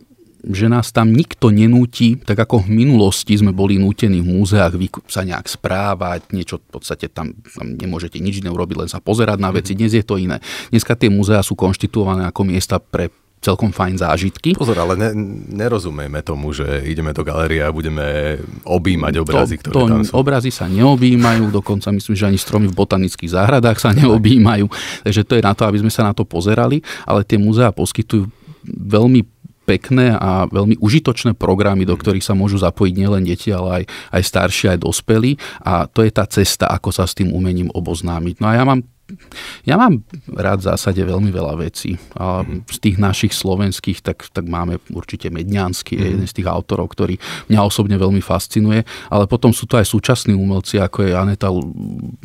že 0.46 0.70
nás 0.70 0.94
tam 0.94 1.10
nikto 1.10 1.50
nenúti, 1.50 2.14
tak 2.22 2.38
ako 2.46 2.66
v 2.66 2.86
minulosti 2.86 3.34
sme 3.34 3.50
boli 3.50 3.82
nútení 3.82 4.22
v 4.22 4.30
múzeách 4.30 4.78
sa 5.10 5.26
nejak 5.26 5.46
správať, 5.50 6.30
niečo 6.30 6.62
v 6.62 6.78
podstate 6.78 7.10
tam, 7.10 7.34
tam 7.34 7.74
nemôžete 7.74 8.22
nič 8.22 8.38
neurobiť, 8.46 8.86
len 8.86 8.90
sa 8.90 9.02
pozerať 9.02 9.38
na 9.42 9.50
veci. 9.50 9.74
Mhm. 9.74 9.78
Dnes 9.82 9.92
je 9.98 10.04
to 10.06 10.16
iné. 10.16 10.38
Dneska 10.70 10.94
tie 10.94 11.10
múzea 11.10 11.42
sú 11.42 11.58
konštituované 11.58 12.30
ako 12.30 12.42
miesta 12.46 12.78
pre 12.78 13.10
celkom 13.36 13.70
fajn 13.70 14.00
zážitky. 14.00 14.56
Pozor, 14.56 14.80
ale 14.80 14.98
ne, 14.98 15.10
nerozumieme 15.54 16.24
tomu, 16.24 16.50
že 16.50 16.82
ideme 16.88 17.12
do 17.12 17.22
galérie 17.22 17.62
a 17.62 17.70
budeme 17.70 18.38
objímať 18.64 19.14
obrazy, 19.22 19.54
to, 19.60 19.70
ktoré 19.70 19.74
to 19.76 19.86
tam 19.86 20.02
sú. 20.02 20.12
Obrazy 20.16 20.50
sa 20.50 20.66
neobjímajú, 20.66 21.52
dokonca 21.52 21.92
myslím, 21.94 22.14
že 22.16 22.26
ani 22.26 22.38
stromy 22.40 22.66
v 22.66 22.74
botanických 22.74 23.30
záhradách 23.36 23.78
sa 23.78 23.94
neobjímajú. 23.94 24.66
Takže 25.06 25.22
to 25.22 25.32
je 25.38 25.42
na 25.44 25.52
to, 25.54 25.62
aby 25.68 25.78
sme 25.84 25.92
sa 25.92 26.02
na 26.02 26.16
to 26.16 26.26
pozerali, 26.26 26.82
ale 27.06 27.22
tie 27.22 27.38
múzea 27.38 27.70
poskytujú 27.70 28.26
veľmi 28.66 29.22
pekné 29.66 30.14
a 30.14 30.46
veľmi 30.46 30.78
užitočné 30.78 31.34
programy, 31.34 31.82
do 31.82 31.98
ktorých 31.98 32.22
sa 32.22 32.38
môžu 32.38 32.62
zapojiť 32.62 32.94
nielen 32.94 33.26
deti, 33.26 33.50
ale 33.50 33.82
aj, 33.82 33.84
aj 34.14 34.22
starší, 34.22 34.64
aj 34.70 34.86
dospelí. 34.86 35.34
A 35.66 35.90
to 35.90 36.06
je 36.06 36.14
tá 36.14 36.22
cesta, 36.30 36.70
ako 36.70 36.94
sa 36.94 37.04
s 37.04 37.18
tým 37.18 37.34
umením 37.34 37.68
oboznámiť. 37.74 38.38
No 38.38 38.46
a 38.46 38.54
ja 38.54 38.62
mám 38.62 38.86
ja 39.62 39.78
mám 39.78 40.02
rád 40.34 40.58
v 40.62 40.68
zásade 40.74 40.98
veľmi 40.98 41.30
veľa 41.30 41.54
vecí. 41.62 41.94
A 42.18 42.42
z 42.66 42.78
tých 42.82 42.96
našich 42.98 43.30
slovenských, 43.38 44.02
tak, 44.02 44.26
tak 44.34 44.50
máme 44.50 44.82
určite 44.90 45.30
Medňansky, 45.30 45.94
mm. 45.94 46.02
jeden 46.02 46.26
z 46.26 46.34
tých 46.34 46.50
autorov, 46.50 46.90
ktorý 46.90 47.14
mňa 47.46 47.60
osobne 47.62 47.94
veľmi 47.94 48.18
fascinuje, 48.18 48.82
ale 49.06 49.24
potom 49.30 49.54
sú 49.54 49.70
to 49.70 49.78
aj 49.78 49.86
súčasní 49.86 50.34
umelci, 50.34 50.82
ako 50.82 51.06
je 51.06 51.12
Aneta 51.14 51.54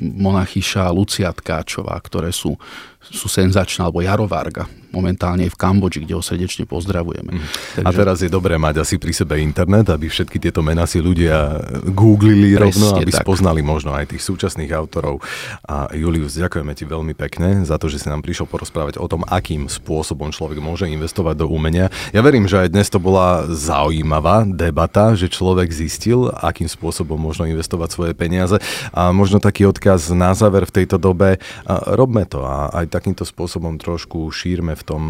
Monachyša, 0.01 0.89
Lucia 0.89 1.29
Tkáčová, 1.29 1.93
ktoré 2.01 2.33
sú 2.33 2.57
sú 3.01 3.25
senzačné, 3.25 3.81
alebo 3.81 4.05
Jaro 4.05 4.29
Varga, 4.29 4.69
momentálne 4.91 5.47
v 5.47 5.55
Kambodži, 5.55 6.03
kde 6.03 6.19
ho 6.19 6.23
srdečne 6.23 6.67
pozdravujeme. 6.67 7.31
Mm. 7.33 7.41
Takže... 7.79 7.87
A 7.87 7.89
teraz 7.95 8.17
je 8.19 8.27
dobré 8.27 8.59
mať 8.59 8.83
asi 8.83 8.99
pri 8.99 9.15
sebe 9.15 9.39
internet, 9.39 9.87
aby 9.87 10.11
všetky 10.11 10.37
tieto 10.37 10.59
mená 10.59 10.83
si 10.83 10.99
ľudia 10.99 11.63
googlili 11.95 12.59
rovno, 12.59 12.99
aby 12.99 13.09
tak. 13.09 13.23
spoznali 13.23 13.63
možno 13.63 13.95
aj 13.95 14.11
tých 14.11 14.21
súčasných 14.21 14.75
autorov. 14.75 15.23
A 15.63 15.87
Julius, 15.95 16.35
ďakujeme 16.35 16.75
ti 16.75 16.83
veľmi 16.83 17.15
pekne 17.15 17.63
za 17.63 17.79
to, 17.79 17.87
že 17.87 18.03
si 18.03 18.11
nám 18.11 18.19
prišiel 18.19 18.45
porozprávať 18.51 18.99
o 18.99 19.07
tom, 19.07 19.23
akým 19.23 19.71
spôsobom 19.71 20.35
človek 20.35 20.59
môže 20.59 20.91
investovať 20.91 21.39
do 21.39 21.47
umenia. 21.47 21.87
Ja 22.11 22.19
verím, 22.19 22.51
že 22.51 22.67
aj 22.67 22.75
dnes 22.75 22.91
to 22.91 22.99
bola 22.99 23.47
zaujímavá 23.47 24.43
debata, 24.43 25.15
že 25.15 25.31
človek 25.31 25.71
zistil, 25.71 26.27
akým 26.43 26.67
spôsobom 26.67 27.15
možno 27.15 27.47
investovať 27.47 27.89
svoje 27.95 28.13
peniaze. 28.13 28.59
A 28.91 29.15
možno 29.15 29.39
taký 29.39 29.63
odkaz 29.71 30.11
na 30.11 30.35
záver 30.35 30.67
v 30.67 30.83
tejto 30.83 30.99
dobe, 30.99 31.39
robme 31.87 32.27
to 32.27 32.43
a 32.43 32.83
aj 32.83 32.90
takýmto 32.91 33.23
spôsobom 33.23 33.79
trošku 33.79 34.27
šírme 34.29 34.75
v 34.75 34.83
tom 34.83 35.03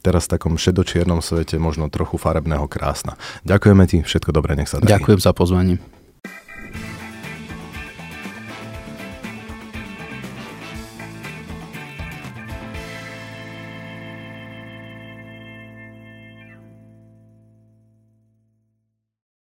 teraz 0.00 0.30
v 0.30 0.38
takom 0.38 0.54
šedočiernom 0.56 1.20
svete 1.20 1.58
možno 1.60 1.90
trochu 1.90 2.16
farebného 2.16 2.64
krásna. 2.70 3.18
Ďakujeme 3.44 3.84
ti, 3.84 3.98
všetko 4.00 4.30
dobré, 4.30 4.54
nech 4.56 4.70
sa 4.70 4.80
darí. 4.80 4.94
Ďakujem 4.94 5.20
za 5.20 5.32
pozvanie. 5.34 5.76